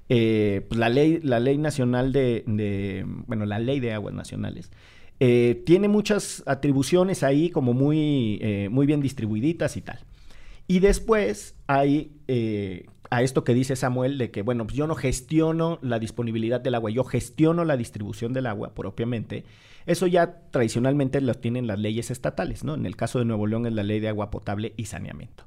eh, 0.09 0.65
pues 0.69 0.79
la 0.79 0.89
ley, 0.89 1.21
la 1.23 1.39
ley 1.41 1.59
nacional 1.59 2.13
de, 2.13 2.45
de- 2.47 3.05
bueno, 3.27 3.45
la 3.47 3.59
ley 3.59 3.81
de 3.81 3.93
aguas 3.93 4.15
nacionales, 4.15 4.71
eh, 5.21 5.63
tiene 5.67 5.89
muchas 5.89 6.43
atribuciones 6.47 7.23
ahí 7.23 7.51
como 7.51 7.75
muy, 7.75 8.39
eh, 8.41 8.69
muy 8.71 8.87
bien 8.87 9.01
distribuiditas 9.01 9.77
y 9.77 9.83
tal. 9.83 9.99
Y 10.71 10.79
después 10.79 11.57
hay 11.67 12.13
eh, 12.29 12.87
a 13.11 13.23
esto 13.23 13.43
que 13.43 13.55
dice 13.55 13.75
Samuel 13.75 14.19
de 14.19 14.31
que, 14.31 14.43
bueno, 14.43 14.65
pues 14.69 14.77
yo 14.77 14.87
no 14.87 14.95
gestiono 14.95 15.81
la 15.83 15.99
disponibilidad 15.99 16.61
del 16.61 16.77
agua, 16.77 16.93
yo 16.93 17.03
gestiono 17.03 17.65
la 17.65 17.77
distribución 17.77 18.33
del 18.33 18.47
agua 18.47 18.73
propiamente. 18.73 19.43
Eso 19.87 20.07
ya 20.07 20.43
tradicionalmente 20.53 21.21
lo 21.21 21.35
tienen 21.35 21.67
las 21.67 21.81
leyes 21.81 22.13
estatales, 22.13 22.63
¿no? 22.63 22.77
En 22.77 22.87
el 22.87 22.95
caso 22.95 23.19
de 23.19 23.25
Nuevo 23.25 23.49
León 23.49 23.67
es 23.67 23.73
la 23.73 23.83
ley 23.83 23.99
de 23.99 24.11
agua 24.11 24.31
potable 24.31 24.73
y 24.77 24.85
saneamiento. 24.85 25.43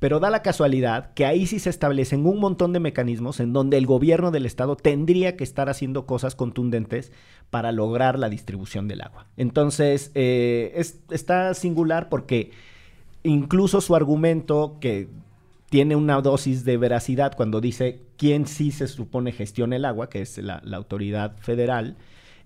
Pero 0.00 0.18
da 0.18 0.30
la 0.30 0.42
casualidad 0.42 1.14
que 1.14 1.26
ahí 1.26 1.46
sí 1.46 1.60
se 1.60 1.70
establecen 1.70 2.26
un 2.26 2.40
montón 2.40 2.72
de 2.72 2.80
mecanismos 2.80 3.38
en 3.38 3.52
donde 3.52 3.76
el 3.78 3.86
gobierno 3.86 4.32
del 4.32 4.46
estado 4.46 4.74
tendría 4.74 5.36
que 5.36 5.44
estar 5.44 5.68
haciendo 5.68 6.06
cosas 6.06 6.34
contundentes 6.34 7.12
para 7.50 7.70
lograr 7.70 8.18
la 8.18 8.28
distribución 8.28 8.88
del 8.88 9.02
agua. 9.02 9.28
Entonces, 9.36 10.10
eh, 10.16 10.72
es- 10.74 10.98
está 11.10 11.54
singular 11.54 12.08
porque 12.08 12.50
incluso 13.26 13.80
su 13.80 13.94
argumento 13.94 14.78
que 14.80 15.08
tiene 15.68 15.96
una 15.96 16.20
dosis 16.20 16.64
de 16.64 16.76
veracidad 16.76 17.34
cuando 17.36 17.60
dice 17.60 18.02
quién 18.16 18.46
sí 18.46 18.70
se 18.70 18.86
supone 18.86 19.32
gestiona 19.32 19.76
el 19.76 19.84
agua, 19.84 20.08
que 20.08 20.22
es 20.22 20.38
la, 20.38 20.62
autoridad 20.72 21.36
federal, 21.38 21.96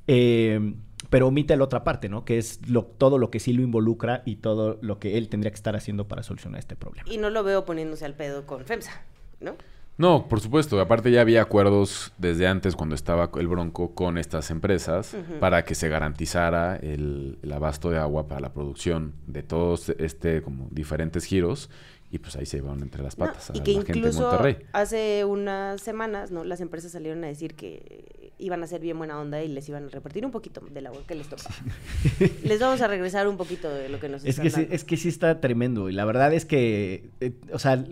eh, 0.06 0.74
pero 1.10 1.28
omite 1.28 1.56
la 1.56 1.64
otra 1.64 1.84
parte, 1.84 2.08
¿no? 2.08 2.24
Que 2.24 2.38
es 2.38 2.60
lo- 2.68 2.84
todo 2.84 3.18
lo 3.18 3.30
que 3.30 3.38
sí 3.40 3.52
lo 3.52 3.62
involucra 3.62 4.22
y 4.24 4.36
todo 4.36 4.78
lo 4.80 4.98
que 4.98 5.18
él 5.18 5.28
tendría 5.28 5.50
que 5.50 5.56
estar 5.56 5.76
haciendo 5.76 6.08
para 6.08 6.22
solucionar 6.22 6.58
este 6.58 6.76
problema. 6.76 7.10
Y 7.10 7.18
no 7.18 7.30
lo 7.30 7.42
veo 7.44 7.64
poniéndose 7.64 8.04
al 8.04 8.14
pedo 8.14 8.46
con 8.46 8.64
FEMSA, 8.64 9.02
¿no? 9.40 9.54
No, 10.00 10.26
por 10.28 10.40
supuesto. 10.40 10.80
Aparte 10.80 11.10
ya 11.10 11.20
había 11.20 11.42
acuerdos 11.42 12.12
desde 12.16 12.46
antes 12.46 12.74
cuando 12.74 12.94
estaba 12.94 13.30
el 13.38 13.46
Bronco 13.48 13.94
con 13.94 14.16
estas 14.16 14.50
empresas 14.50 15.14
para 15.40 15.66
que 15.66 15.74
se 15.74 15.90
garantizara 15.90 16.76
el, 16.76 17.38
el 17.42 17.52
abasto 17.52 17.90
de 17.90 17.98
agua 17.98 18.26
para 18.26 18.40
la 18.40 18.52
producción 18.54 19.12
de 19.26 19.42
todos 19.42 19.90
este 19.98 20.40
como 20.40 20.68
diferentes 20.70 21.26
giros 21.26 21.68
y 22.10 22.18
pues 22.18 22.34
ahí 22.36 22.46
se 22.46 22.56
llevaron 22.56 22.82
entre 22.82 23.02
las 23.02 23.18
No, 23.18 23.26
patas 23.26 23.50
a 23.50 23.56
y 23.56 23.60
que 23.60 23.72
la 23.72 23.76
gente 23.84 23.92
de 23.92 23.98
incluso 23.98 24.22
Monterrey. 24.22 24.56
hace 24.72 25.24
unas 25.26 25.82
semanas, 25.82 26.30
¿no? 26.30 26.44
Las 26.44 26.62
empresas 26.62 26.92
salieron 26.92 27.22
a 27.22 27.26
decir 27.26 27.54
que 27.54 28.32
iban 28.38 28.62
a 28.62 28.66
ser 28.66 28.80
bien 28.80 28.96
buena 28.96 29.20
onda 29.20 29.42
y 29.42 29.48
les 29.48 29.68
iban 29.68 29.84
a 29.84 29.88
repartir 29.90 30.24
un 30.24 30.30
poquito 30.32 30.62
del 30.72 30.86
agua 30.86 31.02
que 31.06 31.14
les 31.14 31.28
tocaba. 31.28 31.54
les 32.42 32.58
vamos 32.58 32.80
a 32.80 32.88
regresar 32.88 33.28
un 33.28 33.36
poquito 33.36 33.68
de 33.68 33.90
lo 33.90 34.00
que 34.00 34.08
nos 34.08 34.22
Es 34.24 34.30
están 34.30 34.44
que, 34.44 34.50
sí, 34.50 34.60
dando. 34.62 34.74
es 34.74 34.84
que 34.84 34.96
sí 34.96 35.08
está 35.10 35.40
tremendo. 35.42 35.90
Y 35.90 35.92
la 35.92 36.06
verdad 36.06 36.32
es 36.32 36.46
que, 36.46 37.10
eh, 37.20 37.32
o 37.52 37.58
sea, 37.58 37.84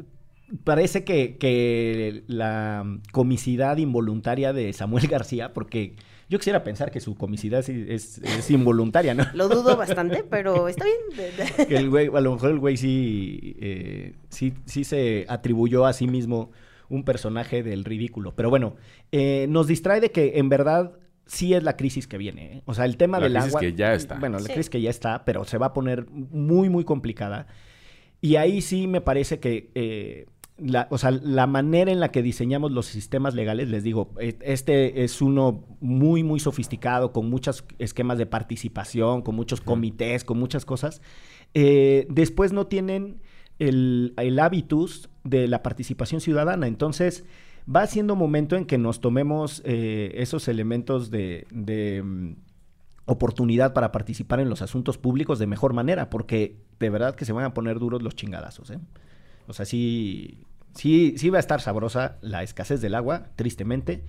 parece 0.65 1.05
que, 1.05 1.37
que 1.37 2.25
la 2.27 2.85
comicidad 3.13 3.77
involuntaria 3.79 4.53
de 4.53 4.73
Samuel 4.73 5.07
García, 5.11 5.53
porque 5.53 5.95
yo 6.31 6.39
quisiera 6.39 6.63
pensar 6.63 6.91
que 6.91 7.01
su 7.01 7.15
comicidad 7.15 7.61
es, 7.69 8.19
es 8.19 8.51
involuntaria, 8.51 9.15
¿no? 9.15 9.25
Lo 9.35 9.49
dudo 9.49 9.77
bastante, 9.79 10.25
pero 10.25 10.69
está 10.69 10.85
bien. 10.85 11.31
el 11.71 11.91
güey, 11.91 12.09
a 12.15 12.21
lo 12.21 12.33
mejor 12.35 12.51
el 12.51 12.59
güey 12.59 12.77
sí, 12.77 13.57
eh, 13.61 14.15
sí, 14.29 14.53
sí 14.67 14.85
se 14.85 15.25
atribuyó 15.29 15.87
a 15.87 15.93
sí 15.93 16.07
mismo 16.07 16.51
un 16.91 17.05
personaje 17.05 17.63
del 17.63 17.85
ridículo. 17.85 18.35
Pero 18.35 18.51
bueno, 18.51 18.77
eh, 19.13 19.47
nos 19.49 19.67
distrae 19.67 20.01
de 20.01 20.11
que 20.11 20.39
en 20.39 20.49
verdad 20.49 20.93
sí 21.27 21.53
es 21.55 21.63
la 21.63 21.77
crisis 21.77 22.07
que 22.07 22.17
viene. 22.19 22.57
¿eh? 22.59 22.63
O 22.65 22.73
sea, 22.75 22.87
el 22.87 22.97
tema 22.97 23.19
La 23.19 23.25
del 23.25 23.33
crisis 23.35 23.49
agua. 23.51 23.61
que 23.61 23.73
ya 23.75 23.93
está. 23.95 24.15
Bueno, 24.19 24.39
la 24.39 24.45
Sí. 24.47 24.53
crisis 24.53 24.71
que 24.71 24.81
ya 24.81 24.89
está, 24.91 25.25
pero 25.27 25.45
se 25.45 25.59
va 25.59 25.67
a 25.67 25.73
poner 25.75 26.07
muy, 26.11 26.69
muy 26.71 26.85
complicada. 26.85 27.47
Y 28.21 28.37
ahí 28.37 28.61
sí 28.63 28.87
me 28.87 29.01
parece 29.03 29.39
que. 29.39 30.27
La, 30.59 30.89
o 30.91 30.99
sea, 30.99 31.11
la 31.11 31.47
manera 31.47 31.91
en 31.93 32.01
la 32.01 32.11
que 32.11 32.23
diseñamos 32.23 32.73
los 32.73 32.87
sistemas 32.87 33.35
legales, 33.35 33.69
les 33.69 33.83
digo, 33.83 34.11
eh, 34.21 34.37
este 34.43 35.05
es 35.05 35.23
uno 35.23 35.65
muy, 35.81 36.23
muy 36.23 36.41
sofisticado, 36.41 37.13
con 37.13 37.31
muchos 37.31 37.65
esquemas 37.79 38.19
de 38.19 38.27
participación, 38.27 39.23
con 39.23 39.35
muchos 39.35 39.61
comités, 39.61 40.25
con 40.25 40.39
muchas 40.39 40.65
cosas. 40.65 41.01
Eh, 41.55 42.07
después 42.11 42.53
no 42.53 42.67
tienen 42.67 43.21
el, 43.59 44.15
el 44.17 44.39
hábitus 44.39 45.09
de 45.25 45.49
la 45.49 45.63
participación 45.63 46.21
ciudadana. 46.21 46.67
Entonces, 46.67 47.25
va 47.75 47.87
siendo 47.87 48.17
momento 48.17 48.57
en 48.57 48.65
que 48.65 48.79
nos 48.79 49.01
tomemos 49.01 49.63
eh, 49.65 50.13
esos 50.15 50.49
elementos 50.49 51.11
de, 51.11 51.47
de, 51.51 52.03
mm, 52.03 52.33
oportunidad 53.05 53.73
para 53.73 53.93
participar 53.93 54.41
en 54.41 54.51
los 54.51 54.63
asuntos 54.63 54.99
públicos 54.99 55.39
de 55.39 55.47
mejor 55.47 55.73
manera, 55.73 56.11
porque 56.11 56.57
de 56.79 56.91
verdad 56.91 57.15
que 57.15 57.25
se 57.25 57.33
van 57.33 57.45
a 57.45 57.55
poner 57.55 57.79
duros 57.79 58.03
los 58.03 58.15
chingadazos. 58.15 58.71
¿eh? 58.71 58.79
O 59.47 59.53
sea, 59.53 59.65
sí, 59.65 60.45
sí, 60.75 61.15
sí 61.17 61.31
va 61.31 61.39
a 61.39 61.41
estar 61.41 61.61
sabrosa 61.61 62.19
la 62.21 62.43
escasez 62.43 62.81
del 62.81 62.95
agua, 62.95 63.29
tristemente, 63.37 64.05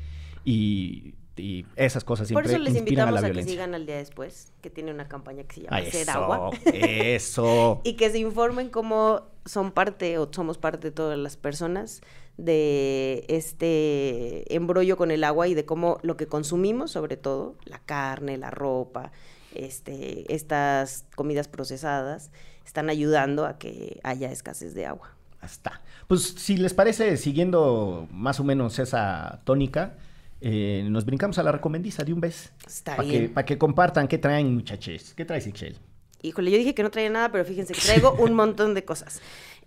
y, 0.45 1.15
y 1.35 1.65
esas 1.75 2.03
cosas 2.03 2.31
Por 2.31 2.43
siempre 2.43 2.53
eso 2.53 2.63
les 2.63 2.75
inspiran 2.75 3.07
a 3.07 3.11
invitamos 3.11 3.21
la 3.21 3.27
a, 3.27 3.43
que 3.43 3.49
sigan 3.49 3.75
al 3.75 3.85
día 3.85 3.97
después, 3.97 4.51
que 4.61 4.69
tiene 4.69 4.91
una 4.91 5.07
campaña 5.07 5.43
que 5.43 5.55
se 5.55 5.61
llama 5.61 5.77
Ah, 5.77 5.79
Hacer 5.79 6.01
eso, 6.01 6.11
Agua. 6.11 6.51
eso. 6.73 7.81
y 7.85 7.93
que 7.93 8.09
se 8.09 8.19
informen 8.19 8.69
cómo 8.69 9.23
son 9.45 9.71
parte 9.71 10.17
o 10.17 10.29
somos 10.31 10.57
parte 10.57 10.89
de 10.89 10.91
todas 10.91 11.17
las 11.17 11.37
personas 11.37 12.01
de 12.37 13.25
este 13.27 14.53
embrollo 14.55 14.95
con 14.95 15.11
el 15.11 15.23
agua 15.23 15.47
y 15.47 15.53
de 15.55 15.65
cómo 15.65 15.99
lo 16.03 16.15
que 16.15 16.27
consumimos, 16.27 16.91
sobre 16.91 17.17
todo, 17.17 17.55
la 17.65 17.79
carne, 17.79 18.37
la 18.37 18.49
ropa, 18.51 19.11
este, 19.53 20.33
estas 20.33 21.05
comidas 21.15 21.47
procesadas, 21.47 22.31
están 22.65 22.89
ayudando 22.89 23.45
a 23.45 23.57
que 23.57 23.99
haya 24.03 24.31
escasez 24.31 24.73
de 24.73 24.85
agua. 24.85 25.15
Hasta. 25.41 25.81
Pues 26.07 26.23
si 26.23 26.57
les 26.57 26.73
parece, 26.73 27.17
siguiendo 27.17 28.07
más 28.11 28.39
o 28.39 28.43
menos 28.43 28.79
esa 28.79 29.41
tónica, 29.43 29.95
eh, 30.41 30.85
nos 30.89 31.05
brincamos 31.05 31.37
a 31.37 31.43
la 31.43 31.51
recomendiza 31.51 32.03
de 32.03 32.13
un 32.13 32.21
vez. 32.21 32.51
Está 32.67 32.95
Para 32.97 33.09
que, 33.09 33.19
bien. 33.19 33.33
pa' 33.33 33.45
que 33.45 33.57
compartan 33.57 34.07
qué 34.07 34.17
traen, 34.17 34.53
muchachos. 34.53 35.13
¿Qué 35.15 35.25
traes, 35.25 35.47
Ixchel? 35.47 35.77
Híjole, 36.21 36.51
yo 36.51 36.57
dije 36.57 36.73
que 36.75 36.83
no 36.83 36.91
traía 36.91 37.09
nada, 37.09 37.31
pero 37.31 37.45
fíjense 37.45 37.73
que 37.73 37.81
traigo 37.85 38.13
un 38.13 38.33
montón 38.33 38.73
de 38.73 38.83
cosas. 38.83 39.21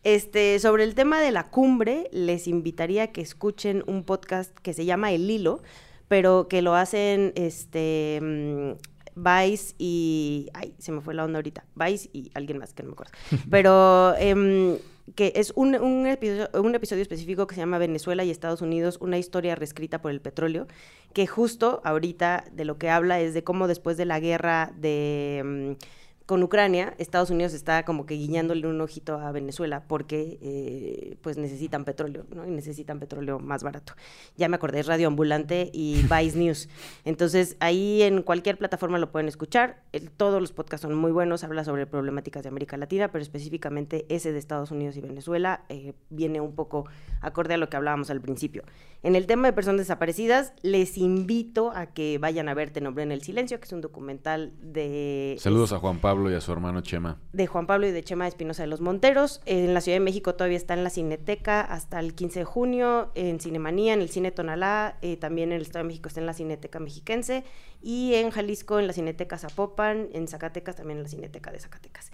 Este, 0.04 0.58
sobre 0.58 0.84
el 0.84 0.94
tema 0.94 1.20
de 1.20 1.30
la 1.30 1.48
cumbre, 1.48 2.08
les 2.12 2.48
invitaría 2.48 3.04
a 3.04 3.06
que 3.08 3.20
escuchen 3.20 3.84
un 3.86 4.02
podcast 4.04 4.52
que 4.58 4.74
se 4.74 4.84
llama 4.84 5.12
El 5.12 5.30
Hilo, 5.30 5.62
pero 6.08 6.48
que 6.48 6.60
lo 6.60 6.74
hacen 6.74 7.32
este 7.36 8.18
mm, 8.20 8.72
Vice 9.14 9.74
y 9.78 10.48
ay, 10.54 10.74
se 10.78 10.90
me 10.90 11.00
fue 11.00 11.14
la 11.14 11.24
onda 11.24 11.38
ahorita. 11.38 11.64
Vice 11.74 12.08
y 12.12 12.30
alguien 12.34 12.58
más 12.58 12.72
que 12.72 12.82
no 12.82 12.88
me 12.90 12.92
acuerdo. 12.94 13.12
Pero 13.50 14.14
em, 14.16 14.78
que 15.14 15.32
es 15.36 15.52
un, 15.56 15.74
un 15.74 16.06
episodio, 16.06 16.48
un 16.60 16.74
episodio 16.74 17.02
específico 17.02 17.46
que 17.46 17.54
se 17.54 17.60
llama 17.60 17.78
Venezuela 17.78 18.24
y 18.24 18.30
Estados 18.30 18.62
Unidos, 18.62 18.98
una 19.00 19.18
historia 19.18 19.54
reescrita 19.54 20.00
por 20.00 20.10
el 20.10 20.20
petróleo, 20.20 20.66
que 21.12 21.26
justo 21.26 21.80
ahorita 21.84 22.44
de 22.52 22.64
lo 22.64 22.78
que 22.78 22.90
habla 22.90 23.20
es 23.20 23.34
de 23.34 23.44
cómo 23.44 23.68
después 23.68 23.96
de 23.96 24.06
la 24.06 24.20
guerra 24.20 24.72
de... 24.76 25.76
mm, 25.78 26.01
con 26.26 26.42
Ucrania, 26.42 26.94
Estados 26.98 27.30
Unidos 27.30 27.52
está 27.52 27.84
como 27.84 28.06
que 28.06 28.14
guiñándole 28.14 28.66
un 28.68 28.80
ojito 28.80 29.18
a 29.18 29.32
Venezuela 29.32 29.84
porque 29.88 30.38
eh, 30.40 31.16
pues 31.20 31.36
necesitan 31.36 31.84
petróleo, 31.84 32.24
¿no? 32.34 32.46
Y 32.46 32.50
necesitan 32.50 33.00
petróleo 33.00 33.38
más 33.40 33.62
barato. 33.62 33.94
Ya 34.36 34.48
me 34.48 34.56
acordé, 34.56 34.80
es 34.80 34.86
Radio 34.86 35.08
Ambulante 35.08 35.70
y 35.72 36.02
Vice 36.10 36.38
News. 36.38 36.68
Entonces, 37.04 37.56
ahí 37.60 38.02
en 38.02 38.22
cualquier 38.22 38.56
plataforma 38.56 38.98
lo 38.98 39.10
pueden 39.10 39.28
escuchar. 39.28 39.82
El- 39.92 40.10
todos 40.10 40.40
los 40.40 40.52
podcasts 40.52 40.82
son 40.86 40.94
muy 40.94 41.10
buenos, 41.10 41.42
habla 41.44 41.64
sobre 41.64 41.86
problemáticas 41.86 42.42
de 42.44 42.48
América 42.50 42.76
Latina, 42.76 43.10
pero 43.10 43.22
específicamente 43.22 44.06
ese 44.08 44.32
de 44.32 44.38
Estados 44.38 44.70
Unidos 44.70 44.96
y 44.96 45.00
Venezuela 45.00 45.64
eh, 45.68 45.94
viene 46.10 46.40
un 46.40 46.54
poco 46.54 46.86
acorde 47.20 47.54
a 47.54 47.56
lo 47.56 47.68
que 47.68 47.76
hablábamos 47.76 48.10
al 48.10 48.20
principio. 48.20 48.62
En 49.02 49.16
el 49.16 49.26
tema 49.26 49.48
de 49.48 49.52
personas 49.52 49.78
desaparecidas, 49.78 50.52
les 50.62 50.96
invito 50.98 51.72
a 51.72 51.86
que 51.86 52.18
vayan 52.18 52.48
a 52.48 52.54
ver 52.54 52.70
Te 52.70 52.80
nombré 52.80 53.02
en 53.02 53.10
el 53.12 53.22
silencio, 53.22 53.58
que 53.58 53.64
es 53.66 53.72
un 53.72 53.80
documental 53.80 54.52
de... 54.62 55.36
Saludos 55.40 55.72
a 55.72 55.78
Juan 55.78 55.98
Pablo 55.98 56.11
y 56.30 56.34
a 56.34 56.40
su 56.40 56.52
hermano 56.52 56.80
Chema. 56.80 57.18
de 57.32 57.46
Juan 57.46 57.66
Pablo 57.66 57.86
y 57.86 57.90
de 57.90 58.02
Chema 58.04 58.26
Espinosa 58.28 58.62
de 58.62 58.68
los 58.68 58.80
Monteros. 58.80 59.40
En 59.46 59.72
la 59.74 59.80
Ciudad 59.80 59.96
de 59.96 60.04
México 60.04 60.34
todavía 60.34 60.56
está 60.56 60.74
en 60.74 60.84
la 60.84 60.90
Cineteca 60.90 61.60
hasta 61.60 61.98
el 62.00 62.14
15 62.14 62.40
de 62.40 62.44
junio, 62.44 63.10
en 63.14 63.40
Cinemanía, 63.40 63.94
en 63.94 64.00
el 64.00 64.08
Cine 64.08 64.30
Tonalá, 64.30 64.98
eh, 65.02 65.16
también 65.16 65.50
en 65.52 65.56
el 65.56 65.62
Estado 65.62 65.84
de 65.84 65.88
México 65.88 66.08
está 66.08 66.20
en 66.20 66.26
la 66.26 66.34
Cineteca 66.34 66.78
Mexiquense 66.78 67.44
y 67.80 68.14
en 68.14 68.30
Jalisco 68.30 68.78
en 68.78 68.86
la 68.86 68.92
Cineteca 68.92 69.38
Zapopan, 69.38 70.08
en 70.12 70.28
Zacatecas 70.28 70.76
también 70.76 70.98
en 70.98 71.04
la 71.04 71.08
Cineteca 71.08 71.50
de 71.50 71.58
Zacatecas. 71.58 72.10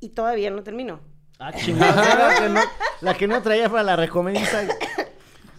Y 0.00 0.10
todavía 0.10 0.50
no 0.50 0.62
termino. 0.62 1.00
Ah, 1.38 1.52
chingada. 1.52 2.28
la, 2.28 2.38
que 2.40 2.48
no, 2.48 2.60
la 3.00 3.14
que 3.14 3.26
no 3.28 3.42
traía 3.42 3.68
para 3.68 3.82
la 3.82 3.96
recomendiza 3.96 4.62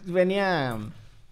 venía... 0.06 0.78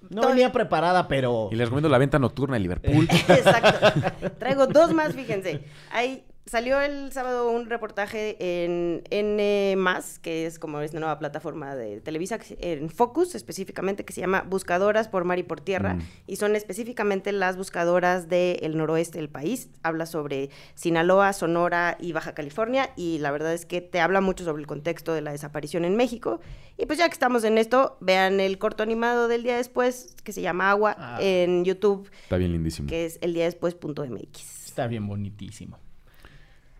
No 0.09 0.21
Todavía- 0.21 0.35
venía 0.47 0.51
preparada, 0.51 1.07
pero... 1.07 1.47
Y 1.51 1.55
les 1.55 1.65
recomiendo 1.67 1.87
la 1.87 1.97
venta 1.97 2.19
nocturna 2.19 2.55
de 2.55 2.59
Liverpool. 2.59 3.07
Exacto. 3.29 4.29
Traigo 4.37 4.67
dos 4.67 4.93
más, 4.93 5.13
fíjense. 5.13 5.63
Hay, 5.91 6.25
salió 6.45 6.79
el 6.81 7.11
sábado 7.11 7.49
un 7.49 7.67
reportaje 7.69 8.35
en 8.65 9.03
N+, 9.09 9.77
que 10.21 10.45
es 10.45 10.59
como 10.59 10.81
es 10.81 10.91
una 10.91 10.99
nueva 11.01 11.19
plataforma 11.19 11.75
de 11.75 12.01
Televisa, 12.01 12.37
en 12.59 12.89
Focus 12.89 13.35
específicamente, 13.35 14.05
que 14.05 14.13
se 14.13 14.21
llama 14.21 14.43
Buscadoras 14.47 15.07
por 15.07 15.23
Mar 15.23 15.39
y 15.39 15.43
por 15.43 15.61
Tierra, 15.61 15.95
Mm. 15.95 16.01
y 16.27 16.35
son 16.35 16.55
específicamente 16.55 17.31
las 17.31 17.55
buscadoras 17.57 18.27
del 18.29 18.77
noroeste 18.77 19.17
del 19.19 19.29
país. 19.29 19.69
Habla 19.83 20.05
sobre 20.05 20.49
Sinaloa, 20.75 21.33
Sonora 21.33 21.97
y 21.99 22.11
Baja 22.11 22.33
California, 22.33 22.89
y 22.95 23.19
la 23.19 23.31
verdad 23.31 23.53
es 23.53 23.65
que 23.65 23.81
te 23.81 23.99
habla 24.01 24.21
mucho 24.21 24.43
sobre 24.43 24.61
el 24.61 24.67
contexto 24.67 25.13
de 25.13 25.21
la 25.21 25.31
desaparición 25.31 25.85
en 25.85 25.95
México. 25.95 26.39
Y 26.77 26.85
pues 26.87 26.99
ya 26.99 27.07
que 27.07 27.13
estamos 27.13 27.43
en 27.43 27.57
esto, 27.57 27.97
vean 28.01 28.39
el 28.39 28.57
corto 28.57 28.83
animado 28.83 29.27
del 29.27 29.43
día 29.43 29.55
después, 29.57 30.15
que 30.23 30.33
se 30.33 30.41
llama 30.41 30.69
Agua, 30.71 30.95
Ah. 30.97 31.17
en 31.21 31.63
YouTube, 31.65 32.09
Está 32.23 32.37
bien 32.37 32.51
lindísimo. 32.51 32.87
que 32.89 33.05
es 33.05 33.17
el 33.21 33.33
día 33.33 33.45
después.mx. 33.45 34.65
Está 34.65 34.87
bien 34.87 35.07
bonitísimo. 35.07 35.77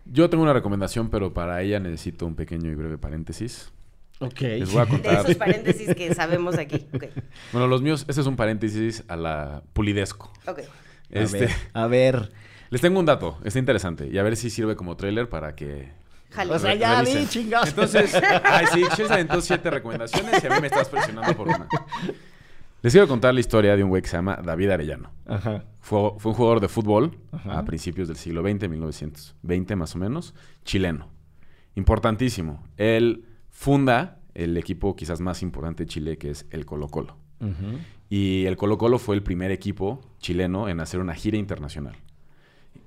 Yo 0.06 0.28
tengo 0.30 0.42
una 0.42 0.52
recomendación, 0.52 1.08
pero 1.10 1.32
para 1.32 1.60
ella 1.62 1.80
necesito 1.80 2.26
un 2.26 2.34
pequeño 2.36 2.70
y 2.70 2.74
breve 2.74 2.98
paréntesis. 2.98 3.70
Ok. 4.20 4.40
Les 4.40 4.70
voy 4.72 4.82
a 4.82 4.84
De 4.84 4.90
contar. 4.90 5.14
esos 5.24 5.34
paréntesis 5.36 5.94
que 5.94 6.14
sabemos 6.14 6.56
aquí. 6.58 6.86
Ok, 6.94 7.04
Bueno, 7.52 7.66
los 7.66 7.82
míos, 7.82 8.04
este 8.08 8.20
es 8.20 8.26
un 8.26 8.36
paréntesis 8.36 9.02
a 9.08 9.16
la 9.16 9.62
Pulidesco. 9.72 10.32
ok. 10.46 10.60
A 10.60 10.62
Este, 11.10 11.40
ver, 11.40 11.50
a 11.72 11.86
ver. 11.86 12.32
les 12.70 12.80
tengo 12.80 12.98
un 12.98 13.06
dato, 13.06 13.38
está 13.44 13.58
interesante. 13.58 14.08
Y 14.10 14.18
a 14.18 14.22
ver 14.22 14.36
si 14.36 14.50
sirve 14.50 14.76
como 14.76 14.96
trailer 14.96 15.28
para 15.28 15.54
que. 15.54 15.90
Jale. 16.30 16.52
O 16.52 16.58
sea, 16.58 16.74
ya 16.74 17.00
vi, 17.02 17.26
chingados. 17.28 17.68
Entonces, 17.68 18.14
ay, 18.44 18.66
sí, 18.72 18.84
aventó 19.08 19.40
siete 19.40 19.70
recomendaciones 19.70 20.42
y 20.42 20.46
a 20.46 20.50
mí 20.50 20.60
me 20.60 20.66
estás 20.66 20.88
presionando 20.88 21.36
por 21.36 21.48
una. 21.48 21.68
Les 22.84 22.92
quiero 22.92 23.08
contar 23.08 23.32
la 23.32 23.40
historia 23.40 23.78
de 23.78 23.82
un 23.82 23.88
güey 23.88 24.02
que 24.02 24.08
se 24.08 24.18
llama 24.18 24.38
David 24.44 24.68
Arellano. 24.68 25.10
Ajá. 25.24 25.64
Fue, 25.80 26.10
fue 26.18 26.32
un 26.32 26.36
jugador 26.36 26.60
de 26.60 26.68
fútbol 26.68 27.16
Ajá. 27.32 27.58
a 27.58 27.64
principios 27.64 28.08
del 28.08 28.18
siglo 28.18 28.42
XX, 28.42 28.68
1920 28.68 29.74
más 29.74 29.96
o 29.96 29.98
menos, 29.98 30.34
chileno. 30.66 31.08
Importantísimo. 31.76 32.62
Él 32.76 33.24
funda 33.48 34.20
el 34.34 34.58
equipo 34.58 34.96
quizás 34.96 35.22
más 35.22 35.40
importante 35.40 35.84
de 35.84 35.88
Chile, 35.88 36.18
que 36.18 36.28
es 36.28 36.44
el 36.50 36.66
Colo 36.66 36.88
Colo. 36.88 37.16
Y 38.10 38.44
el 38.44 38.58
Colo 38.58 38.76
Colo 38.76 38.98
fue 38.98 39.16
el 39.16 39.22
primer 39.22 39.50
equipo 39.50 40.02
chileno 40.18 40.68
en 40.68 40.78
hacer 40.80 41.00
una 41.00 41.14
gira 41.14 41.38
internacional. 41.38 41.96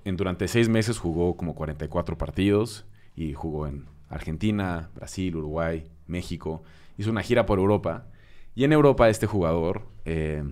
En, 0.06 0.16
durante 0.16 0.48
seis 0.48 0.70
meses 0.70 1.00
jugó 1.00 1.36
como 1.36 1.56
44 1.56 2.20
partidos 2.20 2.86
y 3.16 3.34
jugó 3.34 3.66
en 3.66 3.86
Argentina, 4.10 4.92
Brasil, 4.94 5.36
Uruguay, 5.38 5.86
México. 6.06 6.62
Hizo 7.00 7.10
una 7.10 7.24
gira 7.24 7.48
por 7.48 7.58
Europa. 7.58 8.06
Y 8.58 8.64
en 8.64 8.74
Europa 8.74 9.08
este 9.08 9.28
jugador, 9.28 9.84
eh, 10.06 10.44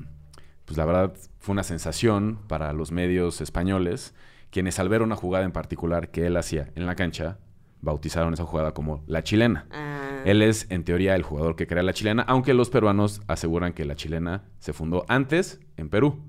pues 0.65 0.77
la 0.77 0.85
verdad 0.85 1.15
fue 1.39 1.53
una 1.53 1.63
sensación 1.63 2.37
para 2.47 2.71
los 2.71 2.91
medios 2.91 3.41
españoles, 3.41 4.13
quienes 4.51 4.77
al 4.77 4.89
ver 4.89 5.01
una 5.01 5.15
jugada 5.15 5.43
en 5.43 5.51
particular 5.51 6.11
que 6.11 6.27
él 6.27 6.37
hacía 6.37 6.69
en 6.75 6.85
la 6.85 6.93
cancha, 6.95 7.39
bautizaron 7.81 8.31
esa 8.35 8.45
jugada 8.45 8.75
como 8.75 9.03
la 9.07 9.23
chilena. 9.23 9.65
Ah, 9.71 10.21
Él 10.23 10.43
es, 10.43 10.67
en 10.69 10.83
teoría, 10.83 11.15
el 11.15 11.23
jugador 11.23 11.55
que 11.55 11.65
crea 11.65 11.81
la 11.81 11.93
chilena, 11.93 12.21
aunque 12.27 12.53
los 12.53 12.69
peruanos 12.69 13.23
aseguran 13.27 13.73
que 13.73 13.85
la 13.85 13.95
chilena 13.95 14.43
se 14.59 14.71
fundó 14.71 15.03
antes 15.07 15.59
en 15.75 15.89
Perú. 15.89 16.19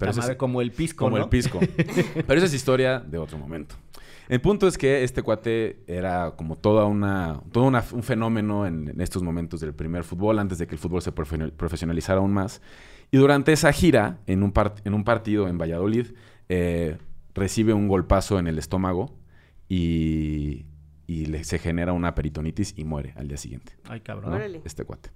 Pero 0.00 0.10
esa 0.10 0.32
es- 0.32 0.36
como 0.36 0.60
el 0.60 0.72
pisco, 0.72 1.04
como 1.04 1.16
¿no? 1.16 1.22
el 1.22 1.28
pisco. 1.30 1.60
Pero 2.26 2.34
esa 2.34 2.46
es 2.46 2.54
historia 2.54 2.98
de 2.98 3.18
otro 3.18 3.38
momento. 3.38 3.76
El 4.30 4.40
punto 4.40 4.68
es 4.68 4.78
que 4.78 5.02
este 5.02 5.22
cuate 5.22 5.82
era 5.88 6.34
como 6.36 6.56
toda 6.56 6.84
una, 6.86 7.42
todo 7.50 7.64
una- 7.64 7.84
un 7.92 8.02
fenómeno 8.04 8.64
en, 8.66 8.88
en 8.88 9.00
estos 9.00 9.22
momentos 9.24 9.60
del 9.60 9.74
primer 9.74 10.04
fútbol, 10.04 10.38
antes 10.38 10.58
de 10.58 10.66
que 10.68 10.74
el 10.76 10.78
fútbol 10.78 11.02
se 11.02 11.12
profe- 11.14 11.50
profesionalizara 11.50 12.20
aún 12.20 12.32
más. 12.32 12.62
Y 13.10 13.16
durante 13.16 13.52
esa 13.52 13.72
gira, 13.72 14.20
en 14.26 14.42
un, 14.44 14.52
en 14.84 14.94
un 14.94 15.02
partido 15.02 15.48
en 15.48 15.58
Valladolid, 15.58 16.06
eh, 16.48 16.96
recibe 17.34 17.72
un 17.74 17.88
golpazo 17.88 18.38
en 18.38 18.46
el 18.46 18.58
estómago 18.58 19.18
y, 19.68 20.66
y 21.06 21.26
le- 21.26 21.42
se 21.44 21.58
genera 21.58 21.92
una 21.92 22.14
peritonitis 22.14 22.74
y 22.76 22.84
muere 22.84 23.14
al 23.16 23.26
día 23.28 23.36
siguiente. 23.36 23.72
Ay, 23.88 24.00
cabrón. 24.00 24.30
¿no? 24.30 24.36
Este 24.64 24.84
cuate. 24.84 25.10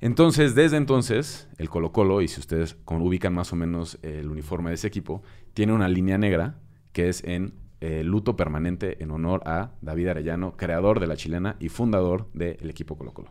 Entonces, 0.00 0.54
desde 0.54 0.76
entonces, 0.76 1.48
el 1.58 1.68
Colo 1.68 1.92
Colo, 1.92 2.22
y 2.22 2.28
si 2.28 2.40
ustedes 2.40 2.76
ubican 2.86 3.34
más 3.34 3.52
o 3.52 3.56
menos 3.56 3.98
el 4.02 4.28
uniforme 4.28 4.70
de 4.70 4.74
ese 4.74 4.86
equipo, 4.88 5.22
tiene 5.54 5.72
una 5.72 5.88
línea 5.88 6.18
negra 6.18 6.58
que 6.92 7.08
es 7.08 7.22
en 7.24 7.54
eh, 7.80 8.02
luto 8.02 8.36
permanente 8.36 9.02
en 9.02 9.10
honor 9.10 9.42
a 9.46 9.70
David 9.80 10.08
Arellano, 10.08 10.56
creador 10.56 11.00
de 11.00 11.06
la 11.06 11.16
chilena 11.16 11.56
y 11.60 11.68
fundador 11.68 12.28
del 12.32 12.70
equipo 12.70 12.96
Colo 12.96 13.12
Colo. 13.12 13.30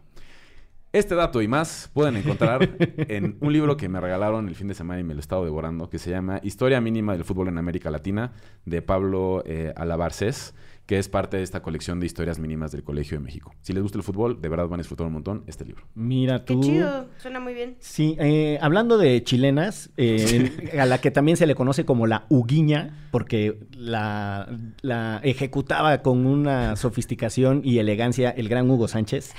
Este 0.94 1.16
dato 1.16 1.42
y 1.42 1.50
más 1.50 1.92
pueden 1.94 2.16
encontrar 2.16 2.78
en 2.98 3.38
un 3.42 3.52
libro 3.52 3.76
que 3.76 3.90
me 3.90 4.00
regalaron 4.00 4.48
el 4.48 4.56
fin 4.56 4.70
de 4.70 4.74
semana 4.74 5.02
y 5.02 5.04
me 5.04 5.14
lo 5.14 5.20
he 5.20 5.22
estado 5.22 5.44
devorando, 5.44 5.90
que 5.90 6.00
se 6.00 6.12
llama 6.12 6.40
Historia 6.44 6.80
Mínima 6.80 7.14
del 7.14 7.26
Fútbol 7.26 7.50
en 7.50 7.58
América 7.58 7.92
Latina, 7.92 8.32
de 8.66 8.82
Pablo 8.82 9.44
eh, 9.46 9.74
Alabarcés, 9.76 10.56
que 10.88 10.98
es 10.98 11.10
parte 11.10 11.38
de 11.38 11.44
esta 11.44 11.62
colección 11.62 12.00
de 12.00 12.06
historias 12.06 12.40
mínimas 12.40 12.72
del 12.72 12.84
Colegio 12.84 13.18
de 13.18 13.24
México. 13.24 13.54
Si 13.62 13.74
les 13.74 13.84
gusta 13.84 13.98
el 13.98 14.04
fútbol, 14.04 14.42
de 14.42 14.48
verdad 14.48 14.68
van 14.68 14.80
a 14.80 14.84
disfrutar 14.84 15.06
un 15.06 15.14
montón 15.14 15.44
este 15.46 15.66
libro. 15.66 15.84
Mira 15.94 16.46
Qué 16.46 16.54
tú. 16.54 16.62
chido, 16.64 17.10
suena 17.18 17.42
muy 17.42 17.54
bien. 17.54 17.76
Sí, 17.80 18.16
eh, 18.20 18.58
hablando 18.62 18.98
de 18.98 19.22
chilenas, 19.22 19.92
eh, 19.98 20.72
a 20.80 20.86
la 20.86 21.00
que 21.00 21.12
también 21.12 21.36
se 21.36 21.46
le 21.46 21.56
conoce 21.56 21.84
como 21.86 22.08
la 22.08 22.26
Uguiña, 22.30 23.10
porque 23.12 23.60
la, 23.78 24.48
la 24.82 25.20
ejecutaba 25.24 26.02
con 26.02 26.26
una 26.26 26.78
sofisticación 26.78 27.62
y 27.66 27.80
elegancia 27.80 28.30
el 28.30 28.48
gran 28.48 28.72
Hugo 28.72 28.88
Sánchez. 28.88 29.34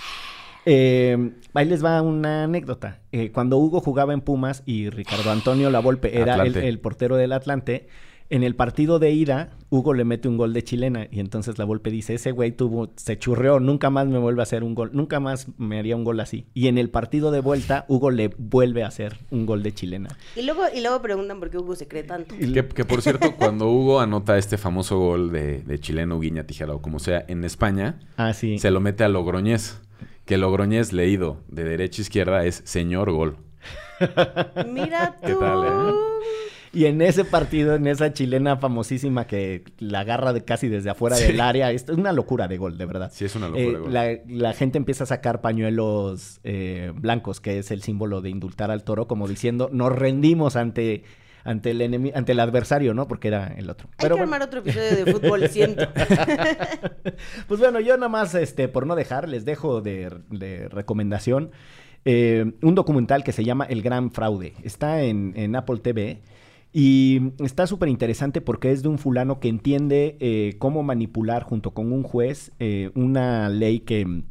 Eh, 0.66 1.32
ahí 1.54 1.64
les 1.64 1.82
va 1.82 2.02
una 2.02 2.44
anécdota. 2.44 3.00
Eh, 3.10 3.30
cuando 3.32 3.56
Hugo 3.56 3.80
jugaba 3.80 4.12
en 4.12 4.20
Pumas 4.20 4.62
y 4.66 4.90
Ricardo 4.90 5.30
Antonio 5.30 5.70
Lavolpe 5.70 6.20
era 6.20 6.42
el 6.42 6.78
portero 6.78 7.16
del 7.16 7.32
Atlante, 7.32 7.88
en 8.30 8.42
el 8.42 8.54
partido 8.54 8.98
de 8.98 9.10
ida, 9.10 9.50
Hugo 9.70 9.94
le 9.94 10.04
mete 10.04 10.28
un 10.28 10.36
gol 10.36 10.52
de 10.52 10.62
chilena 10.62 11.06
y 11.10 11.20
entonces 11.20 11.58
la 11.58 11.64
Volpe 11.64 11.90
dice, 11.90 12.14
ese 12.14 12.30
güey 12.32 12.52
tuvo, 12.52 12.90
se 12.96 13.18
churreó, 13.18 13.58
nunca 13.60 13.88
más 13.90 14.06
me 14.06 14.18
vuelve 14.18 14.40
a 14.40 14.44
hacer 14.44 14.62
un 14.64 14.74
gol, 14.74 14.90
nunca 14.92 15.18
más 15.20 15.46
me 15.56 15.78
haría 15.78 15.96
un 15.96 16.04
gol 16.04 16.20
así. 16.20 16.46
Y 16.54 16.68
en 16.68 16.76
el 16.78 16.90
partido 16.90 17.30
de 17.30 17.40
vuelta, 17.40 17.84
Hugo 17.88 18.10
le 18.10 18.28
vuelve 18.36 18.82
a 18.82 18.88
hacer 18.88 19.16
un 19.30 19.46
gol 19.46 19.62
de 19.62 19.72
chilena. 19.72 20.10
Y 20.36 20.42
luego, 20.42 20.62
y 20.74 20.80
luego 20.80 21.00
preguntan 21.00 21.38
por 21.40 21.48
qué 21.50 21.58
Hugo 21.58 21.74
se 21.74 21.88
cree 21.88 22.02
tanto. 22.02 22.34
Que, 22.36 22.66
que, 22.68 22.84
por 22.84 23.00
cierto, 23.02 23.34
cuando 23.36 23.68
Hugo 23.70 24.00
anota 24.00 24.36
este 24.36 24.58
famoso 24.58 24.98
gol 24.98 25.32
de, 25.32 25.62
de 25.62 25.78
chileno, 25.78 26.20
guiña, 26.20 26.44
tijera 26.44 26.74
o 26.74 26.82
como 26.82 26.98
sea, 26.98 27.24
en 27.28 27.44
España, 27.44 27.98
Ah, 28.16 28.34
sí. 28.34 28.58
se 28.58 28.70
lo 28.70 28.80
mete 28.80 29.04
a 29.04 29.08
Logroñez. 29.08 29.80
Que 30.26 30.36
Logroñez 30.36 30.92
leído 30.92 31.38
de 31.48 31.64
derecha 31.64 32.00
a 32.00 32.04
izquierda 32.04 32.44
es 32.44 32.60
señor 32.66 33.10
gol. 33.12 33.36
Mira 34.72 35.16
tú. 35.22 35.26
¿Qué 35.26 35.34
tal, 35.34 35.64
eh? 35.64 35.94
Y 36.78 36.86
en 36.86 37.02
ese 37.02 37.24
partido, 37.24 37.74
en 37.74 37.88
esa 37.88 38.12
chilena 38.12 38.56
famosísima 38.58 39.26
que 39.26 39.64
la 39.78 40.00
agarra 40.00 40.32
de 40.32 40.44
casi 40.44 40.68
desde 40.68 40.90
afuera 40.90 41.16
Sí. 41.16 41.24
del 41.26 41.40
área, 41.40 41.72
esto 41.72 41.90
es 41.90 41.98
una 41.98 42.12
locura 42.12 42.46
de 42.46 42.56
gol, 42.56 42.78
de 42.78 42.86
verdad. 42.86 43.10
Sí, 43.12 43.24
es 43.24 43.34
una 43.34 43.48
locura 43.48 43.64
Eh, 43.64 43.72
de 43.72 43.78
gol. 43.78 43.92
la, 43.92 44.08
la 44.28 44.52
gente 44.52 44.78
empieza 44.78 45.02
a 45.02 45.06
sacar 45.08 45.40
pañuelos 45.40 46.38
eh, 46.44 46.92
blancos, 46.94 47.40
que 47.40 47.58
es 47.58 47.72
el 47.72 47.82
símbolo 47.82 48.20
de 48.20 48.30
indultar 48.30 48.70
al 48.70 48.84
toro, 48.84 49.08
como 49.08 49.26
diciendo, 49.26 49.70
nos 49.72 49.90
rendimos 49.90 50.54
ante, 50.54 51.02
ante, 51.42 51.72
el, 51.72 51.80
enemi- 51.80 52.12
ante 52.14 52.30
el 52.30 52.38
adversario, 52.38 52.94
¿no? 52.94 53.08
Porque 53.08 53.26
era 53.26 53.48
el 53.56 53.68
otro. 53.70 53.88
Hay 53.90 53.94
Pero 54.02 54.14
que 54.14 54.20
bueno. 54.22 54.34
armar 54.34 54.46
otro 54.46 54.60
episodio 54.60 55.04
de 55.04 55.12
fútbol, 55.12 55.48
siento. 55.48 55.84
Pues 57.48 57.60
bueno, 57.60 57.80
yo 57.80 57.96
nada 57.96 58.08
más, 58.08 58.34
este, 58.34 58.68
por 58.68 58.86
no 58.86 58.94
dejar, 58.94 59.28
les 59.28 59.44
dejo 59.44 59.80
de, 59.80 60.10
de 60.30 60.68
recomendación 60.68 61.50
eh, 62.04 62.52
un 62.62 62.74
documental 62.74 63.24
que 63.24 63.32
se 63.32 63.44
llama 63.44 63.64
El 63.64 63.82
Gran 63.82 64.10
Fraude. 64.12 64.54
Está 64.62 65.02
en, 65.02 65.32
en 65.36 65.56
Apple 65.56 65.78
TV 65.78 66.20
y 66.72 67.32
está 67.40 67.66
súper 67.66 67.88
interesante 67.88 68.40
porque 68.40 68.72
es 68.72 68.82
de 68.82 68.88
un 68.88 68.98
fulano 68.98 69.40
que 69.40 69.48
entiende 69.48 70.16
eh, 70.20 70.56
cómo 70.58 70.82
manipular 70.82 71.42
junto 71.42 71.70
con 71.72 71.92
un 71.92 72.02
juez 72.02 72.52
eh, 72.58 72.90
una 72.94 73.48
ley 73.48 73.80
que 73.80 74.22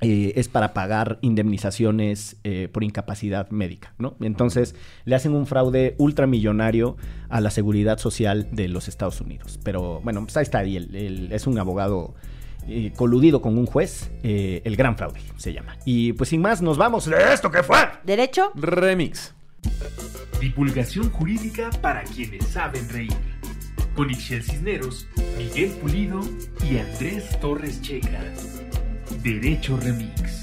eh, 0.00 0.32
es 0.36 0.48
para 0.48 0.74
pagar 0.74 1.18
indemnizaciones 1.22 2.36
eh, 2.42 2.68
por 2.72 2.82
incapacidad 2.82 3.48
médica, 3.50 3.94
¿no? 3.98 4.16
Entonces 4.20 4.74
le 5.04 5.14
hacen 5.14 5.32
un 5.32 5.46
fraude 5.46 5.94
ultramillonario 5.98 6.96
a 7.28 7.40
la 7.40 7.50
seguridad 7.50 7.98
social 7.98 8.48
de 8.50 8.66
los 8.68 8.88
Estados 8.88 9.20
Unidos. 9.20 9.60
Pero 9.62 10.00
bueno, 10.02 10.22
pues 10.24 10.36
ahí 10.36 10.42
está, 10.42 10.64
y 10.64 10.76
el- 10.76 11.28
es 11.32 11.46
un 11.46 11.56
abogado 11.58 12.14
eh, 12.68 12.92
coludido 12.96 13.40
con 13.42 13.56
un 13.58 13.66
juez, 13.66 14.10
eh, 14.24 14.60
el 14.64 14.74
gran 14.76 14.96
fraude 14.96 15.20
se 15.36 15.52
llama. 15.52 15.76
Y 15.84 16.12
pues 16.14 16.30
sin 16.30 16.40
más, 16.40 16.62
nos 16.62 16.78
vamos 16.78 17.06
de 17.06 17.16
esto 17.32 17.50
que 17.50 17.62
fue. 17.62 17.76
¿Derecho? 18.04 18.50
Remix. 18.56 19.34
Divulgación 20.40 21.10
jurídica 21.10 21.70
para 21.80 22.02
quienes 22.04 22.46
saben 22.46 22.88
reír. 22.88 23.16
Con 23.94 24.10
Ixel 24.10 24.42
Cisneros, 24.42 25.06
Miguel 25.38 25.70
Pulido 25.80 26.20
y 26.68 26.78
Andrés 26.78 27.38
Torres 27.40 27.80
Checa. 27.82 28.22
Derecho 29.22 29.76
Remix. 29.76 30.41